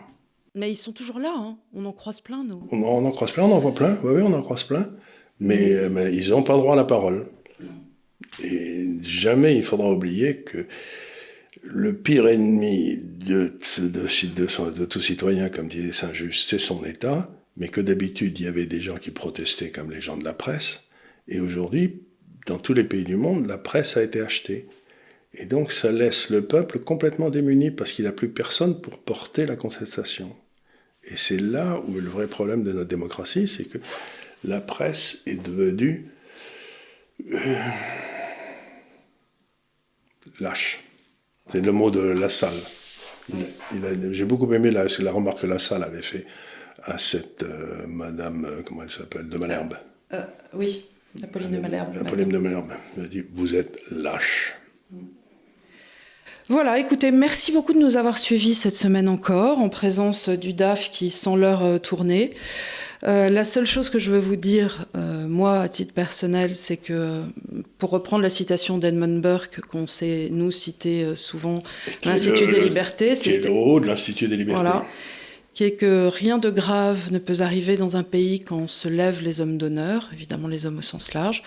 Mais 0.55 0.71
ils 0.71 0.77
sont 0.77 0.93
toujours 0.93 1.19
là, 1.19 1.35
hein. 1.37 1.57
on 1.75 1.85
en 1.85 1.93
croise 1.93 2.21
plein, 2.21 2.45
nous. 2.45 2.63
On, 2.71 3.05
en 3.05 3.11
croise 3.11 3.33
plein, 3.33 3.45
on 3.45 3.53
en 3.53 3.59
voit 3.59 3.75
plein, 3.75 3.99
oui, 4.05 4.13
oui, 4.17 4.23
on 4.23 4.33
en 4.33 4.43
croise 4.43 4.63
plein. 4.63 4.91
Mais, 5.41 5.89
mais 5.91 6.15
ils 6.15 6.31
n'ont 6.31 6.45
pas 6.45 6.55
le 6.55 6.61
droit 6.61 6.75
à 6.75 6.77
la 6.77 6.85
parole. 6.85 7.27
Et 8.43 8.89
jamais 9.03 9.57
il 9.57 9.65
faudra 9.65 9.91
oublier 9.91 10.43
que 10.43 10.67
le 11.63 11.97
pire 11.97 12.29
ennemi 12.29 12.99
de, 12.99 13.59
de, 13.79 13.89
de, 13.89 14.71
de 14.71 14.85
tout 14.85 15.01
citoyen, 15.01 15.49
comme 15.49 15.69
disait 15.69 15.93
Saint-Just, 15.93 16.49
c'est 16.49 16.59
son 16.59 16.85
État, 16.85 17.31
mais 17.57 17.69
que 17.69 17.81
d'habitude 17.81 18.39
il 18.39 18.45
y 18.45 18.49
avait 18.49 18.67
des 18.67 18.81
gens 18.81 18.97
qui 18.97 19.11
protestaient 19.11 19.71
comme 19.71 19.91
les 19.91 20.01
gens 20.01 20.17
de 20.17 20.25
la 20.25 20.35
presse. 20.35 20.85
Et 21.29 21.41
aujourd'hui, 21.41 22.03
dans 22.47 22.59
tous 22.59 22.75
les 22.75 22.85
pays 22.85 23.05
du 23.05 23.17
monde, 23.17 23.47
la 23.47 23.59
presse 23.59 23.97
a 23.97 24.03
été 24.03 24.21
achetée. 24.21 24.69
Et 25.37 25.47
donc 25.47 25.73
ça 25.73 25.91
laisse 25.91 26.31
le 26.31 26.43
peuple 26.47 26.79
complètement 26.79 27.31
démuni 27.31 27.71
parce 27.71 27.93
qu'il 27.93 28.05
n'a 28.05 28.13
plus 28.13 28.29
personne 28.29 28.81
pour 28.81 28.99
porter 28.99 29.47
la 29.47 29.57
contestation. 29.57 30.35
Et 31.05 31.17
c'est 31.17 31.39
là 31.39 31.83
où 31.87 31.93
le 31.95 32.09
vrai 32.09 32.29
problème 32.29 32.63
de 32.63 32.73
notre 32.73 32.89
démocratie, 32.89 33.49
c'est 33.49 33.65
que 33.65 33.79
la 34.45 34.61
presse 34.61 35.23
est 35.27 35.43
devenue 35.43 36.07
euh, 37.33 37.37
lâche. 40.41 40.81
C'est 41.47 41.61
le 41.61 41.73
mot 41.73 41.91
de 41.91 42.01
La 42.01 42.29
Salle. 42.29 42.55
J'ai 44.13 44.25
beaucoup 44.25 44.53
aimé 44.53 44.71
la, 44.71 44.87
la 44.99 45.13
remarque 45.13 45.41
que 45.43 45.47
La 45.47 45.59
Salle 45.59 45.83
avait 45.83 46.03
fait 46.03 46.27
à 46.83 46.99
cette 46.99 47.43
euh, 47.43 47.87
Madame, 47.87 48.45
euh, 48.45 48.63
comment 48.65 48.83
elle 48.83 48.91
s'appelle, 48.91 49.29
de 49.29 49.39
Malherbe. 49.39 49.77
oui, 50.53 50.87
Apolline 51.23 51.51
de 51.51 51.59
Malherbe. 51.59 51.97
Apolline 52.01 52.29
de 52.29 52.39
Malherbe. 52.39 52.73
Elle 52.97 53.05
a 53.05 53.09
dit 53.09 53.25
Vous 53.33 53.55
êtes 53.55 53.79
lâche. 53.91 54.55
Mm. 54.91 55.24
Voilà, 56.49 56.79
écoutez, 56.79 57.11
merci 57.11 57.53
beaucoup 57.53 57.73
de 57.73 57.79
nous 57.79 57.97
avoir 57.97 58.19
suivis 58.19 58.55
cette 58.55 58.77
semaine 58.77 59.09
encore, 59.09 59.61
en 59.61 59.71
présence 59.71 60.29
du 60.29 60.53
DAF 60.53 60.91
qui 60.91 61.11
sent 61.11 61.37
l'heure 61.37 61.65
euh, 61.65 61.79
tourner. 61.79 62.35
Euh, 63.05 63.31
la 63.31 63.47
seule 63.47 63.65
chose 63.65 63.89
que 63.89 63.99
je 63.99 64.11
veux 64.11 64.19
vous 64.19 64.37
dire, 64.37 64.85
euh, 64.95 65.27
moi, 65.27 65.61
à 65.61 65.69
titre 65.71 65.95
personnel, 65.95 66.55
c'est 66.55 66.77
que, 66.77 67.23
pour 67.79 67.89
reprendre 67.89 68.23
la 68.23 68.29
citation 68.29 68.77
d'Edmund 68.77 69.23
Burke, 69.23 69.63
qu'on 69.63 69.87
sait, 69.87 70.29
nous, 70.33 70.51
citer 70.51 71.15
souvent, 71.15 71.61
l'Institut 72.05 72.47
des 72.47 72.61
libertés... 72.61 73.15
C'est 73.15 73.39
le 73.39 73.51
haut 73.51 73.81
de 73.81 73.87
l'Institut 73.87 74.29
des 74.29 74.37
libertés. 74.37 74.61
Voilà. 74.61 74.85
Qui 75.55 75.65
est 75.65 75.73
que 75.73 76.09
rien 76.09 76.39
de 76.39 76.51
grave 76.51 77.13
ne 77.13 77.19
peut 77.19 77.41
arriver 77.41 77.77
dans 77.77 77.97
un 77.97 78.03
pays 78.03 78.41
quand 78.41 78.69
se 78.69 78.89
lèvent 78.89 79.23
les 79.23 79.41
hommes 79.41 79.57
d'honneur, 79.57 80.11
évidemment 80.13 80.49
les 80.49 80.67
hommes 80.67 80.79
au 80.79 80.83
sens 80.83 81.15
large. 81.15 81.45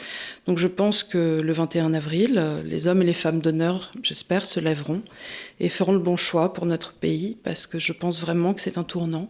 Donc 0.48 0.58
je 0.58 0.68
pense 0.68 1.04
que 1.04 1.42
le 1.42 1.52
21 1.52 1.94
avril, 1.94 2.42
les 2.66 2.88
hommes 2.88 3.02
et 3.02 3.06
les 3.06 3.14
femmes 3.14 3.40
d'honneur, 3.40 3.92
j'espère, 4.02 4.46
se 4.46 4.62
lèveront 4.62 5.02
et 5.60 5.68
feront 5.68 5.92
le 5.92 6.00
bon 6.00 6.16
choix 6.16 6.54
pour 6.54 6.66
notre 6.66 6.94
pays, 6.94 7.38
parce 7.44 7.68
que 7.68 7.80
je 7.80 7.92
pense 7.92 8.22
vraiment 8.22 8.54
que 8.54 8.62
c'est 8.62 8.78
un 8.78 8.84
tournant. 8.84 9.30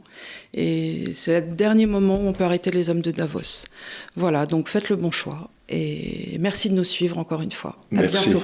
Et 0.54 1.06
c'est 1.14 1.42
le 1.42 1.56
dernier 1.56 1.88
moment 1.88 2.18
où 2.18 2.28
on 2.28 2.34
peut 2.34 2.44
arrêter 2.44 2.70
les 2.70 2.90
hommes 2.90 3.02
de 3.02 3.12
Davos. 3.12 3.66
Voilà, 4.16 4.46
donc 4.46 4.70
faites 4.70 4.90
le 4.90 4.96
bon 4.96 5.12
choix. 5.12 5.50
Et 5.70 6.38
merci 6.40 6.70
de 6.70 6.76
nous 6.76 6.84
suivre 6.84 7.18
encore 7.18 7.42
une 7.42 7.52
fois. 7.52 7.78
À 7.96 8.04
bientôt. 8.04 8.44